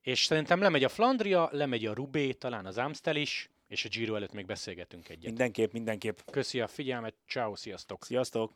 És 0.00 0.24
szerintem 0.24 0.60
lemegy 0.60 0.84
a 0.84 0.88
Flandria, 0.88 1.48
lemegy 1.52 1.86
a 1.86 1.92
Rubé, 1.94 2.32
talán 2.32 2.66
az 2.66 2.78
Amstel 2.78 3.16
is, 3.16 3.50
és 3.68 3.84
a 3.84 3.88
Giro 3.88 4.14
előtt 4.14 4.32
még 4.32 4.46
beszélgetünk 4.46 5.08
egyet. 5.08 5.24
Mindenképp, 5.24 5.72
mindenképp. 5.72 6.18
Köszi 6.30 6.60
a 6.60 6.66
figyelmet, 6.66 7.14
ciao, 7.28 7.56
sziasztok! 7.56 8.04
Sziasztok! 8.04 8.52